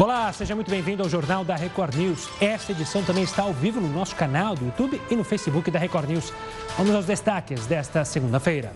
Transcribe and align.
Olá, 0.00 0.32
seja 0.32 0.54
muito 0.54 0.70
bem-vindo 0.70 1.02
ao 1.02 1.08
Jornal 1.08 1.44
da 1.44 1.56
Record 1.56 1.96
News. 1.96 2.28
Esta 2.40 2.70
edição 2.70 3.02
também 3.02 3.24
está 3.24 3.42
ao 3.42 3.52
vivo 3.52 3.80
no 3.80 3.88
nosso 3.88 4.14
canal 4.14 4.54
do 4.54 4.64
YouTube 4.64 5.02
e 5.10 5.16
no 5.16 5.24
Facebook 5.24 5.72
da 5.72 5.78
Record 5.80 6.08
News. 6.08 6.32
Vamos 6.76 6.94
aos 6.94 7.04
destaques 7.04 7.66
desta 7.66 8.04
segunda-feira. 8.04 8.72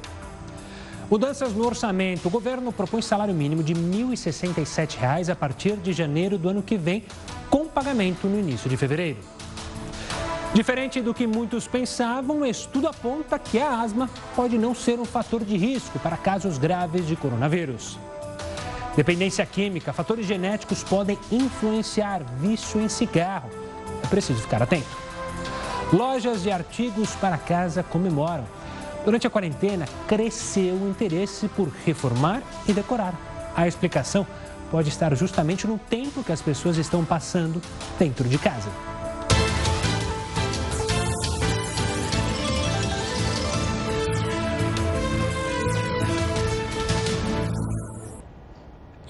Mudanças 1.08 1.54
no 1.54 1.64
orçamento. 1.64 2.26
O 2.26 2.30
governo 2.30 2.72
propõe 2.72 3.00
salário 3.00 3.32
mínimo 3.32 3.62
de 3.62 3.72
R$ 3.72 3.78
1.067 3.78 5.28
a 5.30 5.36
partir 5.36 5.76
de 5.76 5.92
janeiro 5.92 6.36
do 6.36 6.48
ano 6.48 6.60
que 6.60 6.76
vem, 6.76 7.04
com 7.48 7.68
pagamento 7.68 8.26
no 8.26 8.40
início 8.40 8.68
de 8.68 8.76
fevereiro. 8.76 9.20
Diferente 10.52 11.00
do 11.00 11.14
que 11.14 11.24
muitos 11.24 11.68
pensavam, 11.68 12.40
o 12.40 12.46
estudo 12.46 12.88
aponta 12.88 13.38
que 13.38 13.60
a 13.60 13.80
asma 13.80 14.10
pode 14.34 14.58
não 14.58 14.74
ser 14.74 14.98
um 14.98 15.04
fator 15.04 15.44
de 15.44 15.56
risco 15.56 16.00
para 16.00 16.16
casos 16.16 16.58
graves 16.58 17.06
de 17.06 17.14
coronavírus. 17.14 17.96
Dependência 18.94 19.44
química, 19.46 19.92
fatores 19.92 20.26
genéticos 20.26 20.84
podem 20.84 21.18
influenciar 21.30 22.22
vício 22.38 22.78
em 22.80 22.88
cigarro. 22.88 23.48
É 24.04 24.06
preciso 24.06 24.40
ficar 24.40 24.62
atento. 24.62 24.88
Lojas 25.90 26.42
de 26.42 26.50
artigos 26.50 27.14
para 27.14 27.38
casa 27.38 27.82
comemoram. 27.82 28.44
Durante 29.04 29.26
a 29.26 29.30
quarentena, 29.30 29.86
cresceu 30.06 30.74
o 30.74 30.88
interesse 30.88 31.48
por 31.48 31.68
reformar 31.86 32.42
e 32.68 32.72
decorar. 32.72 33.14
A 33.56 33.66
explicação 33.66 34.26
pode 34.70 34.90
estar 34.90 35.14
justamente 35.16 35.66
no 35.66 35.78
tempo 35.78 36.22
que 36.22 36.32
as 36.32 36.42
pessoas 36.42 36.76
estão 36.76 37.04
passando 37.04 37.60
dentro 37.98 38.28
de 38.28 38.38
casa. 38.38 38.68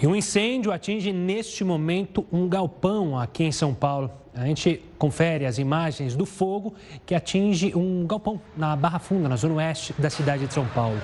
E 0.03 0.07
um 0.07 0.17
incêndio 0.17 0.73
atinge 0.73 1.13
neste 1.13 1.63
momento 1.63 2.27
um 2.33 2.49
galpão 2.49 3.17
aqui 3.17 3.45
em 3.45 3.53
São 3.53 3.73
Paulo. 3.73 4.11
A 4.35 4.45
gente 4.47 4.83
confere 4.99 5.47
as 5.47 5.59
imagens 5.59 6.17
do 6.17 6.27
fogo 6.27 6.75
que 7.07 7.15
atinge 7.15 7.73
um 7.77 8.05
galpão 8.05 8.41
na 8.57 8.75
Barra 8.75 8.99
Funda, 8.99 9.29
na 9.29 9.37
zona 9.37 9.55
oeste 9.55 9.95
da 9.97 10.11
cidade 10.11 10.45
de 10.45 10.53
São 10.53 10.67
Paulo. 10.67 11.01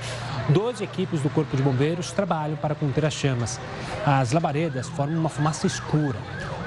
Doze 0.48 0.82
equipes 0.82 1.20
do 1.22 1.30
Corpo 1.30 1.56
de 1.56 1.62
Bombeiros 1.62 2.10
trabalham 2.10 2.56
para 2.56 2.74
conter 2.74 3.04
as 3.04 3.14
chamas. 3.14 3.60
As 4.04 4.32
labaredas 4.32 4.88
formam 4.88 5.20
uma 5.20 5.28
fumaça 5.28 5.68
escura. 5.68 6.18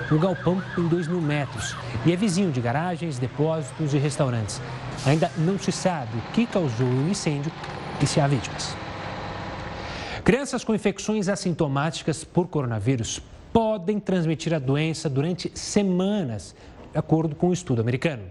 O 0.09 0.17
galpão 0.17 0.63
tem 0.73 0.87
2 0.87 1.09
mil 1.09 1.19
metros 1.19 1.75
e 2.05 2.13
é 2.13 2.15
vizinho 2.15 2.49
de 2.49 2.61
garagens, 2.61 3.19
depósitos 3.19 3.93
e 3.93 3.97
restaurantes. 3.97 4.61
Ainda 5.05 5.29
não 5.37 5.59
se 5.59 5.73
sabe 5.73 6.17
o 6.17 6.31
que 6.31 6.45
causou 6.45 6.87
o 6.87 7.09
incêndio 7.09 7.51
e 8.01 8.07
se 8.07 8.21
há 8.21 8.27
vítimas. 8.27 8.73
Crianças 10.23 10.63
com 10.63 10.75
infecções 10.75 11.27
assintomáticas 11.27 12.23
por 12.23 12.47
coronavírus 12.47 13.19
podem 13.51 13.99
transmitir 13.99 14.53
a 14.53 14.59
doença 14.59 15.09
durante 15.09 15.51
semanas, 15.57 16.55
de 16.91 16.99
acordo 16.99 17.35
com 17.35 17.49
um 17.49 17.53
estudo 17.53 17.81
americano. 17.81 18.23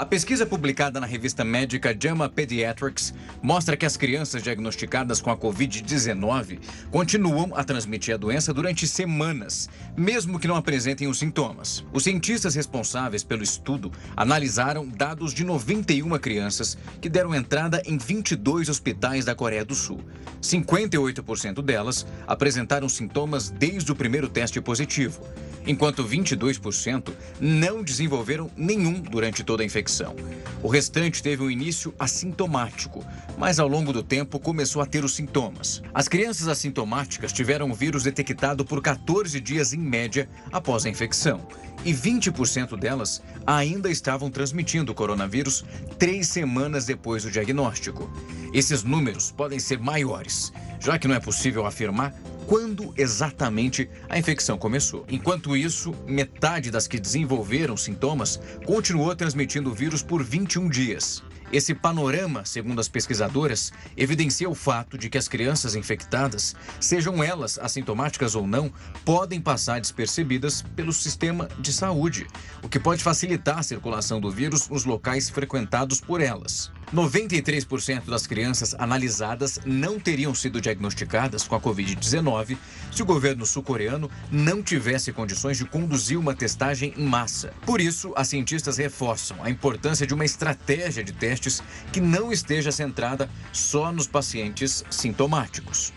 A 0.00 0.06
pesquisa 0.06 0.46
publicada 0.46 0.98
na 0.98 1.06
revista 1.06 1.44
médica 1.44 1.94
JAMA 1.94 2.26
Pediatrics 2.26 3.12
mostra 3.42 3.76
que 3.76 3.84
as 3.84 3.98
crianças 3.98 4.42
diagnosticadas 4.42 5.20
com 5.20 5.30
a 5.30 5.36
Covid-19 5.36 6.58
continuam 6.90 7.54
a 7.54 7.62
transmitir 7.62 8.14
a 8.14 8.16
doença 8.16 8.54
durante 8.54 8.88
semanas, 8.88 9.68
mesmo 9.94 10.38
que 10.38 10.48
não 10.48 10.56
apresentem 10.56 11.06
os 11.06 11.18
sintomas. 11.18 11.84
Os 11.92 12.04
cientistas 12.04 12.54
responsáveis 12.54 13.22
pelo 13.22 13.42
estudo 13.42 13.92
analisaram 14.16 14.88
dados 14.88 15.34
de 15.34 15.44
91 15.44 16.18
crianças 16.18 16.78
que 16.98 17.10
deram 17.10 17.34
entrada 17.34 17.82
em 17.84 17.98
22 17.98 18.70
hospitais 18.70 19.26
da 19.26 19.34
Coreia 19.34 19.66
do 19.66 19.74
Sul. 19.74 20.00
58% 20.40 21.60
delas 21.60 22.06
apresentaram 22.26 22.88
sintomas 22.88 23.50
desde 23.50 23.92
o 23.92 23.94
primeiro 23.94 24.30
teste 24.30 24.62
positivo 24.62 25.20
enquanto 25.66 26.04
22% 26.04 27.12
não 27.40 27.82
desenvolveram 27.82 28.50
nenhum 28.56 29.00
durante 29.00 29.44
toda 29.44 29.62
a 29.62 29.66
infecção. 29.66 30.14
O 30.62 30.68
restante 30.68 31.22
teve 31.22 31.42
um 31.42 31.50
início 31.50 31.94
assintomático, 31.98 33.04
mas 33.38 33.58
ao 33.58 33.68
longo 33.68 33.92
do 33.92 34.02
tempo 34.02 34.38
começou 34.38 34.82
a 34.82 34.86
ter 34.86 35.04
os 35.04 35.14
sintomas. 35.14 35.82
As 35.94 36.08
crianças 36.08 36.48
assintomáticas 36.48 37.32
tiveram 37.32 37.70
o 37.70 37.74
vírus 37.74 38.02
detectado 38.02 38.64
por 38.64 38.82
14 38.82 39.40
dias 39.40 39.72
em 39.72 39.78
média 39.78 40.28
após 40.52 40.84
a 40.84 40.90
infecção, 40.90 41.46
e 41.84 41.92
20% 41.94 42.78
delas 42.78 43.22
ainda 43.46 43.90
estavam 43.90 44.30
transmitindo 44.30 44.92
o 44.92 44.94
coronavírus 44.94 45.64
três 45.98 46.28
semanas 46.28 46.84
depois 46.84 47.22
do 47.22 47.30
diagnóstico. 47.30 48.10
Esses 48.52 48.82
números 48.82 49.30
podem 49.30 49.58
ser 49.58 49.78
maiores, 49.78 50.52
já 50.78 50.98
que 50.98 51.08
não 51.08 51.14
é 51.14 51.20
possível 51.20 51.64
afirmar 51.64 52.14
quando 52.50 52.92
exatamente 52.96 53.88
a 54.08 54.18
infecção 54.18 54.58
começou. 54.58 55.04
Enquanto 55.08 55.56
isso, 55.56 55.94
metade 56.04 56.68
das 56.68 56.88
que 56.88 56.98
desenvolveram 56.98 57.76
sintomas 57.76 58.40
continuou 58.66 59.14
transmitindo 59.14 59.70
o 59.70 59.72
vírus 59.72 60.02
por 60.02 60.20
21 60.20 60.68
dias. 60.68 61.22
Esse 61.52 61.72
panorama, 61.76 62.44
segundo 62.44 62.80
as 62.80 62.88
pesquisadoras, 62.88 63.72
evidencia 63.96 64.50
o 64.50 64.54
fato 64.54 64.98
de 64.98 65.08
que 65.08 65.16
as 65.16 65.28
crianças 65.28 65.76
infectadas, 65.76 66.56
sejam 66.80 67.22
elas 67.22 67.56
assintomáticas 67.56 68.34
ou 68.34 68.44
não, 68.48 68.72
podem 69.04 69.40
passar 69.40 69.80
despercebidas 69.80 70.60
pelo 70.74 70.92
sistema 70.92 71.48
de 71.56 71.72
saúde, 71.72 72.26
o 72.64 72.68
que 72.68 72.80
pode 72.80 73.04
facilitar 73.04 73.58
a 73.58 73.62
circulação 73.62 74.20
do 74.20 74.30
vírus 74.30 74.68
nos 74.68 74.84
locais 74.84 75.30
frequentados 75.30 76.00
por 76.00 76.20
elas. 76.20 76.72
93% 76.92 78.06
das 78.06 78.26
crianças 78.26 78.74
analisadas 78.76 79.60
não 79.64 80.00
teriam 80.00 80.34
sido 80.34 80.60
diagnosticadas 80.60 81.46
com 81.46 81.54
a 81.54 81.60
Covid-19 81.60 82.56
se 82.90 83.02
o 83.02 83.06
governo 83.06 83.46
sul-coreano 83.46 84.10
não 84.30 84.60
tivesse 84.60 85.12
condições 85.12 85.56
de 85.56 85.64
conduzir 85.64 86.18
uma 86.18 86.34
testagem 86.34 86.92
em 86.96 87.04
massa. 87.04 87.52
Por 87.64 87.80
isso, 87.80 88.12
as 88.16 88.26
cientistas 88.28 88.76
reforçam 88.76 89.36
a 89.42 89.48
importância 89.48 90.04
de 90.04 90.12
uma 90.12 90.24
estratégia 90.24 91.04
de 91.04 91.12
testes 91.12 91.62
que 91.92 92.00
não 92.00 92.32
esteja 92.32 92.72
centrada 92.72 93.30
só 93.52 93.92
nos 93.92 94.08
pacientes 94.08 94.84
sintomáticos. 94.90 95.92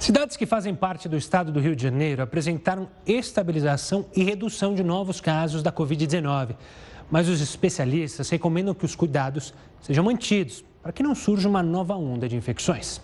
Cidades 0.00 0.36
que 0.36 0.46
fazem 0.46 0.74
parte 0.74 1.08
do 1.08 1.16
estado 1.16 1.52
do 1.52 1.60
Rio 1.60 1.76
de 1.76 1.84
Janeiro 1.84 2.22
apresentaram 2.22 2.88
estabilização 3.06 4.06
e 4.14 4.24
redução 4.24 4.74
de 4.74 4.82
novos 4.82 5.20
casos 5.20 5.62
da 5.62 5.70
Covid-19 5.70 6.56
mas 7.10 7.28
os 7.28 7.40
especialistas 7.40 8.28
recomendam 8.28 8.74
que 8.74 8.84
os 8.84 8.96
cuidados 8.96 9.54
sejam 9.86 10.02
mantidos 10.02 10.64
para 10.82 10.92
que 10.92 11.00
não 11.02 11.14
surja 11.14 11.48
uma 11.48 11.62
nova 11.62 11.94
onda 11.94 12.28
de 12.28 12.34
infecções. 12.34 13.00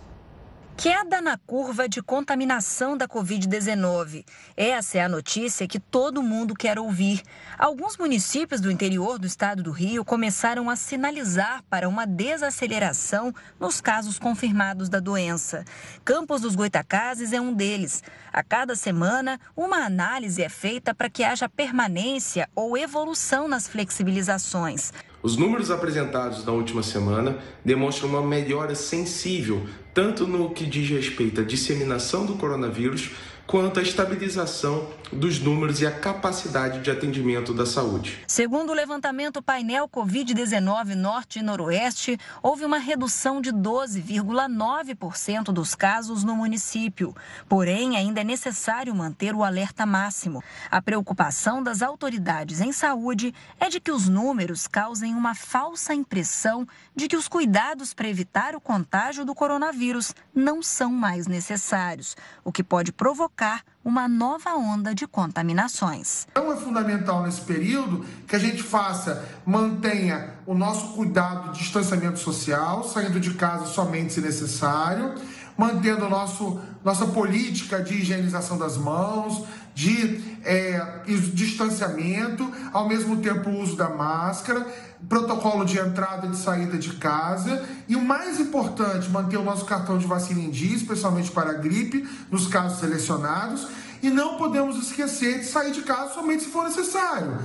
Queda 0.76 1.20
na 1.20 1.38
curva 1.38 1.88
de 1.88 2.02
contaminação 2.02 2.96
da 2.96 3.06
Covid-19. 3.06 4.24
Essa 4.56 4.98
é 4.98 5.02
a 5.02 5.08
notícia 5.08 5.68
que 5.68 5.78
todo 5.78 6.22
mundo 6.22 6.54
quer 6.54 6.78
ouvir. 6.78 7.22
Alguns 7.56 7.96
municípios 7.96 8.60
do 8.60 8.68
interior 8.68 9.16
do 9.16 9.26
estado 9.26 9.62
do 9.62 9.70
Rio 9.70 10.04
começaram 10.04 10.68
a 10.68 10.74
sinalizar 10.74 11.62
para 11.70 11.88
uma 11.88 12.04
desaceleração 12.04 13.32
nos 13.60 13.80
casos 13.80 14.18
confirmados 14.18 14.88
da 14.88 14.98
doença. 14.98 15.64
Campos 16.04 16.40
dos 16.40 16.56
Goitacazes 16.56 17.32
é 17.32 17.40
um 17.40 17.52
deles. 17.52 18.02
A 18.32 18.42
cada 18.42 18.74
semana, 18.74 19.38
uma 19.56 19.84
análise 19.84 20.42
é 20.42 20.48
feita 20.48 20.92
para 20.92 21.10
que 21.10 21.22
haja 21.22 21.48
permanência 21.48 22.48
ou 22.56 22.76
evolução 22.76 23.46
nas 23.46 23.68
flexibilizações. 23.68 24.90
Os 25.22 25.36
números 25.36 25.70
apresentados 25.70 26.44
na 26.44 26.52
última 26.52 26.82
semana 26.82 27.38
demonstram 27.64 28.08
uma 28.08 28.22
melhora 28.22 28.74
sensível, 28.74 29.64
tanto 29.94 30.26
no 30.26 30.50
que 30.50 30.66
diz 30.66 30.88
respeito 30.90 31.40
à 31.40 31.44
disseminação 31.44 32.26
do 32.26 32.34
coronavírus, 32.34 33.12
quanto 33.52 33.80
à 33.80 33.82
estabilização 33.82 34.88
dos 35.12 35.38
números 35.38 35.82
e 35.82 35.86
a 35.86 35.90
capacidade 35.90 36.80
de 36.80 36.90
atendimento 36.90 37.52
da 37.52 37.66
saúde. 37.66 38.24
Segundo 38.26 38.70
o 38.70 38.74
levantamento 38.74 39.42
painel 39.42 39.86
Covid-19 39.86 40.94
Norte 40.94 41.38
e 41.38 41.42
Noroeste, 41.42 42.18
houve 42.42 42.64
uma 42.64 42.78
redução 42.78 43.42
de 43.42 43.52
12,9% 43.52 45.52
dos 45.52 45.74
casos 45.74 46.24
no 46.24 46.34
município. 46.34 47.14
Porém, 47.46 47.94
ainda 47.94 48.22
é 48.22 48.24
necessário 48.24 48.94
manter 48.94 49.34
o 49.34 49.44
alerta 49.44 49.84
máximo. 49.84 50.42
A 50.70 50.80
preocupação 50.80 51.62
das 51.62 51.82
autoridades 51.82 52.62
em 52.62 52.72
saúde 52.72 53.34
é 53.60 53.68
de 53.68 53.80
que 53.80 53.92
os 53.92 54.08
números 54.08 54.66
causem 54.66 55.14
uma 55.14 55.34
falsa 55.34 55.92
impressão 55.92 56.66
de 56.96 57.06
que 57.06 57.18
os 57.18 57.28
cuidados 57.28 57.92
para 57.92 58.08
evitar 58.08 58.56
o 58.56 58.60
contágio 58.62 59.26
do 59.26 59.34
coronavírus 59.34 60.14
não 60.34 60.62
são 60.62 60.90
mais 60.90 61.26
necessários, 61.26 62.16
o 62.42 62.50
que 62.50 62.64
pode 62.64 62.92
provocar 62.92 63.41
uma 63.84 64.06
nova 64.06 64.54
onda 64.54 64.94
de 64.94 65.06
contaminações. 65.06 66.26
Então 66.30 66.52
é 66.52 66.56
fundamental 66.56 67.22
nesse 67.22 67.40
período 67.40 68.04
que 68.26 68.36
a 68.36 68.38
gente 68.38 68.62
faça, 68.62 69.24
mantenha 69.44 70.34
o 70.46 70.54
nosso 70.54 70.94
cuidado 70.94 71.52
de 71.52 71.58
distanciamento 71.58 72.18
social, 72.18 72.84
saindo 72.84 73.18
de 73.18 73.34
casa 73.34 73.66
somente 73.66 74.12
se 74.12 74.20
necessário, 74.20 75.14
mantendo 75.56 76.08
nosso, 76.08 76.60
nossa 76.84 77.06
política 77.06 77.82
de 77.82 77.94
higienização 77.94 78.56
das 78.56 78.76
mãos, 78.76 79.44
de 79.74 80.20
é, 80.44 81.02
distanciamento, 81.32 82.50
ao 82.72 82.88
mesmo 82.88 83.16
tempo 83.18 83.50
o 83.50 83.60
uso 83.60 83.76
da 83.76 83.88
máscara, 83.88 84.66
protocolo 85.08 85.64
de 85.64 85.78
entrada 85.78 86.26
e 86.26 86.30
de 86.30 86.36
saída 86.36 86.78
de 86.78 86.94
casa 86.94 87.64
e 87.88 87.96
o 87.96 88.00
mais 88.00 88.38
importante, 88.38 89.10
manter 89.10 89.36
o 89.36 89.44
nosso 89.44 89.64
cartão 89.64 89.98
de 89.98 90.06
vacina 90.06 90.40
em 90.40 90.50
dia, 90.50 90.76
especialmente 90.76 91.30
para 91.30 91.50
a 91.50 91.54
gripe, 91.54 92.08
nos 92.30 92.46
casos 92.46 92.78
selecionados, 92.78 93.66
e 94.02 94.10
não 94.10 94.36
podemos 94.36 94.76
esquecer 94.76 95.40
de 95.40 95.46
sair 95.46 95.72
de 95.72 95.82
casa 95.82 96.14
somente 96.14 96.44
se 96.44 96.50
for 96.50 96.64
necessário. 96.64 97.42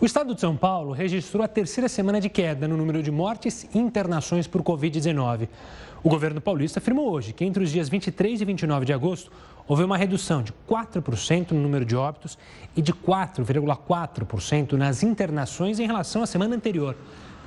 O 0.00 0.06
estado 0.06 0.32
de 0.32 0.40
São 0.40 0.56
Paulo 0.56 0.92
registrou 0.92 1.42
a 1.42 1.48
terceira 1.48 1.88
semana 1.88 2.20
de 2.20 2.28
queda 2.28 2.68
no 2.68 2.76
número 2.76 3.02
de 3.02 3.10
mortes 3.10 3.66
e 3.74 3.78
internações 3.78 4.46
por 4.46 4.62
Covid-19. 4.62 5.48
O 6.02 6.08
governo 6.08 6.40
paulista 6.40 6.78
afirmou 6.78 7.10
hoje 7.10 7.32
que 7.32 7.44
entre 7.44 7.62
os 7.62 7.72
dias 7.72 7.88
23 7.88 8.40
e 8.40 8.44
29 8.44 8.86
de 8.86 8.92
agosto 8.92 9.32
houve 9.66 9.82
uma 9.82 9.96
redução 9.96 10.42
de 10.42 10.52
4% 10.68 11.50
no 11.50 11.60
número 11.60 11.84
de 11.84 11.96
óbitos 11.96 12.38
e 12.76 12.80
de 12.80 12.92
4,4% 12.92 14.72
nas 14.72 15.02
internações 15.02 15.80
em 15.80 15.86
relação 15.86 16.22
à 16.22 16.26
semana 16.26 16.54
anterior. 16.54 16.96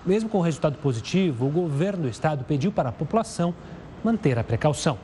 Mesmo 0.05 0.27
com 0.27 0.39
o 0.39 0.41
resultado 0.41 0.77
positivo, 0.79 1.45
o 1.45 1.49
governo 1.49 2.03
do 2.03 2.09
estado 2.09 2.43
pediu 2.43 2.71
para 2.71 2.89
a 2.89 2.91
população 2.91 3.53
manter 4.03 4.37
a 4.37 4.43
precaução. 4.43 4.97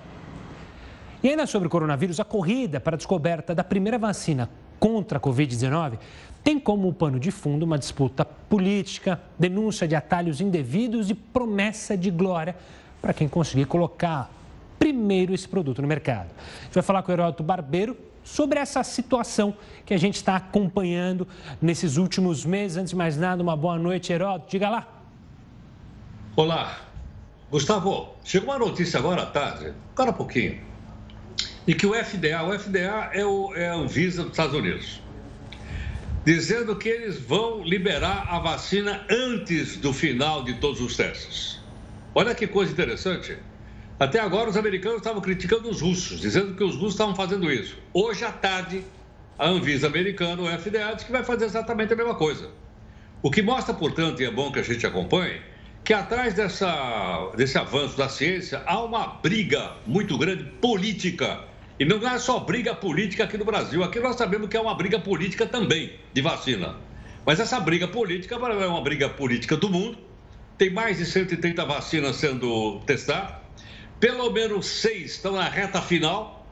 E 1.23 1.29
ainda 1.29 1.47
sobre 1.47 1.67
o 1.67 1.71
coronavírus, 1.71 2.19
a 2.19 2.25
corrida 2.25 2.79
para 2.79 2.95
a 2.95 2.97
descoberta 2.97 3.55
da 3.55 3.63
primeira 3.63 3.97
vacina 3.97 4.49
contra 4.79 5.17
a 5.17 5.21
Covid-19 5.21 5.97
tem 6.43 6.59
como 6.59 6.93
pano 6.93 7.19
de 7.19 7.31
fundo 7.31 7.63
uma 7.63 7.77
disputa 7.77 8.23
política, 8.23 9.19
denúncia 9.37 9.87
de 9.87 9.95
atalhos 9.95 10.41
indevidos 10.41 11.09
e 11.09 11.13
promessa 11.13 11.97
de 11.97 12.11
glória 12.11 12.55
para 13.07 13.13
quem 13.13 13.29
conseguir 13.29 13.63
colocar 13.67 14.29
primeiro 14.77 15.33
esse 15.33 15.47
produto 15.47 15.81
no 15.81 15.87
mercado. 15.87 16.27
A 16.59 16.63
gente 16.65 16.73
vai 16.73 16.83
falar 16.83 17.01
com 17.03 17.09
o 17.09 17.15
Heródoto 17.15 17.41
Barbeiro 17.41 17.95
sobre 18.21 18.59
essa 18.59 18.83
situação 18.83 19.55
que 19.85 19.93
a 19.93 19.97
gente 19.97 20.15
está 20.15 20.35
acompanhando 20.35 21.25
nesses 21.61 21.95
últimos 21.95 22.43
meses. 22.43 22.75
Antes 22.75 22.89
de 22.89 22.97
mais 22.97 23.15
nada, 23.15 23.41
uma 23.41 23.55
boa 23.55 23.79
noite, 23.79 24.11
Heródoto. 24.11 24.51
Diga 24.51 24.67
lá. 24.67 24.87
Olá. 26.35 26.79
Gustavo, 27.49 28.13
chegou 28.25 28.49
uma 28.49 28.59
notícia 28.59 28.99
agora 28.99 29.23
à 29.23 29.25
tarde, 29.25 29.73
agora 29.93 30.09
há 30.09 30.13
pouquinho, 30.13 30.59
e 31.65 31.73
que 31.73 31.87
o 31.87 31.93
FDA, 31.93 32.43
o 32.43 32.59
FDA 32.59 33.09
é, 33.13 33.25
o, 33.25 33.55
é 33.55 33.69
a 33.69 33.75
Anvisa 33.75 34.23
dos 34.23 34.31
Estados 34.31 34.53
Unidos, 34.53 35.01
dizendo 36.25 36.75
que 36.75 36.89
eles 36.89 37.17
vão 37.21 37.63
liberar 37.63 38.27
a 38.27 38.37
vacina 38.39 39.05
antes 39.09 39.77
do 39.77 39.93
final 39.93 40.43
de 40.43 40.55
todos 40.55 40.81
os 40.81 40.97
testes. 40.97 41.56
Olha 42.15 42.33
que 42.33 42.47
coisa 42.47 42.71
interessante. 42.71 43.37
Até 43.99 44.19
agora, 44.19 44.49
os 44.49 44.57
americanos 44.57 44.97
estavam 44.97 45.21
criticando 45.21 45.69
os 45.69 45.81
russos, 45.81 46.19
dizendo 46.19 46.55
que 46.55 46.63
os 46.63 46.75
russos 46.75 46.93
estavam 46.93 47.15
fazendo 47.15 47.51
isso. 47.51 47.77
Hoje 47.93 48.23
à 48.23 48.31
tarde, 48.31 48.83
a 49.39 49.47
Anvisa 49.47 49.87
americana, 49.87 50.41
o 50.41 50.47
FDA, 50.47 50.93
diz 50.95 51.03
que 51.03 51.11
vai 51.11 51.23
fazer 51.23 51.45
exatamente 51.45 51.93
a 51.93 51.95
mesma 51.95 52.15
coisa. 52.15 52.49
O 53.21 53.31
que 53.31 53.41
mostra, 53.41 53.73
portanto, 53.73 54.21
e 54.21 54.25
é 54.25 54.31
bom 54.31 54.51
que 54.51 54.59
a 54.59 54.63
gente 54.63 54.85
acompanhe, 54.85 55.41
que 55.83 55.93
atrás 55.93 56.33
dessa, 56.33 57.31
desse 57.35 57.57
avanço 57.57 57.97
da 57.97 58.07
ciência 58.07 58.61
há 58.65 58.83
uma 58.83 59.07
briga 59.07 59.73
muito 59.85 60.17
grande 60.17 60.43
política. 60.43 61.41
E 61.79 61.85
não 61.85 61.97
é 62.07 62.19
só 62.19 62.39
briga 62.39 62.75
política 62.75 63.23
aqui 63.23 63.37
no 63.37 63.45
Brasil. 63.45 63.83
Aqui 63.83 63.99
nós 63.99 64.15
sabemos 64.15 64.49
que 64.49 64.57
é 64.57 64.59
uma 64.59 64.75
briga 64.75 64.99
política 64.99 65.45
também 65.45 65.93
de 66.13 66.21
vacina. 66.21 66.75
Mas 67.25 67.39
essa 67.39 67.59
briga 67.59 67.87
política 67.87 68.35
é 68.35 68.67
uma 68.67 68.81
briga 68.81 69.09
política 69.09 69.55
do 69.57 69.69
mundo. 69.69 69.97
Tem 70.57 70.69
mais 70.71 70.97
de 70.97 71.05
130 71.05 71.65
vacinas 71.65 72.15
sendo 72.15 72.79
testadas. 72.81 73.35
Pelo 73.99 74.31
menos 74.31 74.65
seis 74.65 75.11
estão 75.11 75.33
na 75.33 75.47
reta 75.47 75.81
final. 75.81 76.47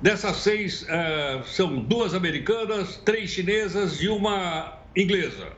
Dessas 0.00 0.36
seis, 0.36 0.82
uh, 0.82 1.44
são 1.44 1.80
duas 1.80 2.14
americanas, 2.14 3.00
três 3.04 3.30
chinesas 3.30 4.00
e 4.02 4.08
uma 4.08 4.80
inglesa. 4.94 5.52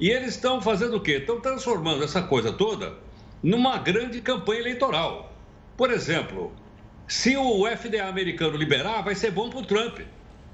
E 0.00 0.10
eles 0.10 0.34
estão 0.34 0.60
fazendo 0.60 0.96
o 0.96 1.00
quê? 1.00 1.12
Estão 1.12 1.40
transformando 1.40 2.02
essa 2.02 2.22
coisa 2.22 2.52
toda 2.52 2.96
numa 3.42 3.78
grande 3.78 4.20
campanha 4.20 4.60
eleitoral. 4.60 5.32
Por 5.76 5.90
exemplo, 5.90 6.52
se 7.06 7.36
o 7.36 7.66
FDA 7.66 8.06
americano 8.08 8.56
liberar, 8.56 9.02
vai 9.02 9.14
ser 9.14 9.30
bom 9.30 9.48
para 9.48 9.60
o 9.60 9.64
Trump, 9.64 10.00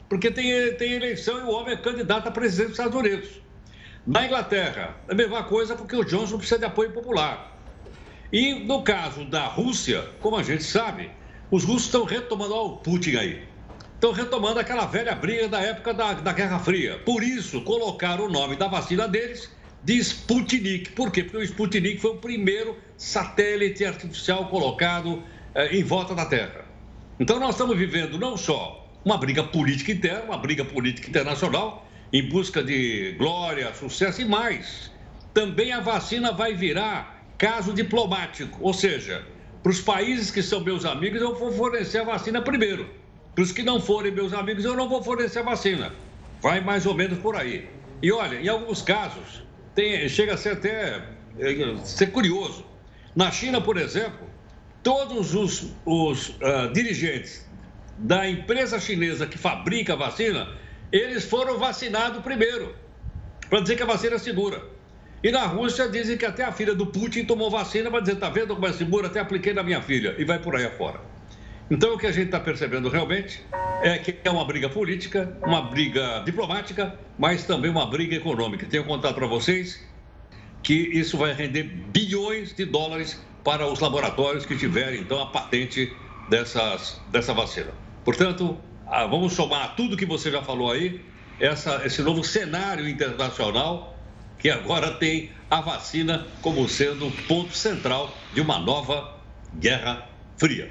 porque 0.09 0.31
tem, 0.31 0.75
tem 0.75 0.93
eleição 0.93 1.39
e 1.39 1.43
o 1.43 1.51
homem 1.51 1.75
é 1.75 1.77
candidato 1.77 2.29
a 2.29 2.31
presidente 2.31 2.69
dos 2.69 2.79
Estados 2.79 2.99
Unidos. 2.99 3.44
Na 4.07 4.27
Inglaterra, 4.27 4.97
a 5.09 5.15
mesma 5.15 5.45
coisa, 5.45 5.75
porque 5.75 5.97
o 5.97 6.05
Johnson 6.05 6.37
precisa 6.37 6.59
de 6.59 6.67
apoio 6.67 6.93
popular. 6.93 7.59
E 8.31 8.55
no 8.55 8.83
caso 8.83 9.25
da 9.25 9.47
Rússia, 9.47 10.03
como 10.21 10.37
a 10.37 10.43
gente 10.43 10.63
sabe, 10.63 11.11
os 11.51 11.65
russos 11.65 11.87
estão 11.87 12.05
retomando, 12.05 12.53
olha 12.53 12.65
o 12.65 12.77
Putin 12.79 13.17
aí, 13.17 13.45
estão 13.95 14.13
retomando 14.13 14.61
aquela 14.61 14.85
velha 14.85 15.15
briga 15.15 15.49
da 15.49 15.61
época 15.61 15.95
da, 15.95 16.13
da 16.13 16.33
Guerra 16.35 16.59
Fria. 16.59 16.99
Por 16.99 17.23
isso, 17.23 17.63
colocaram 17.63 18.27
o 18.27 18.31
nome 18.31 18.57
da 18.57 18.69
vacina 18.69 19.09
deles 19.09 19.51
de 19.83 19.97
Sputnik. 19.99 20.91
Por 20.91 21.11
quê? 21.11 21.23
Porque 21.25 21.39
o 21.39 21.43
Sputnik 21.43 21.99
foi 21.99 22.11
o 22.11 22.17
primeiro 22.17 22.77
satélite 22.99 23.87
artificial 23.87 24.49
colocado 24.49 25.23
eh, 25.55 25.79
em 25.79 25.83
volta 25.83 26.15
da 26.15 26.27
Terra. 26.27 26.67
Então, 27.19 27.41
nós 27.41 27.55
estamos 27.55 27.79
vivendo 27.79 28.19
não 28.19 28.37
só 28.37 28.87
uma 29.03 29.17
briga 29.17 29.45
política 29.45 29.93
interna, 29.93 30.25
uma 30.25 30.39
briga 30.39 30.65
política 30.65 31.09
internacional, 31.09 31.87
em 32.13 32.29
busca 32.29 32.63
de 32.63 33.15
glória, 33.19 33.73
sucesso 33.75 34.23
e 34.23 34.25
mais. 34.25 34.91
Também 35.33 35.73
a 35.73 35.81
vacina 35.81 36.33
vai 36.33 36.55
virar 36.55 37.25
caso 37.37 37.73
diplomático, 37.73 38.59
ou 38.61 38.73
seja, 38.73 39.27
para 39.63 39.71
os 39.71 39.81
países 39.81 40.31
que 40.31 40.43
são 40.43 40.61
meus 40.61 40.85
amigos, 40.85 41.21
eu 41.21 41.35
vou 41.35 41.51
fornecer 41.51 41.99
a 41.99 42.05
vacina 42.05 42.41
primeiro. 42.43 42.89
Para 43.35 43.43
os 43.43 43.51
que 43.51 43.63
não 43.63 43.81
forem 43.81 44.13
meus 44.13 44.33
amigos, 44.33 44.65
eu 44.65 44.77
não 44.77 44.89
vou 44.89 45.03
fornecer 45.03 45.41
a 45.41 45.43
vacina. 45.43 45.93
Vai 46.41 46.61
mais 46.61 46.87
ou 46.87 46.95
menos 46.95 47.19
por 47.19 47.35
aí. 47.35 47.69
E 48.03 48.13
olha, 48.13 48.41
em 48.41 48.49
alguns 48.49 48.83
casos, 48.83 49.43
tem, 49.75 50.09
chega 50.09 50.35
a 50.35 50.37
ser 50.37 50.51
até 50.51 51.03
é, 51.39 51.77
ser 51.85 52.09
curioso. 52.09 52.65
Na 53.17 53.31
China, 53.31 53.61
por 53.61 53.77
exemplo, 53.77 54.29
todos 54.83 55.35
os, 55.35 55.73
os 55.85 56.29
uh, 56.29 56.73
dirigentes 56.73 57.49
da 57.99 58.29
empresa 58.29 58.79
chinesa 58.79 59.27
que 59.27 59.39
fabrica 59.39 59.95
a 59.95 59.97
vacina, 59.97 60.49
eles 60.93 61.25
foram 61.25 61.59
vacinados 61.59 62.23
primeiro, 62.23 62.75
para 63.49 63.61
dizer 63.61 63.77
que 63.77 63.83
a 63.83 63.87
vacina 63.87 64.17
é 64.17 64.19
segura. 64.19 64.63
E 65.23 65.31
na 65.31 65.47
Rússia 65.47 65.89
dizem 65.89 66.19
que 66.19 66.27
até 66.27 66.45
a 66.45 66.53
filha 66.53 66.75
do 66.75 66.87
Putin 66.87 67.25
tomou 67.25 67.51
vacina 67.51 67.91
para 67.91 68.01
dizer, 68.01 68.17
tá 68.17 68.29
vendo 68.29 68.55
como 68.55 68.67
é 68.67 68.73
seguro? 68.73 69.07
Até 69.07 69.21
apliquei 69.21 69.55
na 69.55 69.63
minha 69.63 69.81
filha. 69.81 70.15
E 70.19 70.25
vai 70.25 70.39
por 70.39 70.55
aí 70.55 70.67
afora. 70.67 71.01
Então 71.71 71.95
o 71.95 71.99
que 71.99 72.07
a 72.07 72.13
gente 72.13 72.27
está 72.27 72.39
percebendo 72.39 72.91
realmente 72.91 73.43
é 73.83 73.97
que 73.97 74.17
é 74.23 74.31
uma 74.31 74.45
briga 74.45 74.69
política, 74.69 75.35
uma 75.43 75.63
briga 75.63 76.23
diplomática, 76.27 76.99
mas 77.19 77.45
também 77.45 77.71
uma 77.71 77.87
briga 77.87 78.15
econômica. 78.15 78.67
Tenho 78.67 78.85
contado 78.85 79.15
para 79.15 79.27
vocês 79.27 79.83
que 80.63 80.75
isso 80.75 81.17
vai 81.17 81.33
render 81.33 81.63
bilhões 81.63 82.55
de 82.55 82.67
dólares 82.67 83.19
para 83.43 83.67
os 83.67 83.81
laboratórios 83.81 84.45
que 84.45 84.57
tiverem 84.57 85.01
então 85.01 85.21
a 85.23 85.27
patente 85.27 85.91
dessas, 86.29 87.01
dessa 87.11 87.33
vacina. 87.33 87.73
Portanto, 88.05 88.59
ah, 88.87 89.07
vamos 89.07 89.33
somar 89.33 89.75
tudo 89.77 89.97
que 89.97 90.07
você 90.07 90.31
já 90.31 90.43
falou 90.43 90.71
aí, 90.71 91.01
essa, 91.41 91.83
esse 91.85 92.03
novo 92.03 92.23
cenário 92.23 92.89
internacional 92.89 93.95
que 94.39 94.51
agora 94.51 94.93
tem 94.93 95.31
a 95.51 95.61
vacina 95.61 96.27
como 96.43 96.69
sendo 96.69 97.07
o 97.07 97.13
ponto 97.27 97.57
central 97.57 98.13
de 98.33 98.41
uma 98.41 98.59
nova 98.59 99.17
Guerra 99.59 100.07
Fria. 100.37 100.71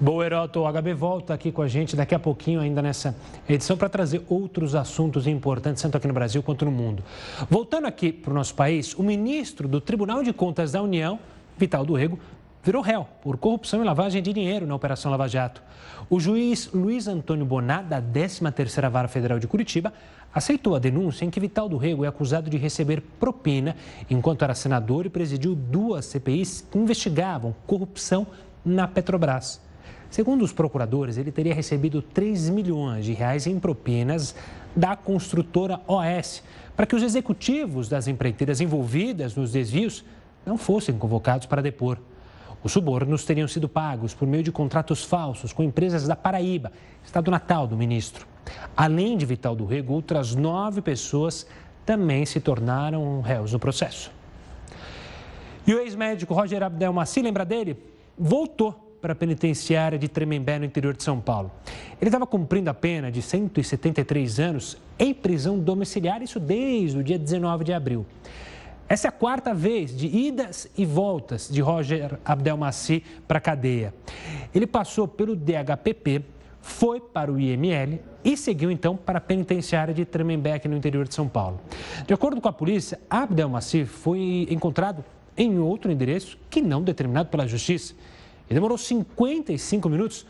Boa, 0.00 0.24
Heroto. 0.24 0.60
O 0.60 0.72
HB 0.72 0.94
volta 0.94 1.34
aqui 1.34 1.52
com 1.52 1.60
a 1.60 1.68
gente 1.68 1.94
daqui 1.94 2.14
a 2.14 2.18
pouquinho, 2.18 2.58
ainda 2.58 2.80
nessa 2.80 3.14
edição, 3.46 3.76
para 3.76 3.88
trazer 3.88 4.22
outros 4.30 4.74
assuntos 4.74 5.26
importantes, 5.26 5.82
tanto 5.82 5.98
aqui 5.98 6.08
no 6.08 6.14
Brasil 6.14 6.42
quanto 6.42 6.64
no 6.64 6.70
mundo. 6.70 7.04
Voltando 7.50 7.86
aqui 7.86 8.10
para 8.10 8.30
o 8.30 8.34
nosso 8.34 8.54
país, 8.54 8.94
o 8.94 9.02
ministro 9.02 9.68
do 9.68 9.78
Tribunal 9.78 10.22
de 10.22 10.32
Contas 10.32 10.72
da 10.72 10.80
União, 10.80 11.18
Vital 11.58 11.84
do 11.84 11.94
Rego, 11.94 12.18
virou 12.62 12.82
réu 12.82 13.06
por 13.22 13.38
corrupção 13.38 13.80
e 13.80 13.84
lavagem 13.84 14.22
de 14.22 14.32
dinheiro 14.32 14.66
na 14.66 14.74
Operação 14.74 15.10
Lava 15.10 15.26
Jato. 15.26 15.62
O 16.08 16.20
juiz 16.20 16.70
Luiz 16.72 17.08
Antônio 17.08 17.46
Boná, 17.46 17.80
da 17.80 18.02
13ª 18.02 18.90
Vara 18.90 19.08
Federal 19.08 19.38
de 19.38 19.46
Curitiba, 19.46 19.92
aceitou 20.32 20.76
a 20.76 20.78
denúncia 20.78 21.24
em 21.24 21.30
que 21.30 21.40
Vital 21.40 21.68
do 21.68 21.76
Rego 21.76 22.04
é 22.04 22.08
acusado 22.08 22.50
de 22.50 22.56
receber 22.56 23.00
propina 23.18 23.74
enquanto 24.08 24.42
era 24.42 24.54
senador 24.54 25.06
e 25.06 25.10
presidiu 25.10 25.54
duas 25.54 26.06
CPIs 26.06 26.66
que 26.70 26.78
investigavam 26.78 27.54
corrupção 27.66 28.26
na 28.64 28.86
Petrobras. 28.86 29.60
Segundo 30.10 30.42
os 30.42 30.52
procuradores, 30.52 31.16
ele 31.16 31.30
teria 31.30 31.54
recebido 31.54 32.02
3 32.02 32.50
milhões 32.50 33.04
de 33.04 33.12
reais 33.12 33.46
em 33.46 33.58
propinas 33.58 34.34
da 34.74 34.96
construtora 34.96 35.80
OS 35.86 36.42
para 36.76 36.84
que 36.84 36.96
os 36.96 37.02
executivos 37.02 37.88
das 37.88 38.08
empreiteiras 38.08 38.60
envolvidas 38.60 39.34
nos 39.36 39.52
desvios 39.52 40.04
não 40.44 40.58
fossem 40.58 40.96
convocados 40.98 41.46
para 41.46 41.62
depor. 41.62 41.98
Os 42.62 42.72
subornos 42.72 43.24
teriam 43.24 43.48
sido 43.48 43.68
pagos 43.68 44.12
por 44.12 44.28
meio 44.28 44.42
de 44.42 44.52
contratos 44.52 45.04
falsos 45.04 45.52
com 45.52 45.62
empresas 45.62 46.06
da 46.06 46.14
Paraíba, 46.14 46.72
estado 47.04 47.30
natal 47.30 47.66
do 47.66 47.76
ministro. 47.76 48.26
Além 48.76 49.16
de 49.16 49.24
Vital 49.24 49.56
do 49.56 49.64
Rego, 49.64 49.94
outras 49.94 50.34
nove 50.34 50.82
pessoas 50.82 51.46
também 51.86 52.26
se 52.26 52.40
tornaram 52.40 53.20
réus 53.20 53.52
no 53.52 53.58
processo. 53.58 54.12
E 55.66 55.74
o 55.74 55.80
ex-médico 55.80 56.34
Roger 56.34 56.62
Abdelmaci, 56.62 57.22
lembra 57.22 57.44
dele? 57.44 57.76
Voltou 58.18 58.98
para 59.00 59.12
a 59.12 59.16
penitenciária 59.16 59.98
de 59.98 60.08
Tremembé, 60.08 60.58
no 60.58 60.64
interior 60.64 60.94
de 60.94 61.02
São 61.02 61.20
Paulo. 61.20 61.50
Ele 62.00 62.08
estava 62.08 62.26
cumprindo 62.26 62.68
a 62.68 62.74
pena 62.74 63.10
de 63.10 63.22
173 63.22 64.38
anos 64.38 64.76
em 64.98 65.14
prisão 65.14 65.58
domiciliar, 65.58 66.22
isso 66.22 66.38
desde 66.38 66.98
o 66.98 67.02
dia 67.02 67.18
19 67.18 67.64
de 67.64 67.72
abril. 67.72 68.04
Essa 68.90 69.06
é 69.06 69.08
a 69.10 69.12
quarta 69.12 69.54
vez 69.54 69.96
de 69.96 70.08
idas 70.08 70.68
e 70.76 70.84
voltas 70.84 71.48
de 71.48 71.60
Roger 71.60 72.18
Abdelmaci 72.24 73.04
para 73.28 73.38
a 73.38 73.40
cadeia. 73.40 73.94
Ele 74.52 74.66
passou 74.66 75.06
pelo 75.06 75.36
DHPP, 75.36 76.24
foi 76.60 76.98
para 76.98 77.30
o 77.30 77.38
IML 77.38 78.00
e 78.24 78.36
seguiu 78.36 78.68
então 78.68 78.96
para 78.96 79.18
a 79.18 79.20
penitenciária 79.20 79.94
de 79.94 80.04
Tremembé, 80.04 80.60
no 80.68 80.76
interior 80.76 81.06
de 81.06 81.14
São 81.14 81.28
Paulo. 81.28 81.60
De 82.04 82.12
acordo 82.12 82.40
com 82.40 82.48
a 82.48 82.52
polícia, 82.52 82.98
Abdelmacir 83.08 83.86
foi 83.86 84.48
encontrado 84.50 85.04
em 85.36 85.56
outro 85.60 85.92
endereço 85.92 86.36
que 86.50 86.60
não 86.60 86.82
determinado 86.82 87.28
pela 87.28 87.46
justiça. 87.46 87.94
E 88.50 88.54
demorou 88.54 88.76
55 88.76 89.88
minutos 89.88 90.26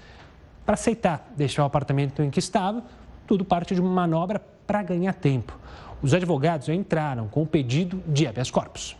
para 0.66 0.74
aceitar 0.74 1.32
deixar 1.34 1.62
o 1.62 1.66
apartamento 1.66 2.22
em 2.22 2.28
que 2.28 2.40
estava, 2.40 2.84
tudo 3.26 3.42
parte 3.42 3.74
de 3.74 3.80
uma 3.80 3.90
manobra 3.90 4.38
para 4.66 4.82
ganhar 4.82 5.14
tempo. 5.14 5.58
Os 6.02 6.14
advogados 6.14 6.68
entraram 6.68 7.28
com 7.28 7.42
o 7.42 7.46
pedido 7.46 8.02
de 8.06 8.26
habeas 8.26 8.50
corpus. 8.50 8.96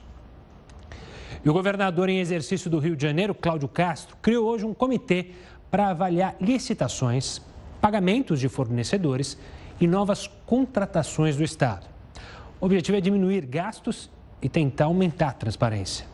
E 1.43 1.49
o 1.49 1.53
governador 1.53 2.09
em 2.09 2.21
exercício 2.21 2.71
do 2.71 2.79
Rio 2.79 2.95
de 2.95 3.03
Janeiro, 3.03 3.35
Cláudio 3.35 3.69
Castro, 3.69 4.17
criou 4.21 4.47
hoje 4.47 4.67
um 4.67 4.75
comitê 4.75 5.31
para 5.71 5.89
avaliar 5.89 6.37
licitações, 6.41 7.41
pagamentos 7.81 8.41
de 8.41 8.49
fornecedores 8.49 9.39
e 9.81 9.87
novas 9.87 10.27
contratações 10.45 11.37
do 11.37 11.43
Estado. 11.43 11.87
O 12.61 12.67
objetivo 12.67 12.99
é 12.99 13.01
diminuir 13.01 13.47
gastos 13.47 14.11
e 14.43 14.49
tentar 14.49 14.85
aumentar 14.85 15.29
a 15.29 15.33
transparência. 15.33 16.05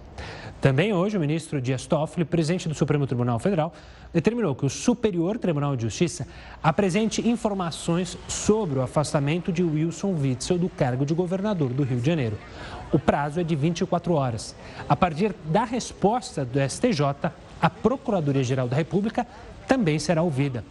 Também 0.60 0.92
hoje, 0.92 1.16
o 1.16 1.20
ministro 1.20 1.60
Dias 1.60 1.86
Toffoli, 1.86 2.25
presidente 2.25 2.68
do 2.68 2.75
Supremo 2.75 3.06
Tribunal 3.06 3.38
Federal, 3.38 3.72
determinou 4.12 4.54
que 4.54 4.64
o 4.64 4.70
Superior 4.70 5.38
Tribunal 5.38 5.76
de 5.76 5.82
Justiça 5.82 6.26
apresente 6.62 7.26
informações 7.28 8.16
sobre 8.26 8.78
o 8.78 8.82
afastamento 8.82 9.52
de 9.52 9.62
Wilson 9.62 10.14
Witzel 10.14 10.58
do 10.58 10.68
cargo 10.68 11.04
de 11.04 11.12
governador 11.12 11.70
do 11.70 11.82
Rio 11.82 12.00
de 12.00 12.06
Janeiro. 12.06 12.38
O 12.90 12.98
prazo 12.98 13.40
é 13.40 13.44
de 13.44 13.54
24 13.54 14.14
horas. 14.14 14.56
A 14.88 14.96
partir 14.96 15.34
da 15.44 15.64
resposta 15.64 16.44
do 16.44 16.58
STJ, 16.58 17.30
a 17.60 17.70
Procuradoria-Geral 17.70 18.68
da 18.68 18.76
República 18.76 19.26
também 19.68 19.98
será 19.98 20.22
ouvida. 20.22 20.64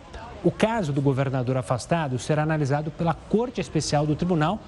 O 0.43 0.51
caso 0.51 0.91
do 0.91 1.01
governador 1.01 1.57
afastado 1.57 2.17
será 2.17 2.43
analisado 2.43 2.89
pela 2.91 3.13
Corte 3.13 3.61
Especial 3.61 4.05
do 4.05 4.15
Tribunal 4.15 4.59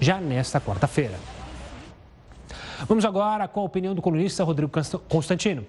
já 0.00 0.18
nesta 0.18 0.60
quarta-feira. 0.60 1.14
Vamos 2.88 3.04
agora 3.04 3.46
com 3.46 3.60
a 3.60 3.64
opinião 3.64 3.94
do 3.94 4.02
colunista 4.02 4.42
Rodrigo 4.42 4.72
Constantino. 5.08 5.64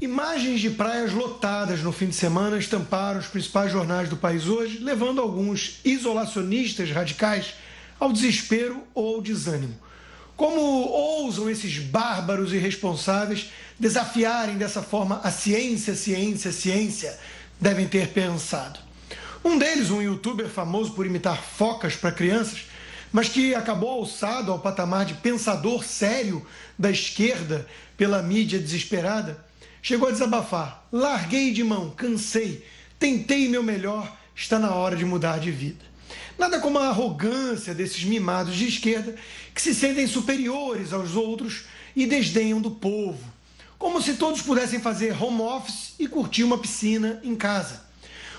Imagens 0.00 0.60
de 0.60 0.70
praias 0.70 1.12
lotadas 1.12 1.82
no 1.82 1.92
fim 1.92 2.06
de 2.06 2.14
semana 2.14 2.56
estamparam 2.56 3.20
os 3.20 3.26
principais 3.26 3.70
jornais 3.70 4.08
do 4.08 4.16
país 4.16 4.46
hoje, 4.46 4.78
levando 4.78 5.20
alguns 5.20 5.80
isolacionistas 5.84 6.90
radicais 6.90 7.54
ao 7.98 8.12
desespero 8.12 8.82
ou 8.94 9.20
desânimo. 9.20 9.74
Como 10.36 10.60
ousam 10.60 11.50
esses 11.50 11.78
bárbaros 11.78 12.54
irresponsáveis 12.54 13.50
desafiarem 13.78 14.56
dessa 14.56 14.82
forma 14.82 15.20
a 15.22 15.30
ciência, 15.30 15.94
ciência, 15.94 16.50
ciência? 16.50 17.18
Devem 17.60 17.86
ter 17.86 18.08
pensado. 18.08 18.80
Um 19.44 19.58
deles, 19.58 19.90
um 19.90 20.00
youtuber 20.00 20.48
famoso 20.48 20.92
por 20.92 21.04
imitar 21.04 21.36
focas 21.36 21.94
para 21.94 22.10
crianças, 22.10 22.69
mas 23.12 23.28
que 23.28 23.54
acabou 23.54 23.90
alçado 23.90 24.52
ao 24.52 24.58
patamar 24.58 25.04
de 25.04 25.14
pensador 25.14 25.84
sério 25.84 26.46
da 26.78 26.90
esquerda 26.90 27.66
pela 27.96 28.22
mídia 28.22 28.58
desesperada, 28.58 29.44
chegou 29.82 30.08
a 30.08 30.12
desabafar: 30.12 30.86
larguei 30.92 31.52
de 31.52 31.64
mão, 31.64 31.90
cansei, 31.90 32.64
tentei 32.98 33.48
meu 33.48 33.62
melhor, 33.62 34.16
está 34.34 34.58
na 34.58 34.74
hora 34.74 34.96
de 34.96 35.04
mudar 35.04 35.38
de 35.38 35.50
vida. 35.50 35.90
Nada 36.38 36.58
como 36.58 36.78
a 36.78 36.88
arrogância 36.88 37.74
desses 37.74 38.02
mimados 38.02 38.56
de 38.56 38.66
esquerda 38.66 39.14
que 39.54 39.60
se 39.60 39.74
sentem 39.74 40.06
superiores 40.06 40.92
aos 40.92 41.14
outros 41.14 41.64
e 41.94 42.06
desdenham 42.06 42.60
do 42.60 42.70
povo. 42.70 43.22
Como 43.78 44.00
se 44.00 44.14
todos 44.14 44.42
pudessem 44.42 44.80
fazer 44.80 45.20
home 45.22 45.42
office 45.42 45.94
e 45.98 46.06
curtir 46.06 46.44
uma 46.44 46.58
piscina 46.58 47.20
em 47.22 47.34
casa. 47.34 47.89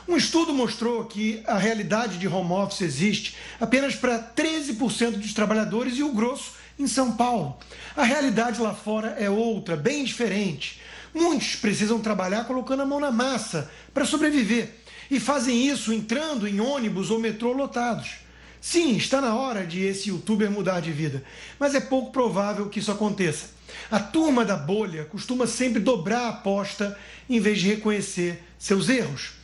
Um 0.08 0.18
estudo 0.18 0.54
mostrou 0.54 1.06
que 1.06 1.44
a 1.46 1.58
realidade 1.58 2.18
de 2.18 2.28
home 2.28 2.52
office 2.52 2.82
existe 2.82 3.36
apenas 3.60 3.96
para 3.96 4.20
13% 4.20 5.12
dos 5.12 5.34
trabalhadores 5.34 5.98
e 5.98 6.04
o 6.04 6.12
grosso 6.12 6.54
em 6.78 6.88
São 6.88 7.12
Paulo. 7.14 7.58
A 7.96 8.04
realidade 8.04 8.60
lá 8.60 8.74
fora 8.74 9.16
é 9.20 9.30
outra, 9.30 9.78
bem 9.78 10.04
diferente. 10.04 10.82
Muitos 11.14 11.56
precisam 11.56 12.00
trabalhar 12.00 12.46
colocando 12.46 12.82
a 12.82 12.86
mão 12.86 13.00
na 13.00 13.12
massa 13.12 13.70
para 13.94 14.06
sobreviver 14.06 14.70
e 15.10 15.20
fazem 15.20 15.68
isso 15.68 15.94
entrando 15.94 16.48
em 16.48 16.60
ônibus 16.60 17.12
ou 17.12 17.20
metrô 17.20 17.52
lotados. 17.52 18.22
Sim, 18.62 18.96
está 18.96 19.20
na 19.20 19.36
hora 19.36 19.66
de 19.66 19.82
esse 19.84 20.10
youtuber 20.10 20.50
mudar 20.50 20.80
de 20.80 20.92
vida, 20.92 21.24
mas 21.60 21.76
é 21.76 21.80
pouco 21.80 22.12
provável 22.12 22.70
que 22.70 22.80
isso 22.80 22.92
aconteça. 22.92 23.50
A 23.90 24.00
turma 24.00 24.46
da 24.46 24.56
bolha 24.56 25.06
costuma 25.06 25.48
sempre 25.48 25.80
dobrar 25.80 26.22
a 26.22 26.30
aposta 26.30 26.98
em 27.30 27.40
vez 27.40 27.60
de 27.60 27.68
reconhecer 27.68 28.42
seus 28.58 28.88
erros. 28.88 29.41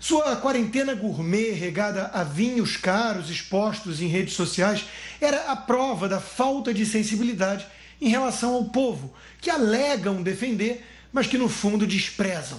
Sua 0.00 0.34
quarentena 0.34 0.94
gourmet 0.94 1.50
regada 1.50 2.10
a 2.14 2.24
vinhos 2.24 2.74
caros 2.78 3.28
expostos 3.28 4.00
em 4.00 4.06
redes 4.06 4.32
sociais 4.32 4.86
era 5.20 5.52
a 5.52 5.56
prova 5.56 6.08
da 6.08 6.18
falta 6.18 6.72
de 6.72 6.86
sensibilidade 6.86 7.66
em 8.00 8.08
relação 8.08 8.54
ao 8.54 8.64
povo, 8.64 9.12
que 9.42 9.50
alegam 9.50 10.22
defender, 10.22 10.82
mas 11.12 11.26
que 11.26 11.36
no 11.36 11.50
fundo 11.50 11.86
desprezam. 11.86 12.58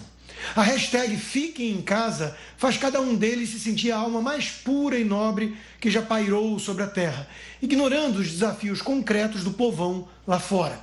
A 0.56 0.62
hashtag 0.62 1.18
Fiquem 1.18 1.72
em 1.72 1.82
Casa 1.82 2.38
faz 2.58 2.78
cada 2.78 3.02
um 3.02 3.16
deles 3.16 3.50
se 3.50 3.60
sentir 3.60 3.92
a 3.92 3.98
alma 3.98 4.22
mais 4.22 4.50
pura 4.50 4.98
e 4.98 5.04
nobre 5.04 5.58
que 5.80 5.90
já 5.90 6.02
pairou 6.02 6.60
sobre 6.60 6.84
a 6.84 6.88
terra, 6.88 7.28
ignorando 7.60 8.20
os 8.20 8.30
desafios 8.30 8.84
concretos 8.84 9.44
do 9.44 9.52
povão 9.52 10.08
lá 10.28 10.40
fora. 10.40 10.80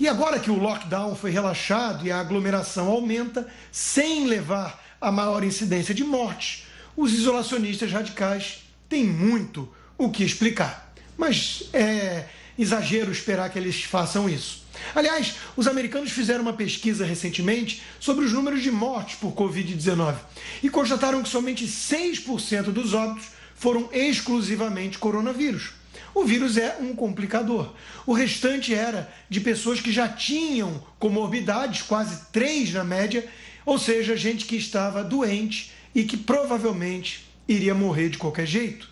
E 0.00 0.08
agora 0.08 0.40
que 0.40 0.50
o 0.50 0.58
lockdown 0.58 1.14
foi 1.14 1.30
relaxado 1.30 2.04
e 2.04 2.10
a 2.10 2.18
aglomeração 2.18 2.88
aumenta, 2.88 3.46
sem 3.70 4.26
levar 4.26 4.89
a 5.00 5.10
maior 5.10 5.42
incidência 5.42 5.94
de 5.94 6.04
mortes, 6.04 6.64
os 6.96 7.12
isolacionistas 7.12 7.90
radicais 7.90 8.64
têm 8.88 9.04
muito 9.04 9.68
o 9.96 10.10
que 10.10 10.24
explicar. 10.24 10.92
Mas 11.16 11.64
é 11.72 12.26
exagero 12.58 13.10
esperar 13.10 13.50
que 13.50 13.58
eles 13.58 13.82
façam 13.82 14.28
isso. 14.28 14.60
Aliás, 14.94 15.34
os 15.56 15.66
americanos 15.66 16.10
fizeram 16.10 16.42
uma 16.42 16.52
pesquisa 16.52 17.04
recentemente 17.04 17.82
sobre 17.98 18.24
os 18.24 18.32
números 18.32 18.62
de 18.62 18.70
mortes 18.70 19.16
por 19.16 19.32
Covid-19 19.32 20.14
e 20.62 20.68
constataram 20.68 21.22
que 21.22 21.28
somente 21.28 21.66
6% 21.66 22.64
dos 22.64 22.94
óbitos 22.94 23.28
foram 23.54 23.88
exclusivamente 23.92 24.98
coronavírus. 24.98 25.72
O 26.14 26.24
vírus 26.24 26.56
é 26.56 26.76
um 26.80 26.94
complicador. 26.94 27.72
O 28.06 28.12
restante 28.12 28.74
era 28.74 29.12
de 29.28 29.40
pessoas 29.40 29.80
que 29.80 29.92
já 29.92 30.08
tinham 30.08 30.82
comorbidades, 30.98 31.82
quase 31.82 32.26
três 32.32 32.72
na 32.72 32.82
média, 32.82 33.28
ou 33.64 33.78
seja, 33.78 34.16
gente 34.16 34.44
que 34.46 34.56
estava 34.56 35.02
doente 35.04 35.72
e 35.94 36.04
que 36.04 36.16
provavelmente 36.16 37.28
iria 37.48 37.74
morrer 37.74 38.08
de 38.08 38.18
qualquer 38.18 38.46
jeito. 38.46 38.88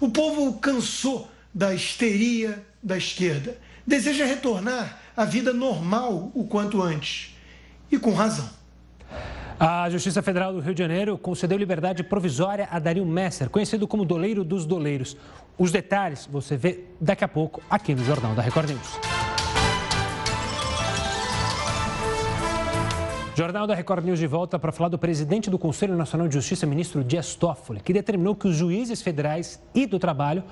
O 0.00 0.10
povo 0.10 0.54
cansou 0.58 1.30
da 1.52 1.74
histeria 1.74 2.64
da 2.82 2.96
esquerda, 2.96 3.58
deseja 3.86 4.24
retornar 4.24 5.00
a 5.16 5.24
vida 5.24 5.52
normal 5.52 6.30
o 6.34 6.44
quanto 6.44 6.80
antes. 6.80 7.34
E 7.90 7.98
com 7.98 8.12
razão. 8.12 8.48
A 9.58 9.90
Justiça 9.90 10.22
Federal 10.22 10.52
do 10.52 10.60
Rio 10.60 10.72
de 10.72 10.80
Janeiro 10.80 11.18
concedeu 11.18 11.58
liberdade 11.58 12.04
provisória 12.04 12.68
a 12.70 12.78
Dario 12.78 13.04
Messer, 13.04 13.50
conhecido 13.50 13.88
como 13.88 14.04
Doleiro 14.04 14.44
dos 14.44 14.64
Doleiros. 14.64 15.16
Os 15.58 15.72
detalhes 15.72 16.28
você 16.30 16.56
vê 16.56 16.84
daqui 17.00 17.24
a 17.24 17.28
pouco 17.28 17.60
aqui 17.68 17.92
no 17.92 18.04
Jornal 18.04 18.34
da 18.34 18.42
Record 18.42 18.70
News. 18.70 19.27
Jornal 23.38 23.68
da 23.68 23.74
Record 23.76 24.04
News 24.04 24.18
de 24.18 24.26
volta 24.26 24.58
para 24.58 24.72
falar 24.72 24.88
do 24.88 24.98
presidente 24.98 25.48
do 25.48 25.60
Conselho 25.60 25.96
Nacional 25.96 26.26
de 26.26 26.34
Justiça, 26.34 26.66
ministro 26.66 27.04
Dias 27.04 27.36
Toffoli, 27.36 27.78
que 27.78 27.92
determinou 27.92 28.34
que 28.34 28.48
os 28.48 28.56
juízes 28.56 29.00
federais 29.00 29.62
e 29.72 29.86
do 29.86 29.96
trabalho 29.96 30.42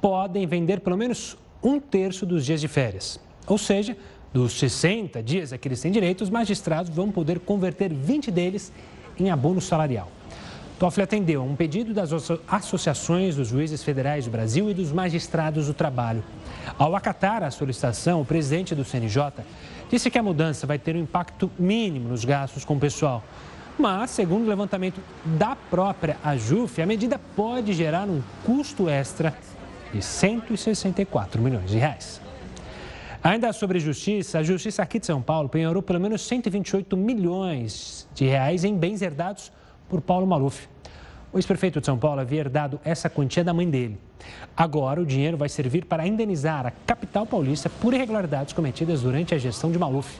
podem 0.00 0.44
vender 0.44 0.80
pelo 0.80 0.96
menos 0.96 1.38
um 1.62 1.78
terço 1.78 2.26
dos 2.26 2.44
dias 2.44 2.60
de 2.60 2.66
férias. 2.66 3.20
Ou 3.46 3.56
seja, 3.56 3.96
dos 4.32 4.52
60 4.54 5.22
dias 5.22 5.52
a 5.52 5.58
que 5.58 5.68
eles 5.68 5.80
têm 5.80 5.92
direito, 5.92 6.22
os 6.22 6.28
magistrados 6.28 6.90
vão 6.90 7.08
poder 7.08 7.38
converter 7.38 7.94
20 7.94 8.32
deles 8.32 8.72
em 9.16 9.30
abono 9.30 9.60
salarial. 9.60 10.10
Toffoli 10.84 11.04
atendeu 11.04 11.40
a 11.40 11.44
um 11.46 11.56
pedido 11.56 11.94
das 11.94 12.10
associações 12.46 13.36
dos 13.36 13.48
juízes 13.48 13.82
federais 13.82 14.26
do 14.26 14.30
Brasil 14.30 14.68
e 14.68 14.74
dos 14.74 14.92
magistrados 14.92 15.66
do 15.66 15.72
trabalho. 15.72 16.22
Ao 16.78 16.94
acatar 16.94 17.42
a 17.42 17.50
solicitação, 17.50 18.20
o 18.20 18.24
presidente 18.26 18.74
do 18.74 18.84
CNJ 18.84 19.32
disse 19.90 20.10
que 20.10 20.18
a 20.18 20.22
mudança 20.22 20.66
vai 20.66 20.78
ter 20.78 20.94
um 20.94 20.98
impacto 20.98 21.50
mínimo 21.58 22.10
nos 22.10 22.22
gastos 22.26 22.66
com 22.66 22.76
o 22.76 22.78
pessoal. 22.78 23.24
Mas, 23.78 24.10
segundo 24.10 24.44
o 24.44 24.46
levantamento 24.46 25.00
da 25.24 25.56
própria 25.56 26.18
AJUF, 26.22 26.82
a 26.82 26.86
medida 26.86 27.18
pode 27.34 27.72
gerar 27.72 28.06
um 28.06 28.20
custo 28.44 28.86
extra 28.86 29.34
de 29.90 30.02
164 30.02 31.40
milhões 31.40 31.70
de 31.70 31.78
reais. 31.78 32.20
Ainda 33.22 33.50
sobre 33.54 33.80
justiça, 33.80 34.40
a 34.40 34.42
Justiça 34.42 34.82
aqui 34.82 34.98
de 34.98 35.06
São 35.06 35.22
Paulo 35.22 35.48
penhorou 35.48 35.82
pelo 35.82 35.98
menos 35.98 36.20
128 36.26 36.94
milhões 36.94 38.06
de 38.14 38.26
reais 38.26 38.64
em 38.64 38.76
bens 38.76 39.00
herdados 39.00 39.50
por 39.88 40.02
Paulo 40.02 40.26
Maluf. 40.26 40.73
O 41.34 41.38
ex-prefeito 41.38 41.80
de 41.80 41.86
São 41.86 41.98
Paulo 41.98 42.20
havia 42.20 42.38
herdado 42.38 42.80
essa 42.84 43.10
quantia 43.10 43.42
da 43.42 43.52
mãe 43.52 43.68
dele. 43.68 43.98
Agora, 44.56 45.00
o 45.00 45.04
dinheiro 45.04 45.36
vai 45.36 45.48
servir 45.48 45.84
para 45.84 46.06
indenizar 46.06 46.64
a 46.64 46.70
capital 46.70 47.26
paulista 47.26 47.68
por 47.68 47.92
irregularidades 47.92 48.52
cometidas 48.52 49.02
durante 49.02 49.34
a 49.34 49.38
gestão 49.38 49.72
de 49.72 49.76
Maluf. 49.76 50.16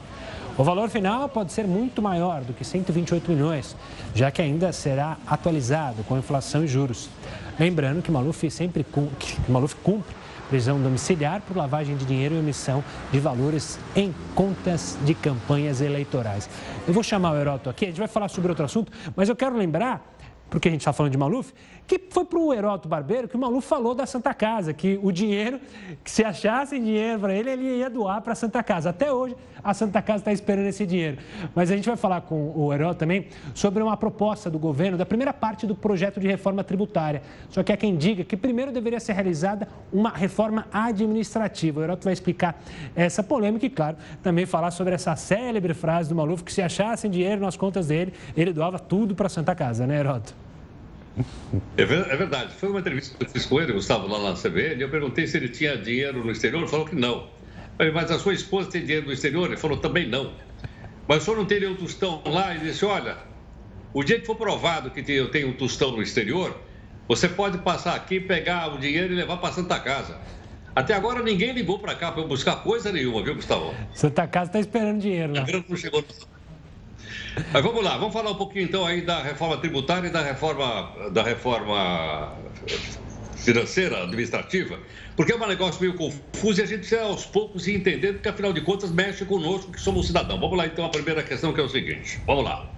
O 0.58 0.64
valor 0.64 0.88
final 0.88 1.28
pode 1.28 1.52
ser 1.52 1.68
muito 1.68 2.02
maior 2.02 2.42
do 2.42 2.52
que 2.52 2.64
128 2.64 3.30
milhões, 3.30 3.76
já 4.12 4.28
que 4.32 4.42
ainda 4.42 4.72
será 4.72 5.16
atualizado 5.24 6.02
com 6.02 6.18
inflação 6.18 6.64
e 6.64 6.66
juros. 6.66 7.08
Lembrando 7.60 8.02
que 8.02 8.10
Maluf 8.10 8.50
sempre 8.50 8.82
que 8.82 9.52
Maluf 9.52 9.76
cumpre 9.84 10.16
prisão 10.48 10.80
domiciliar 10.80 11.40
por 11.42 11.56
lavagem 11.56 11.96
de 11.96 12.04
dinheiro 12.04 12.34
e 12.34 12.38
emissão 12.38 12.82
de 13.10 13.18
valores 13.18 13.78
em 13.96 14.14
contas 14.34 14.98
de 15.04 15.14
campanhas 15.14 15.80
eleitorais. 15.80 16.48
Eu 16.86 16.92
vou 16.92 17.02
chamar 17.02 17.32
o 17.32 17.36
Heroto 17.36 17.70
aqui, 17.70 17.84
a 17.84 17.88
gente 17.88 17.98
vai 17.98 18.08
falar 18.08 18.28
sobre 18.28 18.50
outro 18.50 18.64
assunto, 18.64 18.92
mas 19.16 19.28
eu 19.28 19.36
quero 19.36 19.56
lembrar 19.56 20.13
porque 20.54 20.68
a 20.68 20.70
gente 20.70 20.82
está 20.82 20.92
falando 20.92 21.10
de 21.10 21.18
Maluf, 21.18 21.52
que 21.84 22.00
foi 22.10 22.24
para 22.24 22.38
o 22.38 22.54
Heroto 22.54 22.88
Barbeiro 22.88 23.26
que 23.26 23.34
o 23.34 23.38
Maluf 23.40 23.66
falou 23.66 23.92
da 23.92 24.06
Santa 24.06 24.32
Casa, 24.32 24.72
que 24.72 25.00
o 25.02 25.10
dinheiro, 25.10 25.58
que 26.04 26.08
se 26.08 26.22
achasse 26.22 26.78
dinheiro 26.78 27.18
para 27.18 27.34
ele, 27.34 27.50
ele 27.50 27.78
ia 27.78 27.90
doar 27.90 28.22
para 28.22 28.34
a 28.34 28.36
Santa 28.36 28.62
Casa. 28.62 28.90
Até 28.90 29.12
hoje, 29.12 29.34
a 29.64 29.74
Santa 29.74 30.00
Casa 30.00 30.20
está 30.20 30.32
esperando 30.32 30.66
esse 30.66 30.86
dinheiro. 30.86 31.18
Mas 31.56 31.72
a 31.72 31.76
gente 31.76 31.88
vai 31.88 31.96
falar 31.96 32.20
com 32.20 32.52
o 32.54 32.72
Heroto 32.72 33.00
também 33.00 33.26
sobre 33.52 33.82
uma 33.82 33.96
proposta 33.96 34.48
do 34.48 34.56
governo 34.56 34.96
da 34.96 35.04
primeira 35.04 35.32
parte 35.32 35.66
do 35.66 35.74
projeto 35.74 36.20
de 36.20 36.28
reforma 36.28 36.62
tributária. 36.62 37.20
Só 37.50 37.64
que 37.64 37.72
há 37.72 37.76
quem 37.76 37.96
diga 37.96 38.22
que 38.22 38.36
primeiro 38.36 38.70
deveria 38.70 39.00
ser 39.00 39.14
realizada 39.14 39.66
uma 39.92 40.10
reforma 40.10 40.68
administrativa. 40.72 41.80
O 41.80 41.82
Heroto 41.82 42.04
vai 42.04 42.12
explicar 42.12 42.62
essa 42.94 43.24
polêmica 43.24 43.66
e, 43.66 43.70
claro, 43.70 43.96
também 44.22 44.46
falar 44.46 44.70
sobre 44.70 44.94
essa 44.94 45.16
célebre 45.16 45.74
frase 45.74 46.10
do 46.10 46.14
Maluf 46.14 46.44
que 46.44 46.52
se 46.52 46.62
achassem 46.62 47.10
dinheiro 47.10 47.40
nas 47.40 47.56
contas 47.56 47.88
dele, 47.88 48.14
ele 48.36 48.52
doava 48.52 48.78
tudo 48.78 49.16
para 49.16 49.26
a 49.26 49.30
Santa 49.30 49.52
Casa, 49.52 49.84
né, 49.84 49.98
Heroto? 49.98 50.43
É, 51.76 51.82
é 51.82 52.16
verdade. 52.16 52.54
Foi 52.54 52.68
uma 52.68 52.80
entrevista 52.80 53.16
que 53.16 53.24
eu 53.24 53.28
fiz 53.28 53.46
com 53.46 53.60
ele, 53.60 53.72
Gustavo, 53.72 54.06
lá 54.08 54.30
na 54.30 54.36
CBN, 54.36 54.76
e 54.76 54.82
eu 54.82 54.88
perguntei 54.88 55.26
se 55.26 55.36
ele 55.36 55.48
tinha 55.48 55.76
dinheiro 55.76 56.24
no 56.24 56.30
exterior, 56.30 56.60
ele 56.60 56.68
falou 56.68 56.86
que 56.86 56.96
não. 56.96 57.28
Mas 57.92 58.10
a 58.10 58.18
sua 58.18 58.34
esposa 58.34 58.70
tem 58.70 58.82
dinheiro 58.82 59.06
no 59.06 59.12
exterior? 59.12 59.46
Ele 59.46 59.56
falou, 59.56 59.76
também 59.76 60.08
não. 60.08 60.32
Mas 61.08 61.22
o 61.22 61.24
senhor 61.24 61.36
não 61.36 61.44
tem 61.44 61.60
nenhum 61.60 61.74
tostão 61.74 62.22
lá? 62.26 62.54
Ele 62.54 62.64
disse, 62.64 62.84
olha, 62.84 63.16
o 63.92 64.02
dia 64.02 64.18
que 64.18 64.26
for 64.26 64.36
provado 64.36 64.90
que 64.90 65.12
eu 65.12 65.30
tenho 65.30 65.48
um 65.48 65.52
tostão 65.52 65.92
no 65.92 66.02
exterior, 66.02 66.56
você 67.06 67.28
pode 67.28 67.58
passar 67.58 67.94
aqui, 67.94 68.18
pegar 68.20 68.74
o 68.74 68.78
dinheiro 68.78 69.12
e 69.12 69.16
levar 69.16 69.36
para 69.36 69.52
Santa 69.52 69.78
Casa. 69.78 70.18
Até 70.74 70.94
agora 70.94 71.22
ninguém 71.22 71.52
ligou 71.52 71.78
para 71.78 71.94
cá 71.94 72.10
para 72.10 72.22
eu 72.22 72.28
buscar 72.28 72.56
coisa 72.56 72.90
nenhuma, 72.90 73.22
viu, 73.22 73.36
Gustavo? 73.36 73.72
Santa 73.92 74.26
Casa 74.26 74.48
está 74.48 74.60
esperando 74.60 75.00
dinheiro 75.00 75.32
lá. 75.32 75.42
A 75.42 75.68
não 75.68 75.76
chegou 75.76 76.04
mas 77.52 77.62
vamos 77.62 77.82
lá, 77.82 77.96
vamos 77.96 78.12
falar 78.12 78.30
um 78.30 78.36
pouquinho 78.36 78.64
então 78.64 78.86
aí 78.86 79.00
da 79.00 79.22
reforma 79.22 79.56
tributária 79.56 80.08
e 80.08 80.10
da 80.10 80.22
reforma, 80.22 81.10
da 81.10 81.22
reforma 81.22 82.32
financeira, 83.34 84.04
administrativa, 84.04 84.78
porque 85.16 85.32
é 85.32 85.36
um 85.36 85.46
negócio 85.46 85.80
meio 85.80 85.94
confuso 85.94 86.60
e 86.60 86.62
a 86.62 86.66
gente 86.66 86.80
precisa 86.80 87.02
aos 87.02 87.26
poucos 87.26 87.66
ir 87.66 87.76
entendendo, 87.76 88.14
porque 88.14 88.28
afinal 88.28 88.52
de 88.52 88.60
contas 88.60 88.90
mexe 88.90 89.24
conosco 89.24 89.72
que 89.72 89.80
somos 89.80 90.06
cidadãos. 90.06 90.40
Vamos 90.40 90.56
lá 90.56 90.66
então 90.66 90.84
a 90.84 90.88
primeira 90.88 91.22
questão 91.22 91.52
que 91.52 91.60
é 91.60 91.62
o 91.64 91.68
seguinte, 91.68 92.20
vamos 92.26 92.44
lá. 92.44 92.72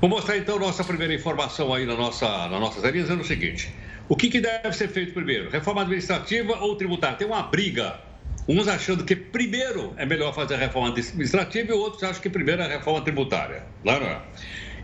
Vou 0.00 0.08
mostrar 0.08 0.36
então 0.36 0.58
nossa 0.58 0.84
primeira 0.84 1.14
informação 1.14 1.72
aí 1.72 1.86
na 1.86 1.94
nossa, 1.94 2.26
na 2.48 2.60
nossa 2.60 2.80
telinha, 2.80 3.02
dizendo 3.02 3.22
o 3.22 3.26
seguinte. 3.26 3.74
O 4.08 4.16
que, 4.16 4.28
que 4.28 4.40
deve 4.40 4.72
ser 4.72 4.88
feito 4.88 5.14
primeiro? 5.14 5.48
Reforma 5.48 5.82
administrativa 5.82 6.58
ou 6.58 6.76
tributária? 6.76 7.16
Tem 7.16 7.26
uma 7.26 7.42
briga 7.42 8.00
Uns 8.48 8.66
achando 8.66 9.04
que 9.04 9.14
primeiro 9.14 9.94
é 9.96 10.04
melhor 10.04 10.34
fazer 10.34 10.54
a 10.54 10.58
reforma 10.58 10.88
administrativa 10.88 11.70
e 11.70 11.74
outros 11.74 12.02
acham 12.02 12.20
que 12.20 12.28
primeiro 12.28 12.60
é 12.62 12.64
a 12.64 12.68
reforma 12.68 13.00
tributária. 13.02 13.64
Lá 13.84 14.00
não 14.00 14.06
é. 14.06 14.22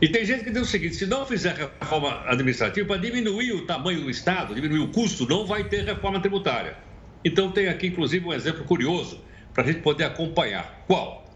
E 0.00 0.08
tem 0.08 0.24
gente 0.24 0.44
que 0.44 0.50
diz 0.50 0.62
o 0.62 0.66
seguinte: 0.66 0.94
se 0.94 1.06
não 1.06 1.26
fizer 1.26 1.54
reforma 1.80 2.22
administrativa, 2.26 2.86
para 2.86 3.00
diminuir 3.00 3.52
o 3.52 3.66
tamanho 3.66 4.02
do 4.02 4.10
Estado, 4.10 4.54
diminuir 4.54 4.78
o 4.78 4.88
custo, 4.92 5.26
não 5.26 5.44
vai 5.44 5.64
ter 5.64 5.84
reforma 5.84 6.20
tributária. 6.20 6.76
Então, 7.24 7.50
tem 7.50 7.68
aqui, 7.68 7.88
inclusive, 7.88 8.24
um 8.24 8.32
exemplo 8.32 8.64
curioso 8.64 9.24
para 9.52 9.64
a 9.64 9.66
gente 9.66 9.80
poder 9.80 10.04
acompanhar. 10.04 10.84
Qual? 10.86 11.26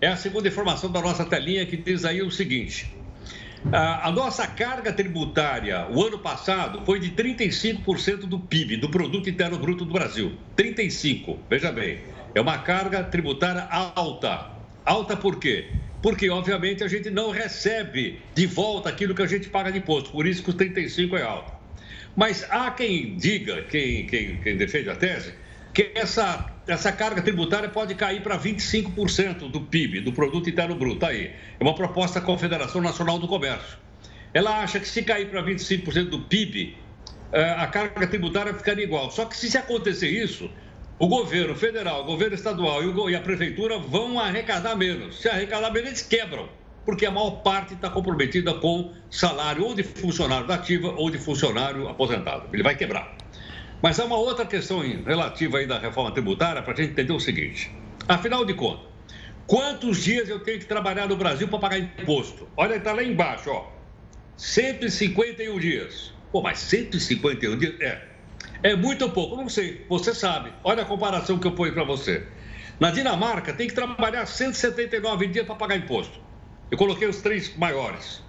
É 0.00 0.08
a 0.08 0.16
segunda 0.16 0.48
informação 0.48 0.90
da 0.90 1.02
nossa 1.02 1.24
telinha 1.24 1.66
que 1.66 1.76
diz 1.76 2.04
aí 2.06 2.22
o 2.22 2.30
seguinte: 2.30 2.96
a 3.72 4.10
nossa 4.10 4.46
carga 4.46 4.92
tributária, 4.92 5.86
o 5.90 6.02
ano 6.04 6.18
passado, 6.18 6.82
foi 6.84 7.00
de 7.00 7.10
35% 7.10 8.20
do 8.20 8.38
PIB, 8.38 8.76
do 8.76 8.88
Produto 8.88 9.28
Interno 9.28 9.58
Bruto 9.58 9.84
do 9.84 9.92
Brasil. 9.92 10.32
35%, 10.56 11.36
veja 11.50 11.72
bem. 11.72 11.98
É 12.34 12.40
uma 12.40 12.58
carga 12.58 13.02
tributária 13.02 13.66
alta. 13.70 14.50
Alta 14.84 15.16
por 15.16 15.38
quê? 15.38 15.70
Porque, 16.00 16.30
obviamente, 16.30 16.84
a 16.84 16.88
gente 16.88 17.10
não 17.10 17.30
recebe 17.30 18.20
de 18.34 18.46
volta 18.46 18.88
aquilo 18.88 19.14
que 19.14 19.22
a 19.22 19.26
gente 19.26 19.48
paga 19.48 19.72
de 19.72 19.78
imposto. 19.78 20.10
Por 20.10 20.26
isso 20.26 20.42
que 20.42 20.50
os 20.50 20.56
35% 20.56 21.18
é 21.18 21.22
alta. 21.22 21.52
Mas 22.16 22.46
há 22.50 22.70
quem 22.70 23.16
diga, 23.16 23.62
quem, 23.62 24.06
quem, 24.06 24.36
quem 24.38 24.56
defende 24.56 24.90
a 24.90 24.96
tese, 24.96 25.34
que 25.74 25.92
essa, 25.94 26.52
essa 26.68 26.92
carga 26.92 27.22
tributária 27.22 27.68
pode 27.68 27.94
cair 27.94 28.22
para 28.22 28.38
25% 28.38 29.50
do 29.50 29.62
PIB, 29.62 30.00
do 30.00 30.12
Produto 30.12 30.50
Interno 30.50 30.74
Bruto. 30.74 31.00
Tá 31.00 31.08
aí. 31.08 31.32
É 31.58 31.62
uma 31.62 31.74
proposta 31.74 32.20
da 32.20 32.26
Confederação 32.26 32.80
Nacional 32.80 33.18
do 33.18 33.26
Comércio. 33.26 33.78
Ela 34.34 34.62
acha 34.62 34.78
que 34.78 34.86
se 34.86 35.02
cair 35.02 35.30
para 35.30 35.42
25% 35.42 36.10
do 36.10 36.20
PIB, 36.20 36.76
eh, 37.32 37.54
a 37.58 37.66
carga 37.66 38.06
tributária 38.06 38.52
ficaria 38.52 38.84
igual. 38.84 39.10
Só 39.10 39.24
que 39.24 39.36
se 39.36 39.56
acontecer 39.56 40.08
isso, 40.08 40.50
o 40.98 41.08
governo 41.08 41.54
federal, 41.54 42.02
o 42.02 42.04
governo 42.04 42.34
estadual 42.34 42.82
e 43.08 43.16
a 43.16 43.20
prefeitura 43.20 43.78
vão 43.78 44.18
arrecadar 44.20 44.76
menos. 44.76 45.20
Se 45.20 45.28
arrecadar 45.28 45.70
menos, 45.70 45.88
eles 45.88 46.02
quebram, 46.02 46.48
porque 46.84 47.06
a 47.06 47.10
maior 47.10 47.42
parte 47.42 47.74
está 47.74 47.88
comprometida 47.88 48.52
com 48.54 48.92
salário 49.10 49.64
ou 49.64 49.74
de 49.74 49.82
funcionário 49.82 50.46
da 50.46 50.56
ativa 50.56 50.88
ou 50.96 51.10
de 51.10 51.18
funcionário 51.18 51.88
aposentado. 51.88 52.48
Ele 52.52 52.62
vai 52.62 52.76
quebrar. 52.76 53.16
Mas 53.80 54.00
há 54.00 54.04
uma 54.04 54.16
outra 54.16 54.44
questão 54.44 54.80
relativa 54.80 55.58
aí 55.58 55.66
da 55.66 55.78
reforma 55.78 56.10
tributária 56.10 56.62
para 56.62 56.72
a 56.72 56.76
gente 56.76 56.90
entender 56.90 57.12
o 57.12 57.20
seguinte. 57.20 57.70
Afinal 58.08 58.44
de 58.44 58.54
contas, 58.54 58.86
quantos 59.46 60.02
dias 60.02 60.28
eu 60.28 60.40
tenho 60.40 60.58
que 60.58 60.66
trabalhar 60.66 61.06
no 61.06 61.16
Brasil 61.16 61.46
para 61.46 61.58
pagar 61.58 61.78
imposto? 61.78 62.48
Olha, 62.56 62.76
está 62.76 62.92
lá 62.92 63.02
embaixo, 63.02 63.50
ó. 63.50 63.70
151 64.36 65.58
dias. 65.58 66.12
Pô, 66.32 66.42
mas 66.42 66.58
151 66.58 67.58
dias? 67.58 67.80
É. 67.80 68.08
É 68.62 68.74
muito 68.74 69.08
pouco, 69.10 69.36
não 69.36 69.48
sei. 69.48 69.84
Você 69.88 70.12
sabe. 70.12 70.52
Olha 70.64 70.82
a 70.82 70.86
comparação 70.86 71.38
que 71.38 71.46
eu 71.46 71.52
ponho 71.52 71.72
para 71.72 71.84
você. 71.84 72.26
Na 72.80 72.90
Dinamarca, 72.90 73.52
tem 73.52 73.68
que 73.68 73.74
trabalhar 73.74 74.26
179 74.26 75.28
dias 75.28 75.46
para 75.46 75.54
pagar 75.54 75.76
imposto. 75.76 76.20
Eu 76.70 76.76
coloquei 76.76 77.08
os 77.08 77.22
três 77.22 77.56
maiores. 77.56 78.22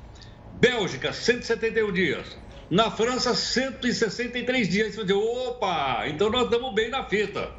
Bélgica, 0.59 1.11
171 1.11 1.91
dias. 1.91 2.37
Na 2.69 2.91
França, 2.91 3.33
163 3.33 4.69
dias. 4.69 4.95
Você 4.95 5.03
diz, 5.03 5.15
opa, 5.15 6.03
então 6.07 6.29
nós 6.29 6.43
estamos 6.43 6.73
bem 6.73 6.89
na 6.89 7.03
fita. 7.03 7.49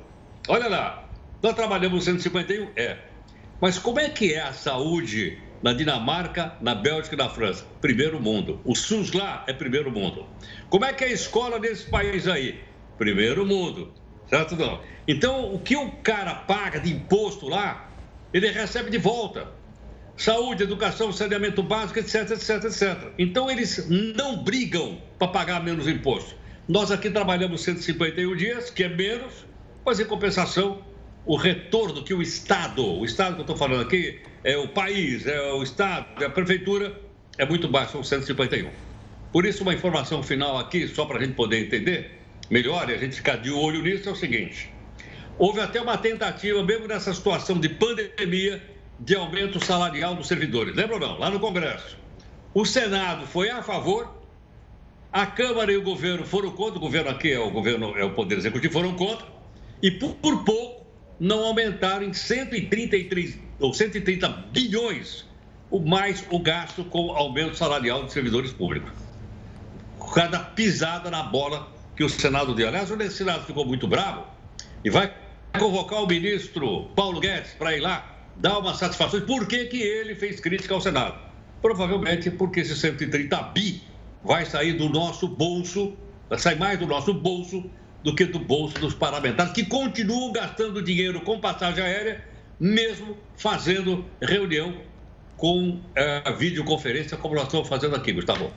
Olha 0.46 0.68
lá, 0.68 1.08
nós 1.42 1.54
trabalhamos 1.54 2.04
151? 2.04 2.70
É. 2.76 2.96
Mas 3.60 3.78
como 3.78 3.98
é 3.98 4.08
que 4.08 4.32
é 4.32 4.40
a 4.40 4.52
saúde 4.52 5.38
na 5.62 5.72
Dinamarca, 5.72 6.54
na 6.60 6.76
Bélgica 6.76 7.16
e 7.16 7.18
na 7.18 7.28
França? 7.28 7.66
Primeiro 7.80 8.20
mundo. 8.20 8.60
O 8.64 8.76
SUS 8.76 9.12
lá 9.12 9.44
é 9.48 9.52
primeiro 9.52 9.90
mundo. 9.90 10.26
Como 10.68 10.84
é 10.84 10.92
que 10.92 11.02
é 11.02 11.08
a 11.08 11.12
escola 11.12 11.58
nesse 11.58 11.90
país 11.90 12.28
aí? 12.28 12.60
Primeiro 12.96 13.44
mundo. 13.44 13.92
Certo 14.28 14.54
não? 14.54 14.80
Então, 15.08 15.52
o 15.52 15.58
que 15.58 15.76
o 15.76 15.90
cara 16.02 16.34
paga 16.36 16.78
de 16.78 16.92
imposto 16.92 17.48
lá, 17.48 17.90
ele 18.32 18.48
recebe 18.48 18.90
de 18.90 18.98
volta 18.98 19.59
saúde, 20.20 20.64
educação, 20.64 21.10
saneamento 21.10 21.62
básico, 21.62 21.98
etc, 21.98 22.30
etc, 22.32 22.64
etc. 22.64 23.12
Então, 23.18 23.50
eles 23.50 23.88
não 23.88 24.44
brigam 24.44 25.00
para 25.18 25.28
pagar 25.28 25.64
menos 25.64 25.88
imposto. 25.88 26.34
Nós 26.68 26.90
aqui 26.90 27.08
trabalhamos 27.08 27.62
151 27.62 28.36
dias, 28.36 28.68
que 28.68 28.84
é 28.84 28.88
menos, 28.88 29.46
mas 29.84 29.98
em 29.98 30.04
compensação, 30.04 30.84
o 31.24 31.36
retorno 31.36 32.04
que 32.04 32.12
o 32.12 32.20
Estado, 32.20 32.84
o 32.84 33.02
Estado 33.02 33.34
que 33.34 33.40
eu 33.40 33.44
estou 33.44 33.56
falando 33.56 33.80
aqui, 33.80 34.20
é 34.44 34.58
o 34.58 34.68
país, 34.68 35.26
é 35.26 35.40
o 35.52 35.62
Estado, 35.62 36.22
é 36.22 36.26
a 36.26 36.30
Prefeitura, 36.30 37.00
é 37.38 37.46
muito 37.46 37.66
baixo, 37.66 37.92
são 37.92 38.04
151. 38.04 38.68
Por 39.32 39.46
isso, 39.46 39.62
uma 39.62 39.72
informação 39.72 40.22
final 40.22 40.58
aqui, 40.58 40.86
só 40.86 41.06
para 41.06 41.16
a 41.16 41.22
gente 41.22 41.32
poder 41.32 41.64
entender 41.64 42.20
melhor 42.50 42.90
e 42.90 42.92
a 42.92 42.98
gente 42.98 43.16
ficar 43.16 43.36
de 43.36 43.50
olho 43.50 43.80
nisso, 43.80 44.06
é 44.06 44.12
o 44.12 44.16
seguinte: 44.16 44.70
houve 45.38 45.60
até 45.60 45.80
uma 45.80 45.96
tentativa, 45.96 46.62
mesmo 46.62 46.86
nessa 46.86 47.14
situação 47.14 47.58
de 47.58 47.70
pandemia, 47.70 48.62
de 49.00 49.16
aumento 49.16 49.64
salarial 49.64 50.14
dos 50.14 50.28
servidores. 50.28 50.76
Lembra 50.76 50.94
ou 50.94 51.00
não? 51.00 51.18
Lá 51.18 51.30
no 51.30 51.40
Congresso. 51.40 51.96
O 52.52 52.66
Senado 52.66 53.26
foi 53.26 53.48
a 53.48 53.62
favor, 53.62 54.12
a 55.12 55.24
Câmara 55.24 55.72
e 55.72 55.76
o 55.76 55.82
governo 55.82 56.24
foram 56.26 56.50
contra, 56.50 56.76
o 56.76 56.80
governo 56.80 57.10
aqui 57.10 57.32
é 57.32 57.38
o 57.38 57.50
governo, 57.50 57.96
é 57.96 58.04
o 58.04 58.14
Poder 58.14 58.38
Executivo, 58.38 58.72
foram 58.72 58.94
contra, 58.94 59.26
e 59.82 59.90
por, 59.90 60.14
por 60.16 60.44
pouco 60.44 60.86
não 61.18 61.44
aumentaram 61.44 62.04
em 62.04 62.12
133 62.12 63.38
ou 63.58 63.72
130 63.72 64.28
bilhões 64.52 65.24
o 65.70 65.78
mais 65.78 66.24
o 66.30 66.38
gasto 66.38 66.84
com 66.84 67.12
aumento 67.12 67.56
salarial 67.56 68.02
dos 68.02 68.12
servidores 68.12 68.52
públicos. 68.52 68.90
Cada 70.14 70.40
pisada 70.40 71.10
na 71.10 71.22
bola 71.22 71.68
que 71.96 72.02
o 72.02 72.08
Senado 72.08 72.54
deu. 72.54 72.66
Aliás, 72.66 72.90
o 72.90 73.10
Senado 73.10 73.44
ficou 73.46 73.64
muito 73.64 73.86
bravo 73.86 74.26
e 74.84 74.90
vai 74.90 75.14
convocar 75.56 76.02
o 76.02 76.06
ministro 76.06 76.86
Paulo 76.96 77.20
Guedes 77.20 77.52
para 77.52 77.76
ir 77.76 77.80
lá 77.80 78.19
dar 78.40 78.58
uma 78.58 78.74
satisfação. 78.74 79.20
Por 79.20 79.46
que, 79.46 79.66
que 79.66 79.80
ele 79.80 80.14
fez 80.14 80.40
crítica 80.40 80.74
ao 80.74 80.80
Senado? 80.80 81.18
Provavelmente 81.60 82.30
porque 82.30 82.60
esse 82.60 82.74
130 82.74 83.36
bi 83.54 83.82
vai 84.24 84.46
sair 84.46 84.72
do 84.72 84.88
nosso 84.88 85.28
bolso, 85.28 85.94
vai 86.28 86.38
sair 86.38 86.58
mais 86.58 86.78
do 86.78 86.86
nosso 86.86 87.12
bolso 87.12 87.70
do 88.02 88.14
que 88.14 88.24
do 88.24 88.38
bolso 88.38 88.78
dos 88.78 88.94
parlamentares, 88.94 89.52
que 89.52 89.64
continuam 89.64 90.32
gastando 90.32 90.82
dinheiro 90.82 91.20
com 91.20 91.38
passagem 91.38 91.84
aérea, 91.84 92.24
mesmo 92.58 93.16
fazendo 93.36 94.04
reunião 94.20 94.74
com 95.36 95.70
uh, 95.70 96.36
videoconferência, 96.36 97.16
como 97.16 97.34
nós 97.34 97.44
estamos 97.44 97.68
fazendo 97.68 97.96
aqui, 97.96 98.12
Gustavo. 98.12 98.50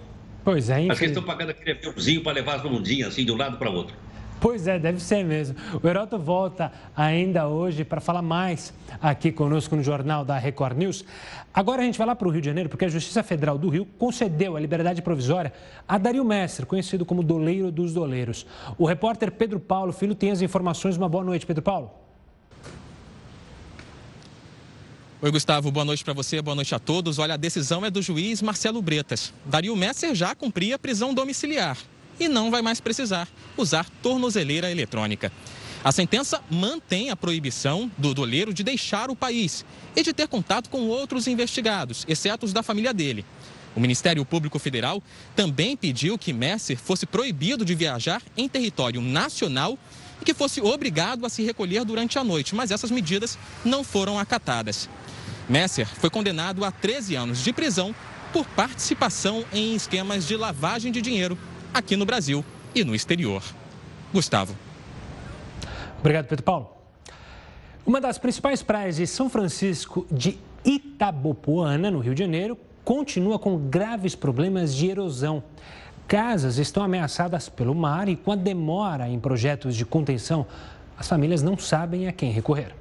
Pois 0.44 0.70
é, 0.70 0.82
enfim. 0.82 0.92
Acho 0.92 1.00
que 1.00 1.06
eles 1.06 1.18
estão 1.18 1.24
pagando 1.24 1.52
aquele 1.52 1.78
aviãozinho 1.78 2.22
para 2.22 2.34
levar 2.34 2.56
as 2.56 2.64
mundinhas 2.64 3.10
assim 3.10 3.26
de 3.26 3.32
um 3.32 3.38
lado 3.38 3.58
para 3.58 3.70
o 3.70 3.74
outro. 3.74 3.96
Pois 4.44 4.68
é, 4.68 4.78
deve 4.78 5.00
ser 5.00 5.24
mesmo. 5.24 5.56
O 5.82 5.88
Heroto 5.88 6.20
volta 6.20 6.70
ainda 6.94 7.48
hoje 7.48 7.86
para 7.86 8.02
falar 8.02 8.22
mais 8.22 8.74
aqui 9.02 9.32
conosco 9.32 9.74
no 9.74 9.82
Jornal 9.82 10.26
da 10.26 10.38
Record 10.38 10.78
News. 10.78 11.06
Agora 11.54 11.82
a 11.82 11.86
gente 11.86 11.98
vai 11.98 12.06
lá 12.06 12.14
para 12.14 12.28
o 12.28 12.30
Rio 12.30 12.42
de 12.42 12.48
Janeiro, 12.48 12.68
porque 12.68 12.84
a 12.84 12.90
Justiça 12.90 13.24
Federal 13.24 13.58
do 13.58 13.70
Rio 13.70 13.86
concedeu 13.98 14.58
a 14.58 14.60
liberdade 14.60 15.02
provisória 15.02 15.54
a 15.88 15.98
Dario 15.98 16.26
Mestre, 16.26 16.66
conhecido 16.66 17.06
como 17.06 17.24
Doleiro 17.24 17.72
dos 17.72 17.94
Doleiros. 17.94 18.46
O 18.78 18.86
repórter 18.86 19.32
Pedro 19.32 19.62
Paulo 19.62 19.94
Filho 19.94 20.14
tem 20.14 20.30
as 20.30 20.42
informações. 20.42 20.98
Uma 20.98 21.08
boa 21.08 21.24
noite, 21.24 21.46
Pedro 21.46 21.64
Paulo. 21.64 21.90
Oi, 25.22 25.32
Gustavo, 25.32 25.72
boa 25.72 25.86
noite 25.86 26.04
para 26.04 26.14
você, 26.14 26.42
boa 26.42 26.56
noite 26.56 26.76
a 26.76 26.80
todos. 26.80 27.18
Olha, 27.18 27.36
a 27.36 27.38
decisão 27.38 27.86
é 27.86 27.90
do 27.90 28.02
juiz 28.02 28.42
Marcelo 28.42 28.82
Bretas. 28.82 29.34
Dario 29.46 29.74
Messer 29.74 30.14
já 30.14 30.36
cumpria 30.36 30.78
prisão 30.78 31.14
domiciliar 31.14 31.78
e 32.20 32.28
não 32.28 32.52
vai 32.52 32.62
mais 32.62 32.80
precisar 32.80 33.28
usar 33.58 33.88
tornozeleira 34.02 34.72
eletrônica. 34.72 35.32
A 35.84 35.92
sentença 35.92 36.42
mantém 36.50 37.10
a 37.10 37.16
proibição 37.16 37.92
do 37.98 38.14
doleiro 38.14 38.54
de 38.54 38.64
deixar 38.64 39.10
o 39.10 39.16
país 39.16 39.66
e 39.96 40.02
de 40.02 40.14
ter 40.14 40.30
contato 40.30 40.70
com 40.70 40.88
outros 40.88 41.28
investigados, 41.28 42.06
exceto 42.08 42.46
os 42.46 42.54
da 42.54 42.64
família 42.64 42.94
dele. 42.94 43.26
O 43.76 43.80
Ministério 43.80 44.24
Público 44.24 44.60
Federal 44.60 45.04
também 45.36 45.76
pediu 45.76 46.18
que 46.18 46.32
Messer 46.32 46.78
fosse 46.78 47.06
proibido 47.06 47.66
de 47.66 47.76
viajar 47.76 48.22
em 48.38 48.48
território 48.48 49.02
nacional 49.02 49.78
e 50.22 50.26
que 50.26 50.34
fosse 50.34 50.62
obrigado 50.62 51.26
a 51.26 51.30
se 51.30 51.44
recolher 51.44 51.84
durante 51.84 52.18
a 52.18 52.24
noite, 52.24 52.56
mas 52.56 52.72
essas 52.72 52.92
medidas 52.92 53.38
não 53.66 53.84
foram 53.84 54.18
acatadas. 54.18 54.88
Messer 55.50 55.88
foi 55.88 56.10
condenado 56.10 56.64
a 56.64 56.72
13 56.72 57.16
anos 57.16 57.44
de 57.44 57.52
prisão 57.52 57.94
por 58.32 58.46
participação 58.46 59.44
em 59.52 59.76
esquemas 59.76 60.26
de 60.26 60.38
lavagem 60.38 60.92
de 60.92 61.02
dinheiro 61.02 61.38
aqui 61.74 61.96
no 61.96 62.06
Brasil 62.06 62.46
e 62.76 62.84
no 62.84 62.94
exterior. 62.94 63.44
Gustavo. 64.14 64.56
Obrigado, 66.00 66.28
Pedro 66.28 66.44
Paulo. 66.44 66.70
Uma 67.86 68.00
das 68.00 68.18
principais 68.18 68.62
praias 68.62 68.96
de 68.96 69.08
São 69.08 69.30
Francisco 69.30 70.06
de 70.12 70.38
Itabopoana, 70.64 71.90
no 71.90 72.00
Rio 72.00 72.14
de 72.14 72.20
Janeiro, 72.20 72.58
continua 72.84 73.40
com 73.40 73.58
graves 73.58 74.16
problemas 74.16 74.74
de 74.74 74.88
erosão. 74.88 75.44
Casas 76.08 76.58
estão 76.58 76.84
ameaçadas 76.84 77.50
pelo 77.50 77.74
mar 77.74 78.08
e, 78.08 78.16
com 78.16 78.32
a 78.32 78.36
demora 78.36 79.10
em 79.10 79.20
projetos 79.20 79.76
de 79.76 79.86
contenção, 79.86 80.46
as 80.98 81.08
famílias 81.08 81.42
não 81.42 81.58
sabem 81.58 82.08
a 82.08 82.12
quem 82.12 82.32
recorrer. 82.32 82.76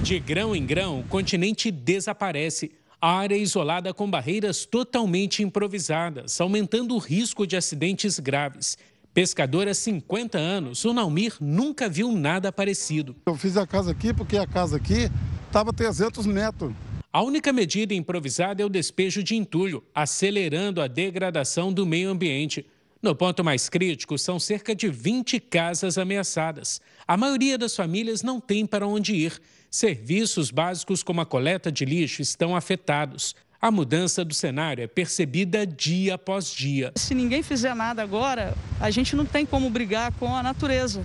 De 0.00 0.18
grão 0.18 0.54
em 0.54 0.64
grão, 0.64 1.00
o 1.00 1.04
continente 1.04 1.70
desaparece. 1.70 2.72
A 3.00 3.12
área 3.12 3.36
é 3.36 3.38
isolada 3.38 3.94
com 3.94 4.10
barreiras 4.10 4.66
totalmente 4.66 5.40
improvisadas, 5.40 6.40
aumentando 6.40 6.96
o 6.96 6.98
risco 6.98 7.46
de 7.46 7.56
acidentes 7.56 8.18
graves. 8.18 8.76
Pescador 9.14 9.68
há 9.68 9.74
50 9.74 10.36
anos, 10.36 10.84
o 10.84 10.92
Naumir 10.92 11.36
nunca 11.40 11.88
viu 11.88 12.10
nada 12.10 12.50
parecido. 12.50 13.14
Eu 13.24 13.36
fiz 13.36 13.56
a 13.56 13.64
casa 13.64 13.92
aqui 13.92 14.12
porque 14.12 14.36
a 14.36 14.48
casa 14.48 14.78
aqui 14.78 15.08
estava 15.46 15.72
300 15.72 16.26
metros. 16.26 16.72
A 17.12 17.22
única 17.22 17.52
medida 17.52 17.94
improvisada 17.94 18.62
é 18.62 18.66
o 18.66 18.68
despejo 18.68 19.22
de 19.22 19.36
entulho, 19.36 19.84
acelerando 19.94 20.82
a 20.82 20.88
degradação 20.88 21.72
do 21.72 21.86
meio 21.86 22.10
ambiente. 22.10 22.66
No 23.00 23.14
ponto 23.14 23.44
mais 23.44 23.68
crítico, 23.68 24.18
são 24.18 24.40
cerca 24.40 24.74
de 24.74 24.88
20 24.88 25.38
casas 25.38 25.98
ameaçadas. 25.98 26.80
A 27.06 27.16
maioria 27.16 27.56
das 27.56 27.76
famílias 27.76 28.22
não 28.24 28.40
tem 28.40 28.66
para 28.66 28.88
onde 28.88 29.14
ir 29.14 29.40
Serviços 29.70 30.50
básicos 30.50 31.02
como 31.02 31.20
a 31.20 31.26
coleta 31.26 31.70
de 31.70 31.84
lixo 31.84 32.22
estão 32.22 32.56
afetados. 32.56 33.36
A 33.60 33.70
mudança 33.70 34.24
do 34.24 34.32
cenário 34.32 34.82
é 34.82 34.86
percebida 34.86 35.66
dia 35.66 36.14
após 36.14 36.50
dia. 36.50 36.92
Se 36.96 37.14
ninguém 37.14 37.42
fizer 37.42 37.74
nada 37.74 38.02
agora, 38.02 38.54
a 38.80 38.90
gente 38.90 39.14
não 39.14 39.26
tem 39.26 39.44
como 39.44 39.68
brigar 39.68 40.12
com 40.12 40.34
a 40.34 40.42
natureza. 40.42 41.04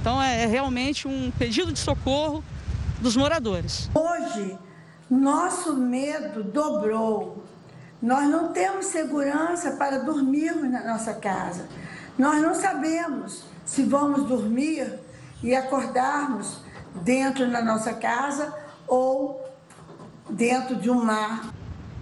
Então 0.00 0.22
é, 0.22 0.44
é 0.44 0.46
realmente 0.46 1.08
um 1.08 1.32
pedido 1.32 1.72
de 1.72 1.80
socorro 1.80 2.44
dos 3.00 3.16
moradores. 3.16 3.90
Hoje, 3.92 4.56
nosso 5.10 5.74
medo 5.76 6.44
dobrou. 6.44 7.44
Nós 8.00 8.28
não 8.28 8.52
temos 8.52 8.86
segurança 8.86 9.72
para 9.72 9.98
dormirmos 9.98 10.70
na 10.70 10.84
nossa 10.84 11.14
casa. 11.14 11.68
Nós 12.16 12.40
não 12.40 12.54
sabemos 12.54 13.42
se 13.64 13.82
vamos 13.82 14.28
dormir 14.28 15.00
e 15.42 15.54
acordarmos 15.54 16.58
dentro 16.94 17.50
da 17.50 17.62
nossa 17.62 17.92
casa 17.94 18.54
ou 18.86 19.44
dentro 20.28 20.76
de 20.76 20.90
um 20.90 21.04
mar. 21.04 21.52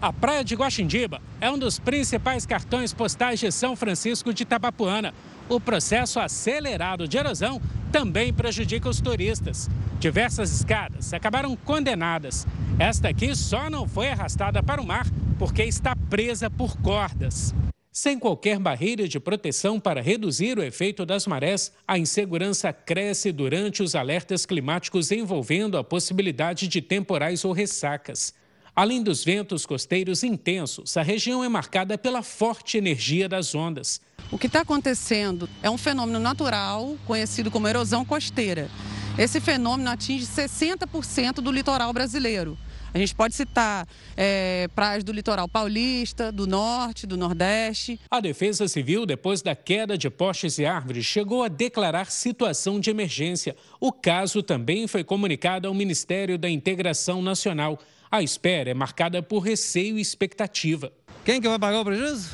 A 0.01 0.13
Praia 0.13 0.45
de 0.45 0.55
Guaxindiba 0.55 1.21
é 1.41 1.51
um 1.51 1.59
dos 1.59 1.79
principais 1.79 2.47
cartões 2.47 2.93
postais 2.93 3.41
de 3.41 3.51
São 3.51 3.75
Francisco 3.75 4.33
de 4.33 4.45
Itabapuana. 4.45 5.13
O 5.49 5.59
processo 5.59 6.21
acelerado 6.21 7.09
de 7.09 7.17
erosão 7.17 7.61
também 7.91 8.33
prejudica 8.33 8.89
os 8.89 9.01
turistas. 9.01 9.69
Diversas 9.99 10.53
escadas 10.53 11.13
acabaram 11.13 11.57
condenadas. 11.57 12.47
Esta 12.79 13.09
aqui 13.09 13.35
só 13.35 13.69
não 13.69 13.89
foi 13.89 14.09
arrastada 14.11 14.63
para 14.63 14.81
o 14.81 14.87
mar 14.87 15.07
porque 15.39 15.65
está 15.65 15.97
presa 16.09 16.49
por 16.49 16.77
cordas. 16.77 17.53
Sem 18.01 18.17
qualquer 18.17 18.61
barreira 18.61 19.09
de 19.09 19.19
proteção 19.19 19.81
para 19.81 20.01
reduzir 20.01 20.57
o 20.57 20.63
efeito 20.63 21.05
das 21.05 21.27
marés, 21.27 21.73
a 21.85 21.99
insegurança 21.99 22.73
cresce 22.73 23.33
durante 23.33 23.83
os 23.83 23.97
alertas 23.97 24.47
climáticos 24.47 25.11
envolvendo 25.11 25.77
a 25.77 25.83
possibilidade 25.83 26.69
de 26.69 26.81
temporais 26.81 27.45
ou 27.45 27.51
ressacas. 27.51 28.33
Além 28.73 29.03
dos 29.03 29.25
ventos 29.25 29.67
costeiros 29.67 30.23
intensos, 30.23 30.97
a 30.97 31.03
região 31.03 31.43
é 31.43 31.49
marcada 31.49 31.99
pela 31.99 32.23
forte 32.23 32.79
energia 32.79 33.29
das 33.29 33.53
ondas. 33.53 34.01
O 34.31 34.39
que 34.39 34.47
está 34.47 34.61
acontecendo 34.61 35.51
é 35.61 35.69
um 35.69 35.77
fenômeno 35.77 36.21
natural 36.21 36.97
conhecido 37.05 37.51
como 37.51 37.67
erosão 37.67 38.05
costeira. 38.05 38.71
Esse 39.19 39.41
fenômeno 39.41 39.91
atinge 39.91 40.25
60% 40.25 41.41
do 41.41 41.51
litoral 41.51 41.93
brasileiro. 41.93 42.57
A 42.99 43.01
gente 43.01 43.15
pode 43.15 43.33
citar 43.37 43.87
é, 44.17 44.67
praias 44.75 45.05
do 45.05 45.13
litoral 45.13 45.49
paulista, 45.49 46.33
do 46.33 46.49
norte, 46.49 47.07
do 47.07 47.17
nordeste. 47.17 48.01
A 48.11 48.19
Defesa 48.19 48.67
Civil, 48.67 49.07
depois 49.07 49.41
da 49.41 49.55
queda 49.55 49.97
de 49.97 50.11
postes 50.11 50.59
e 50.59 50.67
árvores, 50.67 51.07
chegou 51.07 51.45
a 51.45 51.49
declarar 51.49 52.11
situação 52.11 52.81
de 52.81 52.91
emergência. 52.91 53.55
O 53.79 53.93
caso 53.93 54.43
também 54.43 54.89
foi 54.89 55.05
comunicado 55.05 55.69
ao 55.69 55.75
Ministério 55.75 56.37
da 56.37 56.51
Integração 56.51 57.23
Nacional. 57.23 57.79
A 58.11 58.21
espera 58.21 58.71
é 58.71 58.75
marcada 58.75 59.23
por 59.23 59.39
receio 59.45 59.97
e 59.97 60.01
expectativa. 60.01 60.93
Quem 61.25 61.41
que 61.41 61.49
vai 61.49 61.57
pagar 61.57 61.83
o 61.83 61.85
prejuízo? 61.85 62.31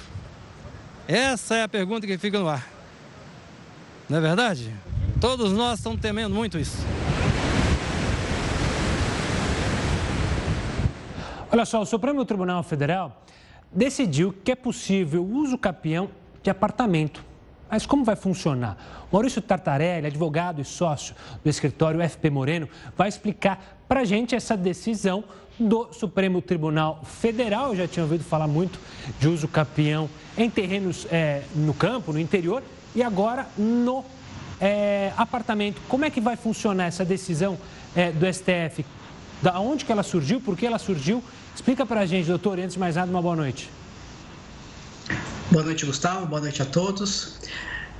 Essa 1.07 1.57
é 1.57 1.63
a 1.65 1.69
pergunta 1.69 2.07
que 2.07 2.17
fica 2.17 2.39
no 2.39 2.49
ar. 2.49 2.67
Não 4.09 4.17
é 4.17 4.21
verdade? 4.23 4.73
Todos 5.21 5.53
nós 5.53 5.79
estamos 5.79 6.01
temendo 6.01 6.35
muito 6.35 6.59
isso. 6.59 6.79
Olha 11.55 11.65
só, 11.65 11.81
o 11.81 11.87
Supremo 11.87 12.25
Tribunal 12.25 12.65
Federal 12.65 13.23
decidiu 13.71 14.35
que 14.43 14.51
é 14.51 14.57
possível 14.57 15.23
o 15.23 15.37
uso 15.37 15.57
capião 15.57 16.11
de 16.43 16.51
apartamento. 16.51 17.25
Mas 17.71 17.87
como 17.87 18.03
vai 18.03 18.17
funcionar? 18.17 19.07
Maurício 19.13 19.41
Tartarelli, 19.41 20.09
advogado 20.09 20.61
e 20.61 20.65
sócio 20.65 21.15
do 21.45 21.49
escritório 21.49 22.01
FP 22.09 22.29
Moreno, 22.29 22.69
vai 22.97 23.09
explicar 23.09 23.79
para 23.87 24.01
a 24.01 24.05
gente 24.05 24.35
essa 24.35 24.57
decisão 24.57 25.23
do 25.57 25.93
Supremo 25.93 26.43
Tribunal 26.43 27.01
Federal. 27.05 27.69
Eu 27.69 27.77
já 27.77 27.87
tinha 27.87 28.03
ouvido 28.03 28.25
falar 28.25 28.49
muito 28.49 28.81
de 29.21 29.29
uso 29.29 29.47
capião 29.47 30.11
em 30.37 30.51
terrenos 30.51 31.07
é, 31.09 31.45
no 31.55 31.73
campo, 31.73 32.13
no 32.13 32.19
interior, 32.19 32.65
e 32.97 33.01
agora 33.01 33.47
no 33.57 34.05
é, 34.61 35.13
apartamento. 35.17 35.81
Como 35.89 36.05
é 36.05 36.11
que 36.11 36.21
vai 36.21 36.35
funcionar 36.35 36.87
essa 36.87 37.05
decisão 37.05 37.57
é, 37.95 38.11
do 38.11 38.27
STF? 38.27 38.85
Da 39.41 39.61
onde 39.61 39.85
que 39.85 39.93
ela 39.93 40.03
surgiu? 40.03 40.41
Por 40.41 40.57
que 40.57 40.67
ela 40.67 40.79
surgiu? 40.79 41.23
Explica 41.55 41.87
para 41.87 42.01
a 42.01 42.07
gente, 42.07 42.27
doutor, 42.27 42.59
antes 42.59 42.75
de 42.75 42.79
mais 42.79 42.97
nada, 42.97 43.11
uma 43.11 43.23
boa 43.23 43.37
noite. 43.37 43.71
Boa 45.51 45.65
noite, 45.65 45.87
Gustavo. 45.87 46.27
Boa 46.27 46.41
noite 46.41 46.61
a 46.61 46.65
todos. 46.65 47.39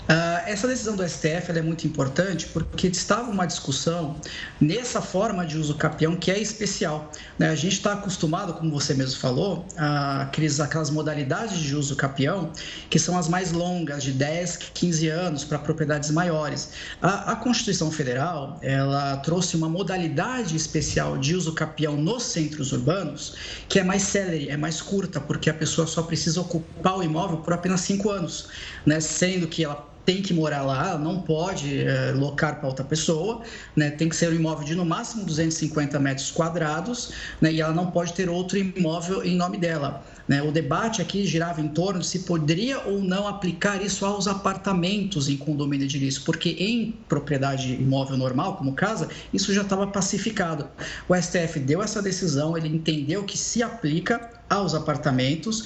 Uh, 0.05 0.45
essa 0.47 0.69
decisão 0.69 0.95
do 0.95 1.09
STF 1.09 1.51
é 1.51 1.63
muito 1.63 1.87
importante 1.87 2.47
porque 2.49 2.89
estava 2.89 3.31
uma 3.31 3.47
discussão 3.47 4.21
nessa 4.61 5.01
forma 5.01 5.47
de 5.47 5.57
uso 5.57 5.75
capião 5.77 6.15
que 6.15 6.31
é 6.31 6.39
especial. 6.39 7.11
Né? 7.39 7.49
A 7.49 7.55
gente 7.55 7.73
está 7.73 7.95
acostumado, 7.95 8.53
como 8.53 8.71
você 8.71 8.93
mesmo 8.93 9.19
falou, 9.19 9.67
a 9.79 10.23
aqueles, 10.23 10.61
aquelas 10.61 10.91
modalidades 10.91 11.59
de 11.59 11.75
uso 11.75 11.97
capião 11.97 12.53
que 12.91 12.99
são 12.99 13.17
as 13.17 13.29
mais 13.29 13.51
longas, 13.51 14.05
de 14.05 14.13
10, 14.13 14.59
15 14.75 15.09
anos 15.09 15.45
para 15.45 15.59
propriedades 15.59 16.11
maiores. 16.11 16.73
A, 17.01 17.33
a, 17.33 17.37
Constituição 17.37 17.91
Federal 17.91 18.59
ela 18.61 19.17
trouxe 19.19 19.57
uma 19.57 19.71
modalidade 19.71 20.55
especial 20.55 21.17
de 21.17 21.35
uso 21.35 21.55
capião 21.55 21.97
nos 21.97 22.25
centros 22.25 22.73
urbanos 22.73 23.35
que 23.71 23.79
é 23.79 23.85
mais 23.85 24.03
célere, 24.03 24.51
é 24.51 24.57
mais 24.57 24.83
curta, 24.83 25.19
porque 25.19 25.49
a 25.49 25.55
pessoa 25.55 25.87
só 25.87 26.03
precisa 26.03 26.43
ocupar 26.43 26.99
o 26.99 27.03
imóvel 27.03 27.39
por 27.39 27.55
apenas 27.55 27.81
5 27.81 28.11
anos, 28.11 28.49
né? 28.85 29.01
sendo 29.01 29.49
que 29.49 29.65
ela 29.65 29.94
tem 30.05 30.21
que 30.21 30.35
morar 30.35 30.63
lá, 30.63 30.99
não 30.99 31.23
pode 31.23 31.81
é, 31.81 32.13
locar 32.13 32.59
para 32.59 32.69
outra 32.69 32.85
pessoa, 32.85 33.43
né? 33.75 33.91
tem 33.91 34.09
que 34.09 34.17
ser 34.17 34.29
um 34.31 34.35
imóvel 34.35 34.65
de 34.65 34.75
no 34.75 34.85
máximo 34.85 35.25
250 35.25 35.99
metros 35.99 36.31
quadrados 36.31 37.13
né? 37.41 37.53
e 37.53 37.61
ela 37.61 37.73
não 37.73 37.91
pode 37.91 38.13
ter 38.13 38.29
outro 38.29 38.59
imóvel 38.59 39.25
em 39.25 39.35
nome 39.35 39.57
dela. 39.57 40.05
Né? 40.27 40.43
O 40.43 40.51
debate 40.51 41.03
aqui 41.03 41.27
girava 41.27 41.61
em 41.61 41.69
torno 41.69 42.01
de 42.01 42.07
se 42.07 42.21
poderia 42.21 42.81
ou 42.81 43.01
não 43.01 43.29
aplicar 43.29 43.83
isso 43.83 44.07
aos 44.07 44.27
apartamentos 44.27 45.29
em 45.29 45.37
condomínio 45.37 45.85
edilício, 45.85 46.23
porque 46.25 46.51
em 46.51 46.93
propriedade 47.09 47.75
imóvel 47.75 48.17
normal, 48.17 48.57
como 48.57 48.73
casa, 48.73 49.09
isso 49.33 49.53
já 49.53 49.63
estava 49.63 49.87
pacificado. 49.87 50.67
O 51.09 51.15
STF 51.15 51.61
deu 51.61 51.83
essa 51.83 52.01
decisão, 52.01 52.57
ele 52.57 52.69
entendeu 52.69 53.25
que 53.25 53.37
se 53.37 53.63
aplica 53.63 54.31
aos 54.49 54.75
apartamentos. 54.75 55.65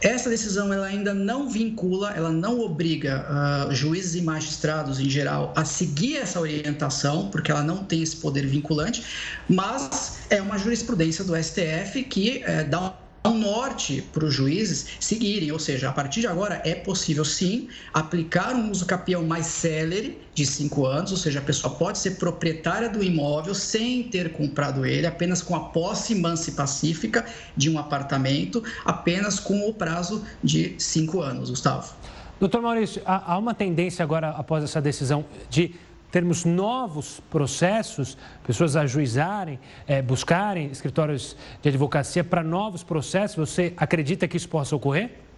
Essa 0.00 0.30
decisão 0.30 0.72
ela 0.72 0.86
ainda 0.86 1.12
não 1.12 1.48
vincula, 1.48 2.12
ela 2.12 2.30
não 2.30 2.60
obriga 2.60 3.26
uh, 3.68 3.74
juízes 3.74 4.14
e 4.14 4.22
magistrados 4.22 4.98
em 4.98 5.08
geral 5.08 5.52
a 5.54 5.64
seguir 5.64 6.16
essa 6.16 6.40
orientação, 6.40 7.28
porque 7.28 7.50
ela 7.50 7.62
não 7.62 7.84
tem 7.84 8.02
esse 8.02 8.16
poder 8.16 8.46
vinculante, 8.46 9.04
mas 9.48 10.20
é 10.30 10.40
uma 10.40 10.58
jurisprudência 10.58 11.24
do 11.24 11.36
STF 11.36 12.02
que 12.04 12.42
uh, 12.46 12.68
dá 12.68 12.94
um 13.24 13.38
norte 13.38 14.02
para 14.12 14.24
os 14.24 14.32
juízes 14.32 14.86
seguirem, 14.98 15.52
ou 15.52 15.58
seja, 15.58 15.90
a 15.90 15.92
partir 15.92 16.20
de 16.20 16.26
agora 16.26 16.60
é 16.64 16.74
possível 16.74 17.24
sim 17.24 17.68
aplicar 17.92 18.54
um 18.54 18.70
uso 18.70 18.86
capião 18.86 19.22
mais 19.24 19.46
célere 19.46 20.18
de 20.34 20.46
cinco 20.46 20.86
anos, 20.86 21.10
ou 21.10 21.18
seja, 21.18 21.38
a 21.38 21.42
pessoa 21.42 21.74
pode 21.74 21.98
ser 21.98 22.12
proprietária 22.12 22.88
do 22.88 23.02
imóvel 23.04 23.54
sem 23.54 24.04
ter 24.04 24.32
comprado 24.32 24.86
ele, 24.86 25.06
apenas 25.06 25.42
com 25.42 25.54
a 25.54 25.60
posse 25.60 26.14
mansa 26.14 26.50
e 26.50 26.54
pacífica 26.54 27.26
de 27.56 27.68
um 27.68 27.78
apartamento, 27.78 28.64
apenas 28.84 29.38
com 29.38 29.68
o 29.68 29.74
prazo 29.74 30.24
de 30.42 30.74
cinco 30.78 31.20
anos, 31.20 31.50
Gustavo. 31.50 31.92
Doutor 32.38 32.62
Maurício, 32.62 33.02
há 33.04 33.36
uma 33.36 33.52
tendência 33.52 34.02
agora, 34.02 34.30
após 34.30 34.64
essa 34.64 34.80
decisão, 34.80 35.26
de 35.50 35.74
termos 36.10 36.44
novos 36.44 37.20
processos, 37.30 38.18
pessoas 38.44 38.76
ajuizarem, 38.76 39.58
é, 39.86 40.02
buscarem 40.02 40.70
escritórios 40.70 41.36
de 41.62 41.68
advocacia 41.68 42.24
para 42.24 42.42
novos 42.42 42.82
processos, 42.82 43.36
você 43.36 43.72
acredita 43.76 44.26
que 44.26 44.36
isso 44.36 44.48
possa 44.48 44.74
ocorrer? 44.74 45.29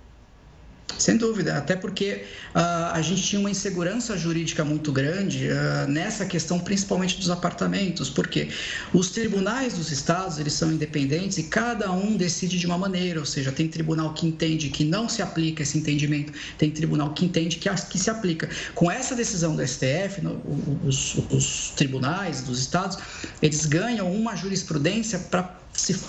Sem 0.99 1.16
dúvida, 1.16 1.57
até 1.57 1.75
porque 1.75 2.25
uh, 2.55 2.92
a 2.92 3.03
gente 3.03 3.23
tinha 3.23 3.40
uma 3.40 3.51
insegurança 3.51 4.16
jurídica 4.16 4.64
muito 4.64 4.92
grande 4.92 5.49
uh, 5.49 5.90
nessa 5.90 6.25
questão, 6.25 6.61
principalmente 6.61 7.18
dos 7.18 7.29
apartamentos, 7.29 8.09
porque 8.09 8.51
os 8.92 9.11
tribunais 9.11 9.75
dos 9.75 9.90
estados 9.90 10.38
eles 10.38 10.53
são 10.53 10.71
independentes 10.71 11.38
e 11.38 11.45
cada 11.45 11.90
um 11.90 12.16
decide 12.16 12.59
de 12.59 12.66
uma 12.66 12.79
maneira, 12.79 13.18
ou 13.18 13.27
seja, 13.27 13.51
tem 13.51 13.66
tribunal 13.66 14.14
que 14.14 14.27
entende 14.27 14.68
que 14.68 14.85
não 14.85 15.09
se 15.09 15.23
aplica 15.23 15.62
esse 15.62 15.77
entendimento, 15.77 16.33
tem 16.57 16.71
tribunal 16.71 17.12
que 17.12 17.25
entende 17.25 17.57
que, 17.57 17.68
que 17.68 17.99
se 17.99 18.11
aplica. 18.11 18.49
Com 18.75 18.90
essa 18.90 19.16
decisão 19.16 19.57
do 19.57 19.66
STF, 19.66 20.21
no, 20.23 20.40
os, 20.85 21.16
os 21.31 21.71
tribunais 21.71 22.42
dos 22.42 22.61
estados, 22.61 22.99
eles 23.40 23.66
ganham 23.66 24.12
uma 24.12 24.37
jurisprudência 24.37 25.18
para 25.18 25.62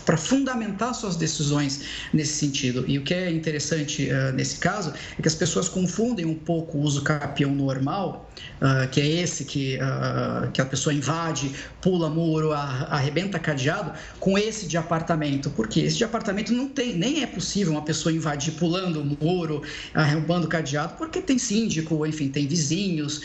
para 0.06 0.17
fundamentar 0.17 0.93
suas 0.93 1.15
decisões 1.15 1.82
nesse 2.13 2.34
sentido. 2.34 2.84
E 2.88 2.97
o 2.97 3.04
que 3.04 3.13
é 3.13 3.32
interessante 3.32 4.10
uh, 4.10 4.34
nesse 4.34 4.58
caso 4.58 4.93
é 5.17 5.21
que 5.21 5.28
as 5.28 5.36
pessoas 5.36 5.69
confundem 5.69 6.26
um 6.26 6.36
pouco 6.36 6.78
o 6.78 6.82
uso 6.82 7.02
capião 7.02 7.56
normal, 7.56 8.30
uh, 8.62 8.88
que 8.89 8.99
é 8.99 9.08
esse 9.08 9.45
que, 9.45 9.78
uh, 9.78 10.52
que 10.52 10.62
a 10.62 10.65
pessoa 10.65 10.93
invade, 10.93 11.52
pula 11.82 12.10
muro, 12.10 12.52
arrebenta 12.52 13.39
cadeado, 13.39 13.93
com 14.19 14.38
esse 14.38 14.67
de 14.67 14.78
apartamento. 14.78 15.49
Porque 15.49 15.80
esse 15.80 15.97
de 15.97 16.04
apartamento 16.04 16.52
não 16.54 16.67
tem, 16.67 16.93
nem 16.95 17.23
é 17.23 17.28
possível 17.28 17.71
uma 17.71 17.84
pessoa 17.84 18.13
invadir 18.13 18.54
pulando 18.56 19.17
muro, 19.21 19.62
arrombando 19.93 20.47
cadeado, 20.47 20.95
porque 20.97 21.21
tem 21.21 21.38
síndico, 21.38 22.06
enfim, 22.06 22.28
tem 22.28 22.45
vizinhos, 22.45 23.21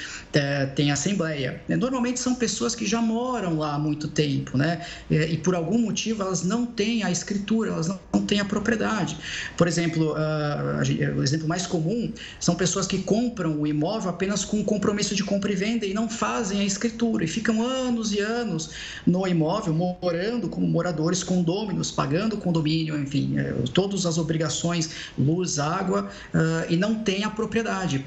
tem 0.77 0.93
assembleia. 0.93 1.61
Normalmente 1.69 2.21
são 2.21 2.35
pessoas 2.35 2.75
que 2.75 2.87
já 2.87 3.03
moram 3.03 3.59
lá 3.59 3.75
há 3.75 3.79
muito 3.79 4.09
tempo, 4.09 4.57
né? 4.57 4.87
E 5.11 5.37
por 5.37 5.55
algum 5.55 5.79
motivo 5.79 6.28
elas 6.29 6.43
não 6.45 6.65
têm 6.65 7.03
a 7.03 7.11
escritura, 7.11 7.73
elas 7.73 7.89
não 7.89 7.99
têm 8.27 8.41
a 8.41 8.45
propriedade. 8.45 9.17
Por 9.57 9.67
exemplo, 9.67 10.13
uh, 10.13 11.19
o 11.19 11.23
exemplo 11.23 11.49
mais 11.49 11.67
comum 11.67 12.13
são 12.39 12.55
pessoas 12.55 12.87
que 12.87 12.99
compram 12.99 13.61
o 13.61 13.67
imóvel 13.67 14.11
apenas 14.11 14.45
com 14.45 14.63
compromisso 14.63 15.15
de 15.15 15.25
compra 15.25 15.51
e 15.51 15.57
venda 15.57 15.87
e 15.87 15.95
não 15.95 16.09
fazem 16.09 16.61
a 16.61 16.65
escritura 16.65 17.25
e 17.25 17.27
ficam 17.27 17.63
anos 17.63 18.13
e 18.13 18.21
anos 18.21 18.71
no 19.07 19.27
imóvel, 19.27 19.75
morando 19.75 20.49
como 20.49 20.67
moradores 20.67 21.25
condôminos, 21.25 21.91
pagando 21.91 22.37
condomínio, 22.37 22.99
enfim, 22.99 23.37
uh, 23.39 23.69
todas 23.71 24.07
as 24.07 24.19
obrigações, 24.19 24.91
luz, 25.19 25.59
água, 25.59 26.09
uh, 26.35 26.71
e 26.73 26.77
não 26.77 26.97
têm 26.97 27.25
a 27.25 27.31
propriedade. 27.31 28.05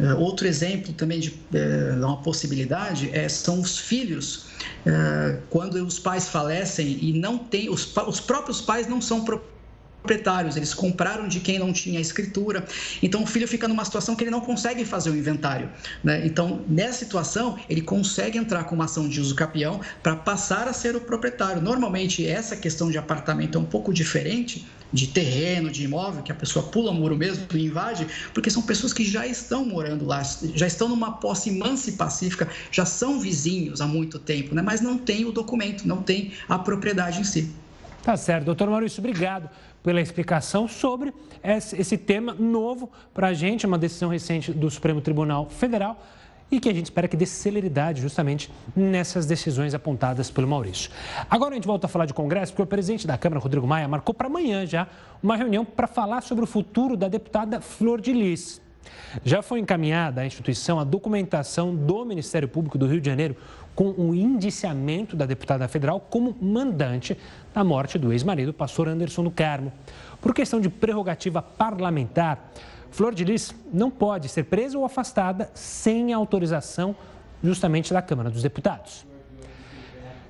Uh, 0.00 0.18
outro 0.18 0.46
exemplo 0.46 0.92
também 0.94 1.20
de 1.20 1.30
uh, 1.30 1.98
uma 1.98 2.16
possibilidade 2.22 3.10
é, 3.12 3.28
são 3.28 3.60
os 3.60 3.78
filhos 3.78 4.46
é, 4.84 5.38
quando 5.50 5.74
os 5.84 5.98
pais 5.98 6.28
falecem 6.28 6.98
e 7.00 7.12
não 7.12 7.38
tem, 7.38 7.68
os, 7.68 7.96
os 8.06 8.20
próprios 8.20 8.60
pais 8.60 8.88
não 8.88 9.00
são 9.00 9.24
proprietários, 9.24 9.61
eles 10.56 10.74
compraram 10.74 11.28
de 11.28 11.40
quem 11.40 11.58
não 11.58 11.72
tinha 11.72 12.00
escritura. 12.00 12.64
Então 13.02 13.22
o 13.22 13.26
filho 13.26 13.46
fica 13.46 13.68
numa 13.68 13.84
situação 13.84 14.16
que 14.16 14.24
ele 14.24 14.30
não 14.30 14.40
consegue 14.40 14.84
fazer 14.84 15.10
o 15.10 15.16
inventário. 15.16 15.70
Né? 16.02 16.26
Então, 16.26 16.62
nessa 16.68 16.98
situação, 16.98 17.58
ele 17.68 17.82
consegue 17.82 18.36
entrar 18.36 18.64
com 18.64 18.74
uma 18.74 18.84
ação 18.84 19.08
de 19.08 19.20
uso 19.20 19.34
capião 19.34 19.80
para 20.02 20.16
passar 20.16 20.66
a 20.66 20.72
ser 20.72 20.96
o 20.96 21.00
proprietário. 21.00 21.62
Normalmente, 21.62 22.26
essa 22.26 22.56
questão 22.56 22.90
de 22.90 22.98
apartamento 22.98 23.56
é 23.56 23.60
um 23.60 23.64
pouco 23.64 23.92
diferente 23.92 24.66
de 24.92 25.06
terreno, 25.06 25.70
de 25.70 25.84
imóvel, 25.84 26.22
que 26.22 26.30
a 26.30 26.34
pessoa 26.34 26.66
pula 26.66 26.92
muro 26.92 27.16
mesmo 27.16 27.46
e 27.54 27.64
invade, 27.64 28.06
porque 28.34 28.50
são 28.50 28.60
pessoas 28.60 28.92
que 28.92 29.04
já 29.04 29.26
estão 29.26 29.64
morando 29.64 30.04
lá, 30.04 30.22
já 30.54 30.66
estão 30.66 30.86
numa 30.86 31.12
posse 31.12 31.50
mansa 31.50 31.88
e 31.88 31.94
pacífica, 31.94 32.46
já 32.70 32.84
são 32.84 33.18
vizinhos 33.18 33.80
há 33.80 33.86
muito 33.86 34.18
tempo, 34.18 34.54
né? 34.54 34.60
mas 34.60 34.82
não 34.82 34.98
tem 34.98 35.24
o 35.24 35.32
documento, 35.32 35.88
não 35.88 36.02
tem 36.02 36.32
a 36.46 36.58
propriedade 36.58 37.20
em 37.20 37.24
si. 37.24 37.50
Tá 38.02 38.16
certo. 38.16 38.46
Doutor 38.46 38.68
Maurício, 38.68 38.98
obrigado 38.98 39.48
pela 39.82 40.00
explicação 40.00 40.68
sobre 40.68 41.12
esse 41.42 41.98
tema 41.98 42.34
novo 42.34 42.90
para 43.12 43.28
a 43.28 43.34
gente, 43.34 43.66
uma 43.66 43.78
decisão 43.78 44.08
recente 44.08 44.52
do 44.52 44.70
Supremo 44.70 45.00
Tribunal 45.00 45.48
Federal 45.48 46.00
e 46.52 46.60
que 46.60 46.68
a 46.68 46.74
gente 46.74 46.84
espera 46.84 47.08
que 47.08 47.16
dê 47.16 47.24
celeridade 47.24 48.02
justamente 48.02 48.50
nessas 48.76 49.24
decisões 49.24 49.74
apontadas 49.74 50.30
pelo 50.30 50.46
Maurício. 50.46 50.90
Agora 51.30 51.52
a 51.52 51.54
gente 51.54 51.66
volta 51.66 51.86
a 51.86 51.88
falar 51.88 52.04
de 52.04 52.12
Congresso, 52.12 52.52
porque 52.52 52.62
o 52.62 52.66
presidente 52.66 53.06
da 53.06 53.16
Câmara, 53.16 53.40
Rodrigo 53.40 53.66
Maia, 53.66 53.88
marcou 53.88 54.14
para 54.14 54.26
amanhã 54.26 54.66
já 54.66 54.86
uma 55.22 55.34
reunião 55.34 55.64
para 55.64 55.86
falar 55.86 56.20
sobre 56.20 56.44
o 56.44 56.46
futuro 56.46 56.94
da 56.94 57.08
deputada 57.08 57.60
Flor 57.60 58.02
de 58.02 58.12
Lis. 58.12 58.60
Já 59.24 59.40
foi 59.40 59.60
encaminhada 59.60 60.20
à 60.20 60.26
instituição 60.26 60.78
a 60.78 60.84
documentação 60.84 61.74
do 61.74 62.04
Ministério 62.04 62.48
Público 62.48 62.76
do 62.76 62.86
Rio 62.86 63.00
de 63.00 63.08
Janeiro 63.08 63.36
com 63.74 63.90
o 63.92 64.14
indiciamento 64.14 65.16
da 65.16 65.24
deputada 65.24 65.66
federal 65.68 66.00
como 66.00 66.36
mandante 66.40 67.16
da 67.52 67.62
morte 67.62 67.98
do 67.98 68.12
ex-marido, 68.12 68.52
pastor 68.52 68.88
Anderson 68.88 69.24
do 69.24 69.30
Carmo. 69.30 69.72
Por 70.20 70.34
questão 70.34 70.60
de 70.60 70.68
prerrogativa 70.68 71.42
parlamentar, 71.42 72.52
Flor 72.90 73.14
de 73.14 73.24
Lis 73.24 73.54
não 73.72 73.90
pode 73.90 74.28
ser 74.28 74.44
presa 74.44 74.78
ou 74.78 74.84
afastada 74.84 75.50
sem 75.54 76.12
autorização 76.12 76.94
justamente 77.42 77.92
da 77.92 78.02
Câmara 78.02 78.30
dos 78.30 78.42
Deputados. 78.42 79.06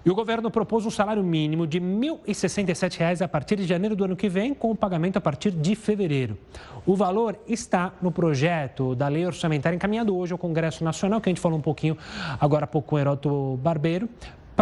E 0.04 0.10
o 0.10 0.14
governo 0.16 0.50
propôs 0.50 0.84
um 0.84 0.90
salário 0.90 1.22
mínimo 1.22 1.64
de 1.64 1.78
R$ 1.78 1.84
1.067 1.84 3.22
a 3.22 3.28
partir 3.28 3.54
de 3.54 3.64
janeiro 3.64 3.94
do 3.94 4.04
ano 4.04 4.16
que 4.16 4.28
vem, 4.28 4.52
com 4.52 4.72
o 4.72 4.74
pagamento 4.74 5.16
a 5.16 5.20
partir 5.20 5.52
de 5.52 5.76
fevereiro. 5.76 6.36
O 6.84 6.96
valor 6.96 7.38
está 7.46 7.92
no 8.02 8.10
projeto 8.10 8.96
da 8.96 9.06
lei 9.06 9.24
orçamentária 9.24 9.76
encaminhado 9.76 10.16
hoje 10.16 10.32
ao 10.32 10.38
Congresso 10.38 10.82
Nacional, 10.82 11.20
que 11.20 11.28
a 11.28 11.30
gente 11.30 11.40
falou 11.40 11.56
um 11.56 11.62
pouquinho 11.62 11.96
agora 12.40 12.64
há 12.64 12.66
pouco 12.66 12.88
com 12.88 12.96
o 12.96 12.98
Heroto 12.98 13.56
Barbeiro, 13.62 14.08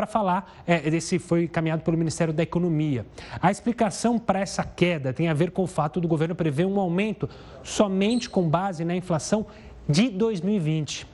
para 0.01 0.07
falar, 0.07 0.63
é, 0.67 0.89
esse 0.89 1.19
foi 1.19 1.45
encaminhado 1.45 1.83
pelo 1.83 1.99
Ministério 1.99 2.33
da 2.33 2.43
Economia. 2.43 3.05
A 3.39 3.51
explicação 3.51 4.19
para 4.19 4.41
essa 4.41 4.65
queda 4.65 5.13
tem 5.13 5.29
a 5.29 5.35
ver 5.35 5.51
com 5.51 5.63
o 5.63 5.67
fato 5.67 6.01
do 6.01 6.09
governo 6.09 6.35
prever 6.35 6.65
um 6.65 6.81
aumento 6.81 7.29
somente 7.63 8.31
com 8.31 8.49
base 8.49 8.83
na 8.83 8.97
inflação 8.97 9.45
de 9.87 10.09
2020. 10.09 11.07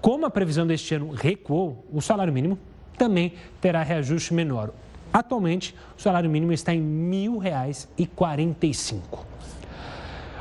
Como 0.00 0.24
a 0.24 0.30
previsão 0.30 0.66
deste 0.66 0.94
ano 0.94 1.12
recuou, 1.12 1.84
o 1.92 2.00
salário 2.00 2.32
mínimo 2.32 2.58
também 2.96 3.34
terá 3.60 3.82
reajuste 3.82 4.32
menor. 4.32 4.70
Atualmente, 5.12 5.74
o 5.98 6.00
salário 6.00 6.30
mínimo 6.30 6.54
está 6.54 6.72
em 6.72 6.80
R$ 6.80 7.28
1.045. 7.28 9.26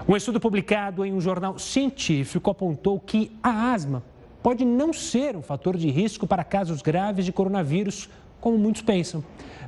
Um 0.08 0.16
estudo 0.16 0.40
publicado 0.40 1.04
em 1.04 1.12
um 1.12 1.20
jornal 1.20 1.60
científico 1.60 2.50
apontou 2.50 2.98
que 3.02 3.38
a 3.44 3.74
asma 3.74 4.02
pode 4.42 4.66
não 4.66 4.92
ser 4.92 5.36
um 5.36 5.42
fator 5.42 5.78
de 5.78 5.90
risco 5.90 6.28
para 6.28 6.44
casos 6.44 6.82
graves 6.82 7.26
de 7.26 7.32
coronavírus, 7.32 8.10
como 8.40 8.58
muitos 8.58 8.82
pensam. 8.82 9.24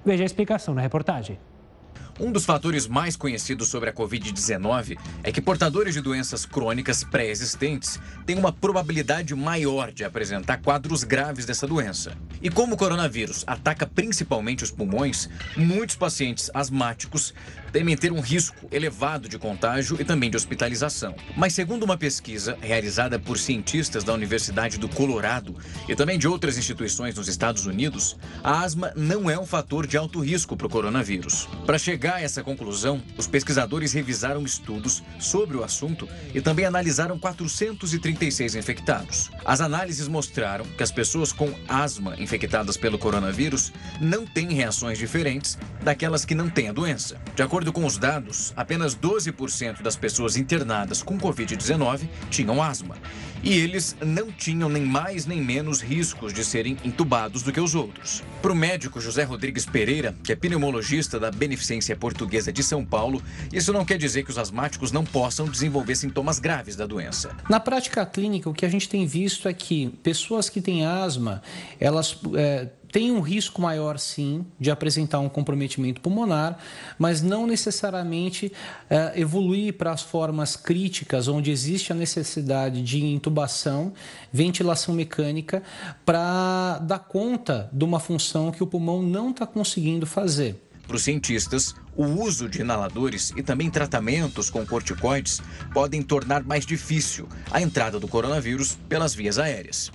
Veja 0.05 0.23
a 0.23 0.25
explicação 0.25 0.73
na 0.73 0.81
reportagem. 0.81 1.38
Um 2.19 2.31
dos 2.31 2.45
fatores 2.45 2.88
mais 2.88 3.15
conhecidos 3.15 3.69
sobre 3.69 3.89
a 3.89 3.93
Covid-19 3.93 4.99
é 5.23 5.31
que 5.31 5.41
portadores 5.41 5.95
de 5.95 6.01
doenças 6.01 6.45
crônicas 6.45 7.03
pré-existentes 7.03 7.99
têm 8.23 8.38
uma 8.38 8.53
probabilidade 8.53 9.33
maior 9.33 9.91
de 9.91 10.03
apresentar 10.03 10.62
quadros 10.62 11.03
graves 11.03 11.43
dessa 11.43 11.65
doença. 11.65 12.15
E 12.39 12.51
como 12.51 12.75
o 12.75 12.77
coronavírus 12.77 13.43
ataca 13.47 13.88
principalmente 13.88 14.63
os 14.63 14.69
pulmões, 14.69 15.27
muitos 15.57 15.95
pacientes 15.95 16.51
asmáticos 16.53 17.33
temem 17.73 17.97
ter 17.97 18.12
um 18.12 18.21
risco 18.21 18.55
elevado 18.71 19.27
de 19.27 19.39
contágio 19.39 19.97
e 19.99 20.05
também 20.05 20.29
de 20.29 20.38
hospitalização. 20.38 21.15
Mas, 21.36 21.53
segundo 21.53 21.81
uma 21.81 21.97
pesquisa 21.97 22.55
realizada 22.62 23.17
por 23.17 23.39
cientistas 23.39 24.03
da 24.03 24.13
Universidade 24.13 24.77
do 24.77 24.88
Colorado 24.88 25.55
e 25.89 25.95
também 25.95 26.19
de 26.19 26.27
outras 26.27 26.55
instituições 26.55 27.15
nos 27.15 27.27
Estados 27.27 27.65
Unidos, 27.65 28.15
a 28.43 28.62
asma 28.62 28.93
não 28.95 29.27
é 29.27 29.39
um 29.39 29.45
fator 29.45 29.88
de 29.88 29.97
alto 29.97 30.19
risco 30.19 30.55
para 30.55 30.67
o 30.67 30.69
coronavírus. 30.69 31.49
Para 31.65 31.79
chegar 31.79 32.17
a 32.17 32.21
essa 32.21 32.43
conclusão, 32.43 33.01
os 33.17 33.25
pesquisadores 33.25 33.91
revisaram 33.91 34.43
estudos 34.43 35.01
sobre 35.19 35.57
o 35.57 35.63
assunto 35.63 36.07
e 36.33 36.39
também 36.39 36.65
analisaram 36.65 37.17
436 37.17 38.53
infectados. 38.53 39.31
As 39.43 39.62
análises 39.62 40.07
mostraram 40.07 40.65
que 40.77 40.83
as 40.83 40.91
pessoas 40.91 41.33
com 41.33 41.51
asma 41.67 42.15
infectadas 42.19 42.77
pelo 42.77 42.99
coronavírus 42.99 43.73
não 43.99 44.27
têm 44.27 44.53
reações 44.53 44.99
diferentes 44.99 45.57
daquelas 45.81 46.23
que 46.23 46.36
não 46.36 46.49
têm 46.49 46.69
a 46.69 46.73
doença. 46.73 47.19
De 47.36 47.41
acordo 47.41 47.62
com 47.71 47.86
os 47.86 47.97
dados, 47.97 48.52
apenas 48.58 48.95
12% 48.95 49.82
das 49.82 49.95
pessoas 49.95 50.36
internadas 50.36 51.02
com 51.02 51.17
Covid-19 51.17 52.10
tinham 52.30 52.62
asma. 52.62 52.97
E 53.43 53.54
eles 53.54 53.95
não 54.02 54.32
tinham 54.32 54.69
nem 54.69 54.84
mais 54.84 55.26
nem 55.26 55.41
menos 55.41 55.82
riscos 55.82 56.34
de 56.34 56.45
serem 56.45 56.78
entubados 56.84 57.43
do 57.43 57.52
que 57.52 57.60
os 57.60 57.76
outros. 57.76 58.23
Para 58.41 58.54
o 58.54 58.56
médico 58.56 59.02
José 59.02 59.23
Rodrigues 59.23 59.65
Pereira, 59.65 60.15
que 60.23 60.32
é 60.32 60.36
pneumologista 60.36 61.19
da 61.19 61.30
Beneficência 61.30 61.95
Portuguesa 61.95 62.54
de 62.54 62.63
São 62.63 62.86
Paulo, 62.86 63.21
isso 63.52 63.73
não 63.73 63.84
quer 63.84 63.97
dizer 63.97 64.23
que 64.23 64.32
os 64.32 64.38
asmáticos 64.38 64.91
não 64.91 65.04
possam 65.04 65.45
desenvolver 65.45 65.95
sintomas 65.95 66.39
graves 66.39 66.78
da 66.78 66.86
doença. 66.86 67.36
Na 67.49 67.60
prática 67.60 68.06
clínica, 68.06 68.49
o 68.49 68.54
que 68.54 68.65
a 68.65 68.69
gente 68.69 68.88
tem 68.88 69.06
visto 69.06 69.47
é 69.47 69.54
que 69.54 69.89
pessoas 70.02 70.49
que 70.49 70.62
têm 70.62 70.86
asma, 70.86 71.41
elas. 71.80 72.17
É 72.36 72.69
tem 72.93 73.12
um 73.12 73.21
risco 73.21 73.60
maior, 73.60 73.97
sim, 73.97 74.45
de 74.60 74.69
apresentar 74.69 75.19
um 75.19 75.27
comprometimento 75.27 75.99
pulmonar, 75.99 76.60
mas 76.99 77.23
não 77.23 77.47
necessariamente 77.47 78.53
uh, 78.86 79.19
evoluir 79.19 79.73
para 79.73 79.91
as 79.91 80.03
formas 80.03 80.56
críticas, 80.56 81.27
onde 81.27 81.49
existe 81.49 81.91
a 81.91 81.95
necessidade 81.95 82.84
de 82.84 83.03
intubação, 83.03 83.93
ventilação 84.32 84.93
mecânica, 84.93 85.63
para 86.06 86.77
dar 86.84 86.99
conta 86.99 87.67
de 87.73 87.84
uma 87.84 87.99
função 87.99 88.51
que 88.51 88.62
o 88.62 88.67
pulmão 88.67 89.01
não 89.01 89.32
está 89.32 89.47
conseguindo 89.47 90.06
fazer. 90.06 90.56
Para 90.86 90.95
os 90.95 91.01
cientistas, 91.01 91.73
o 91.97 92.06
uso 92.06 92.47
de 92.47 92.62
inaladores 92.62 93.34
e 93.36 93.41
também 93.41 93.71
tratamentos 93.71 94.51
com 94.51 94.63
corticoides 94.67 95.41
podem 95.73 96.03
tornar 96.03 96.43
mais 96.43 96.63
difícil 96.63 97.27
a 97.49 97.60
entrada 97.60 97.99
do 97.99 98.08
coronavírus 98.08 98.77
pelas 98.88 99.15
vias 99.15 99.39
aéreas. 99.39 99.91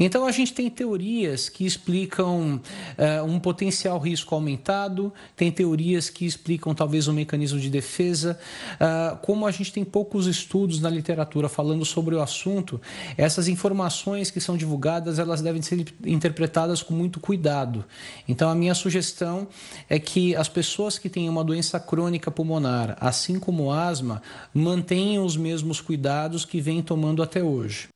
Então 0.00 0.26
a 0.26 0.32
gente 0.32 0.52
tem 0.54 0.70
teorias 0.70 1.48
que 1.48 1.66
explicam 1.66 2.56
uh, 2.56 3.24
um 3.24 3.38
potencial 3.38 3.98
risco 3.98 4.34
aumentado, 4.34 5.12
tem 5.36 5.50
teorias 5.52 6.08
que 6.08 6.24
explicam 6.24 6.74
talvez 6.74 7.08
um 7.08 7.12
mecanismo 7.12 7.60
de 7.60 7.68
defesa. 7.68 8.38
Uh, 8.74 9.16
como 9.18 9.46
a 9.46 9.50
gente 9.50 9.72
tem 9.72 9.84
poucos 9.84 10.26
estudos 10.26 10.80
na 10.80 10.88
literatura 10.88 11.48
falando 11.48 11.84
sobre 11.84 12.14
o 12.14 12.22
assunto, 12.22 12.80
essas 13.16 13.48
informações 13.48 14.30
que 14.30 14.40
são 14.40 14.56
divulgadas 14.56 15.18
elas 15.18 15.42
devem 15.42 15.62
ser 15.62 15.84
interpretadas 16.06 16.82
com 16.82 16.94
muito 16.94 17.20
cuidado. 17.20 17.84
Então 18.28 18.48
a 18.48 18.54
minha 18.54 18.74
sugestão 18.74 19.46
é 19.88 19.98
que 19.98 20.34
as 20.34 20.48
pessoas 20.48 20.98
que 20.98 21.08
têm 21.08 21.28
uma 21.28 21.44
doença 21.44 21.78
crônica 21.78 22.30
pulmonar, 22.30 22.96
assim 23.00 23.38
como 23.38 23.70
asma, 23.70 24.22
mantenham 24.54 25.24
os 25.24 25.36
mesmos 25.36 25.80
cuidados 25.80 26.44
que 26.44 26.60
vêm 26.60 26.82
tomando 26.82 27.22
até 27.22 27.42
hoje. 27.42 27.92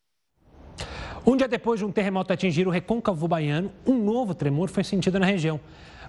Um 1.28 1.36
dia 1.36 1.48
depois 1.48 1.80
de 1.80 1.84
um 1.84 1.90
terremoto 1.90 2.32
atingir 2.32 2.68
o 2.68 2.70
recôncavo 2.70 3.26
baiano, 3.26 3.72
um 3.84 3.98
novo 3.98 4.32
tremor 4.32 4.68
foi 4.68 4.84
sentido 4.84 5.18
na 5.18 5.26
região. 5.26 5.58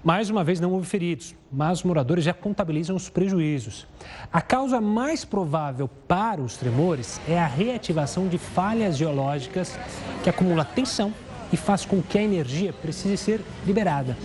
Mais 0.04 0.30
uma 0.30 0.44
vez 0.44 0.60
não 0.60 0.72
houve 0.72 0.86
feridos, 0.86 1.34
mas 1.52 1.80
os 1.80 1.84
moradores 1.84 2.24
já 2.24 2.36
contabilizam 2.36 2.96
os 2.96 3.10
prejuízos. 3.10 3.88
A 4.32 4.44
causa 4.44 4.80
mais 4.80 5.26
provável 5.26 5.90
para 6.08 6.40
os 6.40 6.56
tremores 6.56 7.20
é 7.28 7.40
a 7.40 7.48
reativação 7.48 8.28
de 8.28 8.38
falhas 8.38 8.96
geológicas 8.96 9.76
que 10.24 10.30
acumulam 10.30 10.64
tensão 10.76 11.12
e 11.52 11.58
faz 11.58 11.84
com 11.84 12.00
que 12.00 12.20
a 12.20 12.24
energia 12.24 12.72
precise 12.72 13.18
ser 13.18 13.42
liberada. 13.66 14.16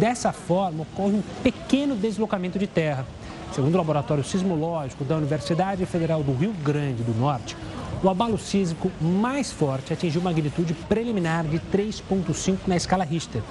Dessa 0.00 0.32
forma, 0.32 0.82
ocorre 0.82 1.14
um 1.14 1.22
pequeno 1.44 1.94
deslocamento 1.94 2.58
de 2.58 2.66
terra. 2.66 3.06
Segundo 3.52 3.74
o 3.74 3.78
Laboratório 3.78 4.24
Sismológico 4.24 5.04
da 5.04 5.16
Universidade 5.16 5.86
Federal 5.86 6.24
do 6.24 6.34
Rio 6.34 6.52
Grande 6.64 7.04
do 7.04 7.14
Norte, 7.14 7.56
o 8.04 8.10
abalo 8.10 8.36
sísmico 8.36 8.92
mais 9.00 9.50
forte 9.50 9.92
atingiu 9.92 10.20
magnitude 10.20 10.74
preliminar 10.74 11.44
de 11.44 11.58
3,5 11.58 12.58
na 12.66 12.76
escala 12.76 13.02
Richter. 13.02 13.42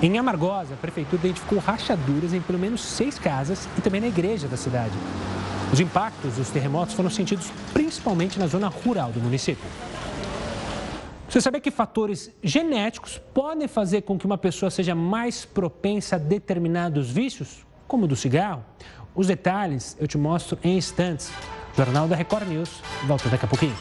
Em 0.00 0.18
Amargosa, 0.18 0.72
a 0.72 0.76
prefeitura 0.78 1.26
identificou 1.26 1.58
rachaduras 1.58 2.32
em 2.32 2.40
pelo 2.40 2.58
menos 2.58 2.82
seis 2.82 3.18
casas 3.18 3.68
e 3.76 3.82
também 3.82 4.00
na 4.00 4.06
igreja 4.08 4.48
da 4.48 4.56
cidade. 4.56 4.94
Os 5.70 5.78
impactos 5.78 6.36
dos 6.36 6.48
terremotos 6.48 6.94
foram 6.94 7.10
sentidos 7.10 7.52
principalmente 7.74 8.38
na 8.38 8.46
zona 8.46 8.68
rural 8.68 9.12
do 9.12 9.20
município. 9.20 9.64
Você 11.28 11.40
sabia 11.40 11.60
que 11.60 11.70
fatores 11.70 12.30
genéticos 12.42 13.20
podem 13.34 13.68
fazer 13.68 14.02
com 14.02 14.18
que 14.18 14.24
uma 14.24 14.38
pessoa 14.38 14.70
seja 14.70 14.94
mais 14.94 15.44
propensa 15.44 16.16
a 16.16 16.18
determinados 16.18 17.10
vícios, 17.10 17.64
como 17.86 18.04
o 18.04 18.08
do 18.08 18.16
cigarro? 18.16 18.64
Os 19.14 19.26
detalhes 19.26 19.96
eu 20.00 20.08
te 20.08 20.16
mostro 20.16 20.58
em 20.64 20.78
instantes. 20.78 21.30
Jornal 21.74 22.06
da 22.06 22.14
Record 22.14 22.48
News 22.48 22.82
volta 23.06 23.30
daqui 23.30 23.46
a 23.46 23.48
pouquinho. 23.48 23.74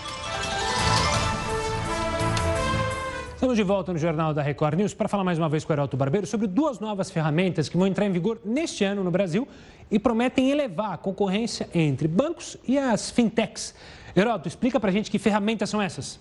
Estamos 3.34 3.58
de 3.58 3.64
volta 3.64 3.92
no 3.92 4.00
Jornal 4.00 4.34
da 4.34 4.42
Record 4.42 4.78
News 4.78 4.94
para 4.94 5.10
falar 5.10 5.26
mais 5.26 5.38
uma 5.38 5.50
vez 5.50 5.66
com 5.66 5.74
o 5.74 5.76
Heraldo 5.76 5.98
Barbeiro 5.98 6.26
sobre 6.26 6.48
duas 6.48 6.80
novas 6.80 7.12
ferramentas 7.12 7.68
que 7.68 7.76
vão 7.76 7.86
entrar 7.86 8.06
em 8.06 8.12
vigor 8.12 8.40
neste 8.46 8.86
ano 8.86 9.04
no 9.04 9.12
Brasil 9.12 9.46
e 9.90 10.00
prometem 10.00 10.52
elevar 10.52 10.94
a 10.94 10.98
concorrência 10.98 11.68
entre 11.74 12.08
bancos 12.08 12.56
e 12.66 12.78
as 12.78 13.12
fintechs. 13.12 13.76
Heraldo, 14.16 14.48
explica 14.48 14.80
para 14.80 14.90
a 14.90 14.94
gente 14.94 15.12
que 15.12 15.20
ferramentas 15.20 15.70
são 15.70 15.82
essas. 15.82 16.18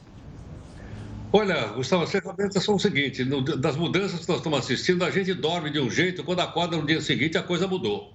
Olha, 1.33 1.67
Gustavo, 1.69 2.03
as 2.03 2.11
ferramentas 2.11 2.65
são 2.65 2.75
o 2.75 2.81
seguinte: 2.81 3.25
no, 3.25 3.43
das 3.43 3.77
mudanças 3.77 4.21
que 4.21 4.29
nós 4.29 4.39
estamos 4.39 4.59
assistindo, 4.59 5.05
a 5.05 5.11
gente 5.11 5.33
dorme 5.35 5.71
de 5.71 5.79
um 5.79 5.89
jeito, 5.89 6.25
quando 6.25 6.41
acorda 6.41 6.77
no 6.77 6.85
dia 6.85 7.01
seguinte 7.01 7.39
a 7.39 7.43
coisa 7.45 7.69
mudou. 7.69 8.13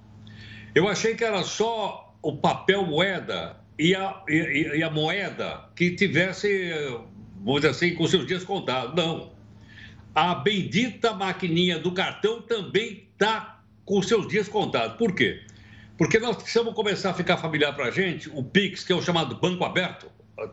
Eu 0.73 0.89
achei 0.89 1.15
que 1.15 1.23
era 1.23 1.41
só 1.43 2.04
o 2.25 2.35
papel 2.35 2.83
moeda 2.83 3.55
e 3.77 3.93
a, 3.93 4.23
e, 4.27 4.77
e 4.77 4.83
a 4.83 4.89
moeda 4.89 5.69
que 5.75 5.91
tivesse, 5.91 6.71
vamos 7.43 7.61
dizer 7.61 7.69
assim, 7.69 7.93
com 7.93 8.07
seus 8.07 8.25
dias 8.25 8.43
contados. 8.43 8.95
Não. 8.95 9.31
A 10.15 10.33
bendita 10.33 11.13
maquininha 11.13 11.77
do 11.77 11.91
cartão 11.91 12.41
também 12.41 13.07
está 13.13 13.61
com 13.85 14.01
seus 14.01 14.27
dias 14.27 14.47
contados. 14.47 14.97
Por 14.97 15.13
quê? 15.13 15.43
Porque 15.99 16.17
nós 16.17 16.35
precisamos 16.35 16.73
começar 16.73 17.11
a 17.11 17.13
ficar 17.13 17.37
familiar 17.37 17.75
para 17.75 17.85
a 17.85 17.91
gente 17.91 18.27
o 18.33 18.43
PIX, 18.43 18.83
que 18.83 18.91
é 18.91 18.95
o 18.95 19.03
chamado 19.03 19.35
Banco 19.35 19.63
Aberto, 19.63 20.07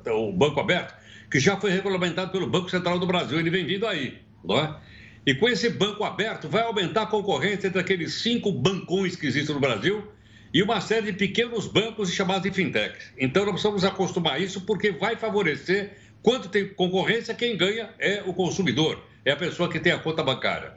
o 0.08 0.30
Banco 0.30 0.60
Aberto, 0.60 0.94
que 1.30 1.40
já 1.40 1.56
foi 1.56 1.70
regulamentado 1.70 2.30
pelo 2.30 2.46
Banco 2.46 2.68
Central 2.68 2.98
do 2.98 3.06
Brasil. 3.06 3.40
Ele 3.40 3.48
vem 3.48 3.64
vindo 3.64 3.86
aí, 3.86 4.18
não 4.44 4.58
é? 4.58 4.76
E 5.24 5.34
com 5.34 5.48
esse 5.48 5.70
banco 5.70 6.04
aberto, 6.04 6.50
vai 6.50 6.64
aumentar 6.64 7.02
a 7.02 7.06
concorrência 7.06 7.68
entre 7.68 7.80
aqueles 7.80 8.12
cinco 8.14 8.52
bancões 8.52 9.16
que 9.16 9.26
existem 9.26 9.54
no 9.54 9.60
Brasil 9.60 10.06
e 10.52 10.62
uma 10.62 10.80
série 10.80 11.12
de 11.12 11.12
pequenos 11.14 11.66
bancos 11.66 12.12
chamados 12.12 12.42
de 12.42 12.50
fintechs. 12.50 13.12
Então, 13.18 13.44
nós 13.44 13.52
precisamos 13.52 13.84
acostumar 13.84 14.40
isso 14.40 14.60
porque 14.62 14.90
vai 14.90 15.16
favorecer, 15.16 15.96
quando 16.22 16.48
tem 16.48 16.68
concorrência, 16.68 17.34
quem 17.34 17.56
ganha 17.56 17.90
é 17.98 18.22
o 18.26 18.34
consumidor, 18.34 19.02
é 19.24 19.32
a 19.32 19.36
pessoa 19.36 19.68
que 19.68 19.80
tem 19.80 19.92
a 19.92 19.98
conta 19.98 20.22
bancária. 20.22 20.74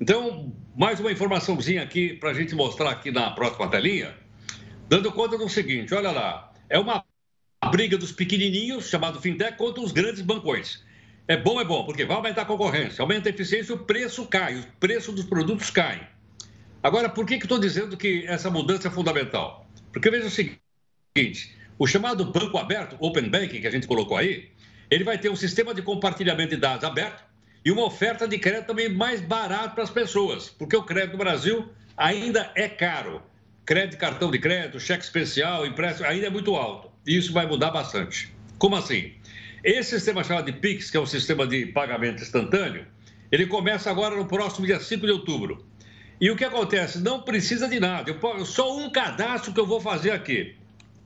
Então, 0.00 0.52
mais 0.76 1.00
uma 1.00 1.10
informaçãozinha 1.10 1.82
aqui 1.82 2.14
para 2.14 2.30
a 2.30 2.34
gente 2.34 2.54
mostrar 2.54 2.90
aqui 2.90 3.10
na 3.10 3.30
próxima 3.30 3.68
telinha, 3.68 4.14
dando 4.88 5.10
conta 5.10 5.36
do 5.36 5.48
seguinte, 5.48 5.94
olha 5.94 6.10
lá, 6.10 6.52
é 6.68 6.78
uma 6.78 7.04
briga 7.70 7.98
dos 7.98 8.12
pequenininhos, 8.12 8.88
chamado 8.88 9.20
fintech, 9.20 9.56
contra 9.56 9.82
os 9.82 9.90
grandes 9.90 10.20
bancões. 10.20 10.84
É 11.26 11.36
bom, 11.36 11.60
é 11.60 11.64
bom, 11.64 11.84
porque 11.84 12.04
vai 12.04 12.16
aumentar 12.16 12.42
a 12.42 12.44
concorrência, 12.44 13.02
aumenta 13.02 13.28
a 13.28 13.30
eficiência, 13.30 13.74
o 13.74 13.78
preço 13.78 14.26
cai, 14.26 14.56
o 14.56 14.64
preço 14.78 15.10
dos 15.10 15.24
produtos 15.24 15.70
cai. 15.70 16.08
Agora, 16.86 17.08
por 17.08 17.26
que, 17.26 17.36
que 17.36 17.46
estou 17.46 17.58
dizendo 17.58 17.96
que 17.96 18.24
essa 18.28 18.48
mudança 18.48 18.86
é 18.86 18.90
fundamental? 18.92 19.68
Porque 19.92 20.08
veja 20.08 20.28
o 20.28 20.30
seguinte: 20.30 21.52
o 21.76 21.84
chamado 21.84 22.24
banco 22.26 22.56
aberto, 22.58 22.96
Open 23.00 23.28
Banking, 23.28 23.60
que 23.60 23.66
a 23.66 23.72
gente 23.72 23.88
colocou 23.88 24.16
aí, 24.16 24.50
ele 24.88 25.02
vai 25.02 25.18
ter 25.18 25.28
um 25.28 25.34
sistema 25.34 25.74
de 25.74 25.82
compartilhamento 25.82 26.50
de 26.50 26.60
dados 26.60 26.84
aberto 26.84 27.24
e 27.64 27.72
uma 27.72 27.84
oferta 27.84 28.28
de 28.28 28.38
crédito 28.38 28.68
também 28.68 28.88
mais 28.88 29.20
barato 29.20 29.74
para 29.74 29.82
as 29.82 29.90
pessoas, 29.90 30.48
porque 30.48 30.76
o 30.76 30.84
crédito 30.84 31.14
no 31.14 31.18
Brasil 31.18 31.68
ainda 31.96 32.52
é 32.54 32.68
caro. 32.68 33.20
Crédito, 33.64 33.98
cartão 33.98 34.30
de 34.30 34.38
crédito, 34.38 34.78
cheque 34.78 35.02
especial, 35.02 35.66
empréstimo, 35.66 36.06
ainda 36.06 36.28
é 36.28 36.30
muito 36.30 36.54
alto. 36.54 36.88
E 37.04 37.16
isso 37.16 37.32
vai 37.32 37.46
mudar 37.46 37.72
bastante. 37.72 38.32
Como 38.58 38.76
assim? 38.76 39.12
Esse 39.64 39.90
sistema 39.90 40.22
chamado 40.22 40.44
de 40.44 40.52
PIX, 40.52 40.88
que 40.88 40.96
é 40.96 41.00
um 41.00 41.06
sistema 41.06 41.48
de 41.48 41.66
pagamento 41.66 42.22
instantâneo, 42.22 42.86
ele 43.32 43.44
começa 43.46 43.90
agora 43.90 44.14
no 44.14 44.26
próximo 44.26 44.66
dia 44.66 44.78
5 44.78 45.04
de 45.04 45.10
outubro. 45.10 45.66
E 46.20 46.30
o 46.30 46.36
que 46.36 46.44
acontece? 46.44 46.98
Não 47.00 47.20
precisa 47.20 47.68
de 47.68 47.78
nada. 47.78 48.10
Eu, 48.10 48.44
só 48.44 48.76
um 48.76 48.90
cadastro 48.90 49.52
que 49.52 49.60
eu 49.60 49.66
vou 49.66 49.80
fazer 49.80 50.12
aqui. 50.12 50.56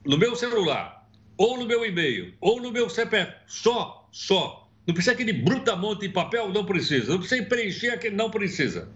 No 0.05 0.17
meu 0.17 0.35
celular, 0.35 1.05
ou 1.37 1.57
no 1.57 1.65
meu 1.65 1.85
e-mail, 1.85 2.33
ou 2.39 2.61
no 2.61 2.71
meu 2.71 2.89
CPF. 2.89 3.33
Só, 3.45 4.07
só. 4.11 4.69
Não 4.87 4.93
precisa 4.93 5.11
aquele 5.11 5.33
brutamonte 5.33 6.07
de 6.07 6.09
papel? 6.09 6.49
Não 6.49 6.65
precisa. 6.65 7.11
Não 7.11 7.19
precisa 7.19 7.43
preencher 7.43 7.89
aquele? 7.89 8.15
Não 8.15 8.31
precisa. 8.31 8.89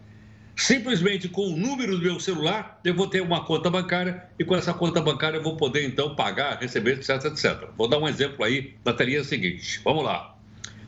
Simplesmente 0.56 1.28
com 1.28 1.50
o 1.50 1.58
número 1.58 1.98
do 1.98 2.02
meu 2.02 2.18
celular, 2.18 2.80
eu 2.84 2.96
vou 2.96 3.08
ter 3.08 3.22
uma 3.22 3.44
conta 3.44 3.70
bancária 3.70 4.24
e 4.40 4.46
com 4.46 4.56
essa 4.56 4.74
conta 4.74 5.02
bancária 5.02 5.38
eu 5.38 5.44
vou 5.44 5.58
poder 5.58 5.86
então 5.86 6.16
pagar, 6.16 6.60
receber, 6.60 6.94
etc, 6.94 7.26
etc. 7.26 7.70
Vou 7.78 7.90
dar 7.90 7.98
um 7.98 8.08
exemplo 8.08 8.44
aí 8.44 8.74
na 8.86 8.94
telinha 8.94 9.22
seguinte. 9.24 9.82
Vamos 9.84 10.06
lá. 10.06 10.34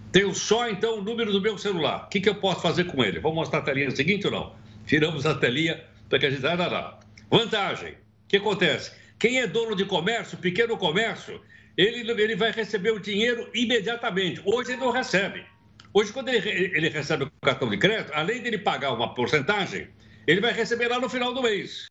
Tenho 0.09 0.33
só 0.33 0.69
então 0.69 0.99
o 0.99 1.01
número 1.01 1.33
do 1.33 1.41
meu 1.41 1.57
celular. 1.57 2.05
O 2.05 2.09
que, 2.09 2.21
que 2.21 2.29
eu 2.29 2.35
posso 2.35 2.61
fazer 2.61 2.85
com 2.85 3.03
ele? 3.03 3.19
Vamos 3.19 3.35
mostrar 3.35 3.59
a 3.59 3.61
telinha 3.61 3.91
seguinte 3.91 4.25
ou 4.25 4.31
não? 4.31 4.66
Tiramos 4.87 5.25
a 5.25 5.35
telinha 5.35 5.83
para 6.09 6.17
que 6.17 6.25
a 6.25 6.29
gente. 6.29 6.41
Não, 6.41 6.55
não. 6.55 6.97
Vantagem. 7.29 7.91
O 7.91 8.27
que 8.29 8.37
acontece? 8.37 8.93
Quem 9.19 9.39
é 9.39 9.45
dono 9.45 9.75
de 9.75 9.83
comércio, 9.83 10.37
pequeno 10.37 10.77
comércio, 10.77 11.41
ele, 11.75 12.09
ele 12.09 12.35
vai 12.35 12.51
receber 12.51 12.91
o 12.91 12.99
dinheiro 12.99 13.49
imediatamente. 13.53 14.41
Hoje 14.45 14.71
ele 14.71 14.81
não 14.81 14.91
recebe. 14.91 15.45
Hoje, 15.93 16.13
quando 16.13 16.29
ele, 16.29 16.49
ele 16.49 16.89
recebe 16.89 17.25
o 17.25 17.31
cartão 17.41 17.69
de 17.69 17.77
crédito, 17.77 18.11
além 18.13 18.41
de 18.41 18.47
ele 18.47 18.57
pagar 18.57 18.93
uma 18.93 19.13
porcentagem, 19.13 19.89
ele 20.25 20.39
vai 20.39 20.53
receber 20.53 20.87
lá 20.87 20.99
no 20.99 21.09
final 21.09 21.33
do 21.33 21.41
mês. 21.41 21.87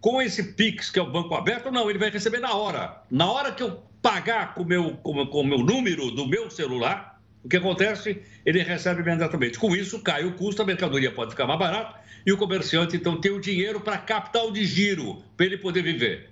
Com 0.00 0.20
esse 0.20 0.54
Pix, 0.54 0.90
que 0.90 0.98
é 0.98 1.02
o 1.02 1.10
banco 1.10 1.34
aberto, 1.34 1.70
não, 1.70 1.88
ele 1.88 1.98
vai 1.98 2.10
receber 2.10 2.40
na 2.40 2.54
hora. 2.54 3.02
Na 3.10 3.30
hora 3.30 3.52
que 3.52 3.62
eu 3.62 3.82
pagar 4.02 4.54
com 4.54 4.62
o 4.62 4.66
meu, 4.66 4.96
com, 4.98 5.26
com 5.26 5.44
meu 5.44 5.58
número 5.58 6.10
do 6.10 6.26
meu 6.26 6.50
celular, 6.50 7.22
o 7.42 7.48
que 7.48 7.56
acontece? 7.56 8.22
Ele 8.44 8.62
recebe 8.62 9.00
imediatamente. 9.00 9.58
Com 9.58 9.74
isso, 9.74 10.02
cai 10.02 10.24
o 10.24 10.34
custo, 10.34 10.60
a 10.60 10.66
mercadoria 10.66 11.10
pode 11.10 11.30
ficar 11.30 11.46
mais 11.46 11.58
barata 11.58 12.03
e 12.26 12.32
o 12.32 12.36
comerciante, 12.36 12.96
então, 12.96 13.20
tem 13.20 13.32
o 13.32 13.40
dinheiro 13.40 13.80
para 13.80 13.98
capital 13.98 14.50
de 14.50 14.64
giro, 14.64 15.22
para 15.36 15.46
ele 15.46 15.58
poder 15.58 15.82
viver. 15.82 16.30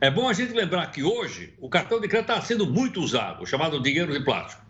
É 0.00 0.10
bom 0.10 0.28
a 0.28 0.32
gente 0.32 0.52
lembrar 0.52 0.90
que 0.90 1.02
hoje 1.02 1.54
o 1.60 1.68
cartão 1.68 2.00
de 2.00 2.08
crédito 2.08 2.30
está 2.30 2.42
sendo 2.42 2.66
muito 2.66 3.00
usado, 3.00 3.46
chamado 3.46 3.80
dinheiro 3.80 4.12
de 4.12 4.24
plástico. 4.24 4.60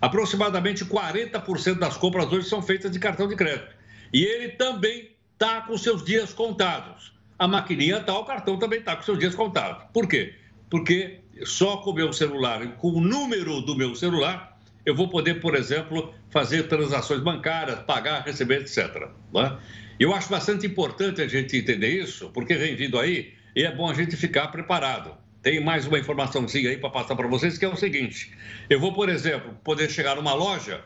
Aproximadamente 0.00 0.84
40% 0.84 1.78
das 1.78 1.96
compras 1.96 2.32
hoje 2.32 2.48
são 2.48 2.62
feitas 2.62 2.90
de 2.90 2.98
cartão 2.98 3.28
de 3.28 3.36
crédito. 3.36 3.74
E 4.12 4.24
ele 4.24 4.50
também 4.50 5.10
está 5.34 5.60
com 5.60 5.76
seus 5.76 6.04
dias 6.04 6.32
contados. 6.32 7.12
A 7.38 7.46
maquininha 7.46 7.98
está, 7.98 8.16
o 8.18 8.24
cartão 8.24 8.58
também 8.58 8.80
está 8.80 8.96
com 8.96 9.02
seus 9.02 9.18
dias 9.18 9.34
contados. 9.34 9.84
Por 9.92 10.08
quê? 10.08 10.34
Porque 10.70 11.20
só 11.44 11.76
com 11.78 11.90
o 11.90 11.94
meu 11.94 12.12
celular, 12.12 12.66
com 12.76 12.88
o 12.88 13.00
número 13.00 13.60
do 13.60 13.76
meu 13.76 13.94
celular, 13.94 14.58
eu 14.84 14.94
vou 14.94 15.08
poder, 15.08 15.40
por 15.40 15.54
exemplo, 15.54 16.14
fazer 16.30 16.66
transações 16.66 17.20
bancárias, 17.20 17.80
pagar, 17.80 18.22
receber, 18.22 18.62
etc. 18.62 19.10
É? 19.34 19.56
Eu 19.98 20.14
acho 20.14 20.28
bastante 20.28 20.64
importante 20.64 21.20
a 21.20 21.26
gente 21.26 21.56
entender 21.56 21.88
isso, 21.88 22.30
porque 22.30 22.54
vem 22.54 22.76
vindo 22.76 22.98
aí 22.98 23.32
e 23.56 23.64
é 23.64 23.74
bom 23.74 23.90
a 23.90 23.94
gente 23.94 24.16
ficar 24.16 24.48
preparado. 24.48 25.16
Tem 25.42 25.62
mais 25.62 25.86
uma 25.86 25.98
informaçãozinha 25.98 26.70
aí 26.70 26.76
para 26.76 26.90
passar 26.90 27.16
para 27.16 27.26
vocês, 27.26 27.58
que 27.58 27.64
é 27.64 27.68
o 27.68 27.76
seguinte: 27.76 28.32
eu 28.70 28.78
vou, 28.78 28.92
por 28.92 29.08
exemplo, 29.08 29.56
poder 29.64 29.90
chegar 29.90 30.14
numa 30.14 30.34
loja 30.34 30.84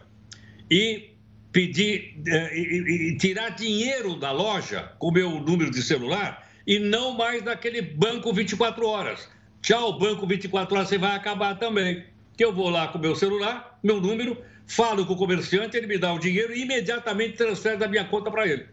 e 0.70 1.10
pedir 1.52 2.18
eh, 2.26 2.58
e, 2.58 3.10
e 3.12 3.16
tirar 3.18 3.50
dinheiro 3.50 4.16
da 4.16 4.32
loja 4.32 4.92
com 4.98 5.08
o 5.08 5.12
meu 5.12 5.30
número 5.40 5.70
de 5.70 5.82
celular 5.82 6.50
e 6.66 6.78
não 6.78 7.12
mais 7.12 7.42
naquele 7.42 7.82
banco 7.82 8.32
24 8.32 8.86
horas. 8.86 9.28
Tchau, 9.60 9.98
banco 9.98 10.26
24 10.26 10.74
horas, 10.74 10.88
você 10.88 10.96
vai 10.96 11.14
acabar 11.14 11.56
também. 11.56 12.04
Que 12.36 12.44
eu 12.44 12.52
vou 12.52 12.70
lá 12.70 12.88
com 12.88 12.96
o 12.96 13.00
meu 13.00 13.14
celular, 13.14 13.78
meu 13.82 14.00
número, 14.00 14.38
falo 14.66 15.04
com 15.04 15.12
o 15.12 15.16
comerciante, 15.16 15.76
ele 15.76 15.86
me 15.86 15.98
dá 15.98 16.12
o 16.14 16.18
dinheiro 16.18 16.54
e 16.54 16.62
imediatamente 16.62 17.36
transfere 17.36 17.76
da 17.76 17.86
minha 17.86 18.04
conta 18.04 18.30
para 18.30 18.46
ele. 18.46 18.66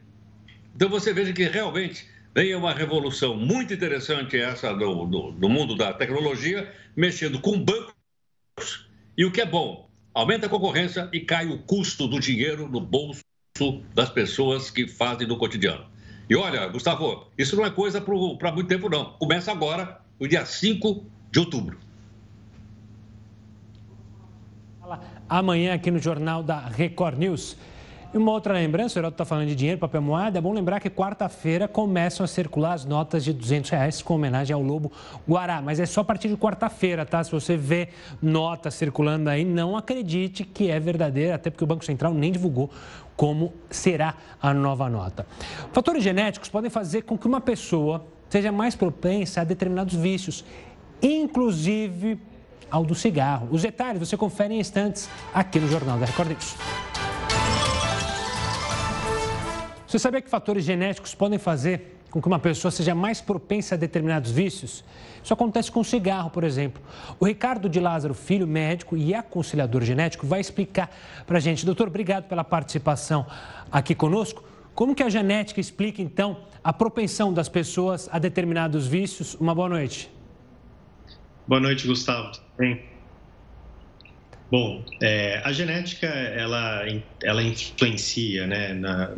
Então 0.79 0.87
você 0.87 1.11
veja 1.11 1.33
que 1.33 1.43
realmente 1.43 2.07
vem 2.33 2.55
uma 2.55 2.73
revolução 2.73 3.35
muito 3.35 3.73
interessante 3.73 4.39
essa 4.39 4.73
do, 4.73 5.05
do, 5.07 5.31
do 5.33 5.49
mundo 5.49 5.75
da 5.75 5.91
tecnologia, 5.91 6.73
mexendo 6.95 7.37
com 7.41 7.61
bancos. 7.61 8.89
E 9.17 9.25
o 9.25 9.31
que 9.31 9.41
é 9.41 9.45
bom, 9.45 9.89
aumenta 10.13 10.45
a 10.45 10.49
concorrência 10.49 11.09
e 11.11 11.19
cai 11.19 11.47
o 11.47 11.59
custo 11.63 12.07
do 12.07 12.17
dinheiro 12.17 12.69
no 12.69 12.79
bolso 12.79 13.21
das 13.93 14.09
pessoas 14.09 14.71
que 14.71 14.87
fazem 14.87 15.27
no 15.27 15.37
cotidiano. 15.37 15.85
E 16.29 16.35
olha, 16.37 16.65
Gustavo, 16.67 17.27
isso 17.37 17.57
não 17.57 17.65
é 17.65 17.69
coisa 17.69 17.99
para 17.99 18.53
muito 18.53 18.69
tempo, 18.69 18.87
não. 18.87 19.11
Começa 19.19 19.51
agora, 19.51 19.99
no 20.17 20.29
dia 20.29 20.45
5 20.45 21.05
de 21.29 21.39
outubro. 21.39 21.77
Amanhã 25.27 25.73
aqui 25.73 25.91
no 25.91 25.99
Jornal 25.99 26.41
da 26.41 26.69
Record 26.69 27.17
News. 27.17 27.57
E 28.11 28.17
uma 28.17 28.31
outra 28.31 28.55
lembrança, 28.55 28.97
o 28.97 28.99
Heraldo 28.99 29.13
está 29.13 29.23
falando 29.23 29.47
de 29.49 29.55
dinheiro, 29.55 29.79
papel 29.79 30.01
moeda, 30.01 30.39
é 30.39 30.41
bom 30.41 30.51
lembrar 30.51 30.79
que 30.79 30.89
quarta-feira 30.89 31.67
começam 31.67 32.23
a 32.23 32.27
circular 32.27 32.73
as 32.73 32.83
notas 32.83 33.23
de 33.23 33.31
200 33.31 33.69
reais 33.69 34.01
com 34.01 34.15
homenagem 34.15 34.51
ao 34.51 34.63
Lobo 34.63 34.91
Guará, 35.27 35.61
mas 35.61 35.79
é 35.79 35.85
só 35.85 36.01
a 36.01 36.03
partir 36.03 36.27
de 36.27 36.35
quarta-feira, 36.35 37.05
tá? 37.05 37.23
Se 37.23 37.31
você 37.31 37.55
vê 37.55 37.89
notas 38.19 38.73
circulando 38.73 39.29
aí, 39.29 39.45
não 39.45 39.77
acredite 39.77 40.43
que 40.43 40.71
é 40.71 40.79
verdadeira, 40.79 41.35
até 41.35 41.51
porque 41.51 41.63
o 41.63 41.67
Banco 41.67 41.85
Central 41.85 42.11
nem 42.11 42.31
divulgou 42.31 42.71
como 43.15 43.53
será 43.69 44.15
a 44.41 44.55
nova 44.55 44.89
nota. 44.89 45.27
Fatores 45.71 46.03
genéticos 46.03 46.49
podem 46.49 46.71
fazer 46.71 47.03
com 47.03 47.15
que 47.15 47.27
uma 47.27 47.39
pessoa 47.39 48.03
seja 48.27 48.51
mais 48.51 48.75
propensa 48.75 49.41
a 49.41 49.43
determinados 49.43 49.93
vícios, 49.93 50.43
inclusive 50.99 52.19
ao 52.71 52.83
do 52.83 52.95
cigarro. 52.95 53.49
Os 53.51 53.61
detalhes 53.61 53.99
você 53.99 54.17
confere 54.17 54.55
em 54.55 54.59
instantes 54.59 55.07
aqui 55.31 55.59
no 55.59 55.67
Jornal 55.67 55.99
da 55.99 56.07
Record 56.07 56.29
News. 56.29 56.55
Você 59.89 59.97
sabia 59.97 60.21
que 60.21 60.29
fatores 60.29 60.63
genéticos 60.63 61.15
podem 61.15 61.39
fazer 61.39 61.97
com 62.11 62.21
que 62.21 62.27
uma 62.27 62.37
pessoa 62.37 62.69
seja 62.69 62.93
mais 62.93 63.21
propensa 63.21 63.73
a 63.73 63.77
determinados 63.77 64.29
vícios? 64.29 64.83
Isso 65.23 65.33
acontece 65.33 65.71
com 65.71 65.79
o 65.79 65.83
cigarro, 65.83 66.29
por 66.29 66.43
exemplo. 66.43 66.79
O 67.19 67.25
Ricardo 67.25 67.67
de 67.67 67.79
Lázaro 67.79 68.13
Filho, 68.13 68.45
médico 68.45 68.95
e 68.95 69.15
aconselhador 69.15 69.83
genético, 69.83 70.27
vai 70.27 70.41
explicar 70.41 70.95
para 71.25 71.37
a 71.37 71.39
gente. 71.39 71.65
Doutor, 71.65 71.87
obrigado 71.87 72.25
pela 72.25 72.43
participação 72.43 73.25
aqui 73.71 73.95
conosco. 73.95 74.43
Como 74.75 74.93
que 74.93 75.01
a 75.01 75.09
genética 75.09 75.59
explica, 75.59 76.03
então, 76.03 76.37
a 76.63 76.71
propensão 76.71 77.33
das 77.33 77.49
pessoas 77.49 78.07
a 78.11 78.19
determinados 78.19 78.85
vícios? 78.85 79.33
Uma 79.33 79.55
boa 79.55 79.69
noite. 79.69 80.07
Boa 81.47 81.59
noite, 81.59 81.87
Gustavo. 81.87 82.31
Tudo 82.31 82.45
bem? 82.59 82.83
Bom, 84.51 84.85
é, 85.01 85.41
a 85.43 85.51
genética, 85.51 86.05
ela, 86.05 86.83
ela 87.23 87.41
influencia 87.41 88.45
né, 88.45 88.73
na, 88.73 89.15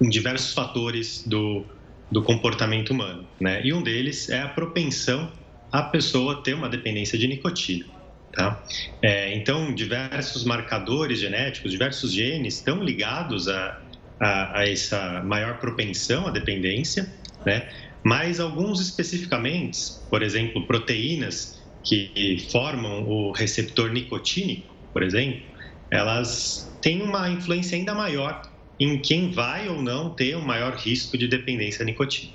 em 0.00 0.08
diversos 0.08 0.52
fatores 0.52 1.22
do, 1.26 1.64
do 2.10 2.22
comportamento 2.22 2.90
humano, 2.90 3.26
né? 3.40 3.64
E 3.64 3.72
um 3.72 3.82
deles 3.82 4.28
é 4.28 4.40
a 4.40 4.48
propensão 4.48 5.30
a 5.74 5.82
pessoa 5.82 6.40
ter 6.40 6.54
uma 6.54 6.68
dependência 6.68 7.18
de 7.18 7.26
nicotina. 7.26 7.84
Tá? 8.32 8.64
É, 9.02 9.34
então, 9.34 9.74
diversos 9.74 10.44
marcadores 10.44 11.18
genéticos, 11.18 11.72
diversos 11.72 12.12
genes 12.12 12.58
estão 12.58 12.80
ligados 12.80 13.48
a, 13.48 13.80
a, 14.20 14.60
a, 14.60 14.68
essa 14.68 15.20
maior 15.24 15.58
propensão 15.58 16.28
à 16.28 16.30
dependência, 16.30 17.12
né? 17.44 17.68
mas 18.04 18.38
alguns 18.38 18.80
especificamente, 18.80 19.78
por 20.08 20.22
exemplo, 20.22 20.64
proteínas 20.64 21.60
que 21.82 22.46
formam 22.52 23.04
o 23.08 23.32
receptor 23.32 23.90
nicotínico, 23.90 24.74
por 24.92 25.02
exemplo, 25.02 25.42
elas 25.90 26.72
têm 26.80 27.02
uma 27.02 27.28
influência 27.28 27.76
ainda 27.76 27.94
maior 27.94 28.42
em 28.78 28.98
quem 28.98 29.30
vai 29.30 29.68
ou 29.68 29.80
não 29.82 30.10
ter 30.10 30.36
um 30.36 30.44
maior 30.44 30.74
risco 30.74 31.16
de 31.16 31.28
dependência 31.28 31.82
à 31.82 31.86
nicotina. 31.86 32.32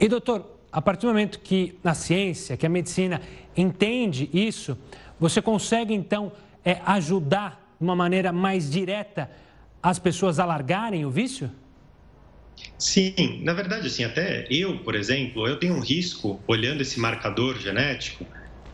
E 0.00 0.08
doutor, 0.08 0.58
a 0.72 0.82
partir 0.82 1.02
do 1.02 1.08
momento 1.08 1.38
que 1.40 1.78
a 1.84 1.94
ciência, 1.94 2.56
que 2.56 2.66
a 2.66 2.68
medicina 2.68 3.20
entende 3.56 4.28
isso, 4.32 4.76
você 5.18 5.40
consegue 5.40 5.94
então 5.94 6.32
é, 6.64 6.80
ajudar 6.86 7.74
de 7.78 7.84
uma 7.84 7.94
maneira 7.94 8.32
mais 8.32 8.70
direta 8.70 9.30
as 9.82 9.98
pessoas 9.98 10.38
a 10.38 10.44
largarem 10.44 11.04
o 11.04 11.10
vício? 11.10 11.50
Sim, 12.78 13.40
na 13.42 13.52
verdade, 13.52 13.86
assim, 13.86 14.04
até 14.04 14.46
eu, 14.50 14.78
por 14.78 14.94
exemplo, 14.94 15.46
eu 15.46 15.58
tenho 15.58 15.74
um 15.74 15.80
risco, 15.80 16.40
olhando 16.46 16.80
esse 16.80 16.98
marcador 16.98 17.58
genético, 17.58 18.26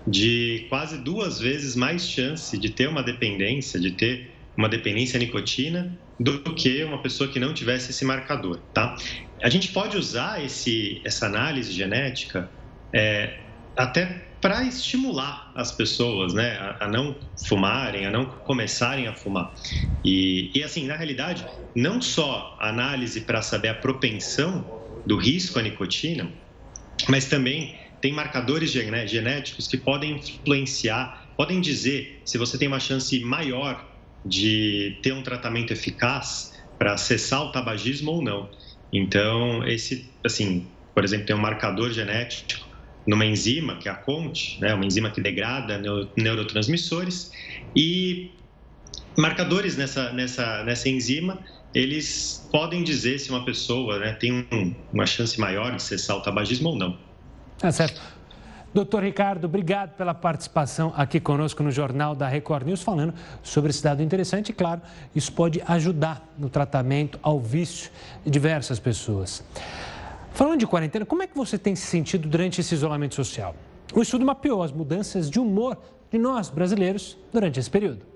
de 0.07 0.66
quase 0.68 0.98
duas 0.98 1.38
vezes 1.38 1.76
mais 1.76 2.09
chance 2.09 2.57
de 2.57 2.70
ter 2.70 2.88
uma 2.88 3.03
dependência, 3.03 3.78
de 3.78 3.90
ter 3.90 4.30
uma 4.57 4.68
dependência 4.68 5.16
à 5.16 5.20
nicotina 5.20 5.98
do 6.21 6.55
que 6.55 6.85
uma 6.85 7.01
pessoa 7.01 7.31
que 7.31 7.41
não 7.41 7.55
tivesse 7.55 7.93
esse 7.93 8.05
marcador, 8.05 8.61
tá? 8.75 8.95
A 9.43 9.49
gente 9.49 9.73
pode 9.73 9.97
usar 9.97 10.45
esse, 10.45 11.01
essa 11.03 11.25
análise 11.25 11.73
genética 11.73 12.53
é, 12.95 13.35
até 13.75 14.37
para 14.39 14.62
estimular 14.64 15.51
as 15.57 15.73
pessoas, 15.73 16.35
né, 16.35 16.59
a, 16.59 16.85
a, 16.85 16.89
não 16.89 17.18
fumarem, 17.49 18.05
a 18.05 18.11
não 18.11 18.27
começarem 18.27 19.07
a 19.07 19.14
fumar. 19.14 19.55
E, 20.05 20.53
e 20.55 20.62
assim, 20.62 20.87
na 20.87 20.95
realidade, 20.95 21.47
não 21.75 22.03
só 22.03 22.59
análise 22.61 23.23
para 23.23 23.41
saber 23.41 23.68
a 23.68 23.75
propensão 23.75 24.71
do 25.07 25.16
risco 25.16 25.59
à 25.59 25.62
nicotina, 25.62 26.31
mas 27.09 27.27
também 27.27 27.79
tem 28.03 28.12
marcadores 28.12 28.71
genéticos 28.71 29.66
que 29.66 29.79
podem 29.79 30.16
influenciar, 30.16 31.33
podem 31.35 31.62
dizer 31.62 32.23
se 32.27 32.37
você 32.37 32.59
tem 32.59 32.68
uma 32.68 32.81
chance 32.81 33.18
maior 33.21 33.89
de 34.25 35.01
ter 35.03 35.12
um 35.12 35.23
tratamento 35.23 35.73
eficaz 35.73 36.53
para 36.79 36.97
cessar 36.97 37.43
o 37.43 37.53
tabagismo 37.53 38.11
ou 38.12 38.23
não. 38.23 38.51
Então, 38.93 39.66
esse, 39.66 40.14
assim, 40.25 40.71
por 40.95 41.05
exemplo, 41.05 41.27
tem 41.27 41.37
um 41.37 41.41
marcador 41.41 41.91
genético 41.93 42.66
numa 43.07 43.25
enzima, 43.25 43.77
que 43.77 43.89
é 43.89 43.93
a 43.93 43.97
CONT, 43.97 44.61
né, 44.61 44.75
uma 44.75 44.85
enzima 44.85 45.11
que 45.11 45.21
degrada 45.21 45.81
neurotransmissores, 46.16 47.31
e 47.75 48.39
marcadores 49.16 49.77
nessa, 49.77 50.12
nessa, 50.12 50.64
nessa 50.64 50.89
enzima 50.89 51.43
eles 51.75 52.49
podem 52.51 52.83
dizer 52.83 53.18
se 53.18 53.31
uma 53.31 53.45
pessoa 53.45 53.99
né, 53.99 54.12
tem 54.14 54.33
um, 54.33 54.75
uma 54.93 55.07
chance 55.07 55.39
maior 55.39 55.75
de 55.77 55.83
cessar 55.83 56.16
o 56.16 56.21
tabagismo 56.21 56.71
ou 56.71 56.77
não. 56.77 56.99
Tá 57.59 57.71
certo. 57.71 58.01
Doutor 58.73 59.03
Ricardo, 59.03 59.47
obrigado 59.47 59.97
pela 59.97 60.14
participação 60.14 60.93
aqui 60.97 61.18
conosco 61.18 61.61
no 61.61 61.73
Jornal 61.73 62.14
da 62.14 62.29
Record 62.29 62.66
News, 62.66 62.83
falando 62.83 63.12
sobre 63.43 63.71
esse 63.71 63.83
dado 63.83 64.01
interessante. 64.01 64.51
E, 64.51 64.53
claro, 64.53 64.81
isso 65.12 65.33
pode 65.33 65.61
ajudar 65.66 66.25
no 66.39 66.49
tratamento 66.49 67.18
ao 67.21 67.41
vício 67.41 67.91
de 68.25 68.31
diversas 68.31 68.79
pessoas. 68.79 69.43
Falando 70.33 70.61
de 70.61 70.68
quarentena, 70.68 71.05
como 71.05 71.23
é 71.23 71.27
que 71.27 71.37
você 71.37 71.59
tem 71.59 71.75
se 71.75 71.87
sentido 71.87 72.29
durante 72.29 72.61
esse 72.61 72.73
isolamento 72.73 73.16
social? 73.16 73.57
O 73.93 74.03
estudo 74.03 74.25
mapeou 74.25 74.62
as 74.62 74.71
mudanças 74.71 75.29
de 75.29 75.41
humor 75.41 75.77
de 76.09 76.18
nós, 76.18 76.49
brasileiros, 76.49 77.18
durante 77.33 77.59
esse 77.59 77.68
período. 77.68 78.10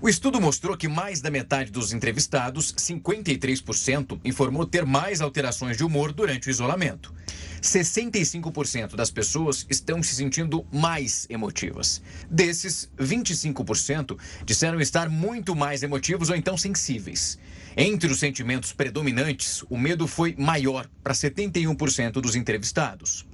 O 0.00 0.08
estudo 0.08 0.40
mostrou 0.40 0.76
que 0.76 0.86
mais 0.86 1.20
da 1.20 1.28
metade 1.28 1.72
dos 1.72 1.92
entrevistados, 1.92 2.72
53%, 2.72 4.20
informou 4.24 4.64
ter 4.64 4.86
mais 4.86 5.20
alterações 5.20 5.76
de 5.76 5.82
humor 5.82 6.12
durante 6.12 6.46
o 6.46 6.50
isolamento. 6.50 7.12
65% 7.60 8.94
das 8.94 9.10
pessoas 9.10 9.66
estão 9.68 10.00
se 10.00 10.14
sentindo 10.14 10.64
mais 10.72 11.26
emotivas. 11.28 12.00
Desses, 12.30 12.88
25% 12.96 14.16
disseram 14.44 14.80
estar 14.80 15.08
muito 15.08 15.56
mais 15.56 15.82
emotivos 15.82 16.30
ou 16.30 16.36
então 16.36 16.56
sensíveis. 16.56 17.36
Entre 17.76 18.08
os 18.08 18.20
sentimentos 18.20 18.72
predominantes, 18.72 19.64
o 19.68 19.76
medo 19.76 20.06
foi 20.06 20.32
maior 20.38 20.88
para 21.02 21.12
71% 21.12 22.12
dos 22.20 22.36
entrevistados. 22.36 23.26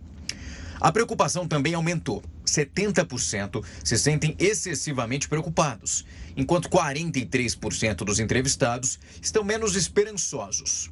A 0.81 0.91
preocupação 0.91 1.47
também 1.47 1.75
aumentou. 1.75 2.23
70% 2.45 3.65
se 3.83 3.99
sentem 3.99 4.37
excessivamente 4.39 5.29
preocupados, 5.29 6.05
enquanto 6.37 6.69
43% 6.69 7.97
dos 7.97 8.21
entrevistados 8.21 8.99
estão 9.23 9.43
menos 9.45 9.77
esperançosos. 9.77 10.91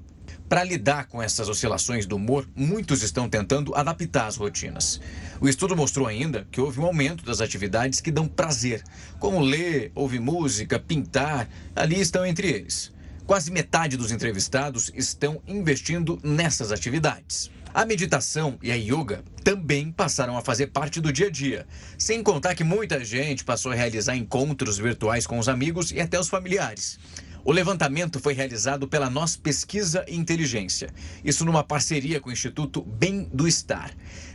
Para 0.48 0.64
lidar 0.64 1.06
com 1.06 1.22
essas 1.22 1.48
oscilações 1.48 2.04
do 2.04 2.16
humor, 2.16 2.46
muitos 2.54 3.02
estão 3.02 3.26
tentando 3.26 3.74
adaptar 3.74 4.26
as 4.26 4.36
rotinas. 4.36 5.00
O 5.40 5.48
estudo 5.48 5.74
mostrou 5.74 6.06
ainda 6.06 6.46
que 6.50 6.60
houve 6.60 6.78
um 6.78 6.84
aumento 6.84 7.24
das 7.24 7.40
atividades 7.40 8.02
que 8.02 8.10
dão 8.10 8.28
prazer, 8.28 8.82
como 9.18 9.40
ler, 9.40 9.90
ouvir 9.94 10.20
música, 10.20 10.78
pintar, 10.78 11.48
ali 11.74 11.98
estão 11.98 12.26
entre 12.26 12.50
eles. 12.50 12.92
Quase 13.26 13.50
metade 13.50 13.96
dos 13.96 14.12
entrevistados 14.12 14.92
estão 14.94 15.40
investindo 15.46 16.20
nessas 16.22 16.70
atividades. 16.70 17.50
A 17.74 17.86
meditação 17.86 18.58
e 18.62 18.70
a 18.70 18.74
yoga 18.74 19.24
também 19.42 19.90
passaram 19.90 20.36
a 20.36 20.42
fazer 20.42 20.66
parte 20.66 21.00
do 21.00 21.10
dia 21.10 21.28
a 21.28 21.30
dia, 21.30 21.66
sem 21.96 22.22
contar 22.22 22.54
que 22.54 22.62
muita 22.62 23.02
gente 23.02 23.44
passou 23.44 23.72
a 23.72 23.74
realizar 23.74 24.14
encontros 24.14 24.76
virtuais 24.76 25.26
com 25.26 25.38
os 25.38 25.48
amigos 25.48 25.90
e 25.90 25.98
até 25.98 26.20
os 26.20 26.28
familiares. 26.28 26.98
O 27.42 27.50
levantamento 27.50 28.20
foi 28.20 28.34
realizado 28.34 28.86
pela 28.86 29.08
Nós 29.08 29.36
Pesquisa 29.36 30.04
e 30.06 30.14
Inteligência, 30.14 30.92
isso 31.24 31.46
numa 31.46 31.64
parceria 31.64 32.20
com 32.20 32.28
o 32.28 32.32
Instituto 32.32 32.82
Bem 32.82 33.26
do 33.32 33.48
Estar. 33.48 33.90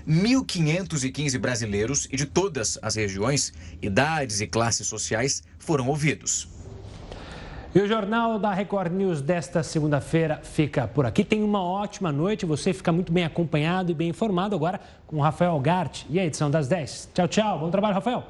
1.515 0.07 1.37
brasileiros 1.37 2.07
e 2.11 2.17
de 2.17 2.25
todas 2.25 2.79
as 2.81 2.95
regiões, 2.95 3.53
idades 3.79 4.41
e 4.41 4.47
classes 4.47 4.87
sociais 4.87 5.43
foram 5.59 5.87
ouvidos. 5.87 6.56
E 7.75 7.79
o 7.79 7.87
Jornal 7.87 8.39
da 8.39 8.53
Record 8.53 8.93
News 8.93 9.21
desta 9.21 9.61
segunda-feira 9.61 10.39
fica 10.41 10.87
por 10.87 11.05
aqui. 11.05 11.23
Tenha 11.23 11.45
uma 11.45 11.61
ótima 11.61 12.11
noite. 12.11 12.45
Você 12.45 12.73
fica 12.73 12.91
muito 12.91 13.11
bem 13.11 13.25
acompanhado 13.25 13.91
e 13.91 13.93
bem 13.93 14.09
informado 14.09 14.55
agora 14.55 14.79
com 15.05 15.17
o 15.17 15.21
Rafael 15.21 15.59
Gart 15.59 16.03
e 16.09 16.19
a 16.19 16.25
edição 16.25 16.49
das 16.49 16.67
10. 16.67 17.09
Tchau, 17.13 17.27
tchau. 17.27 17.59
Bom 17.59 17.69
trabalho, 17.69 17.95
Rafael. 17.95 18.23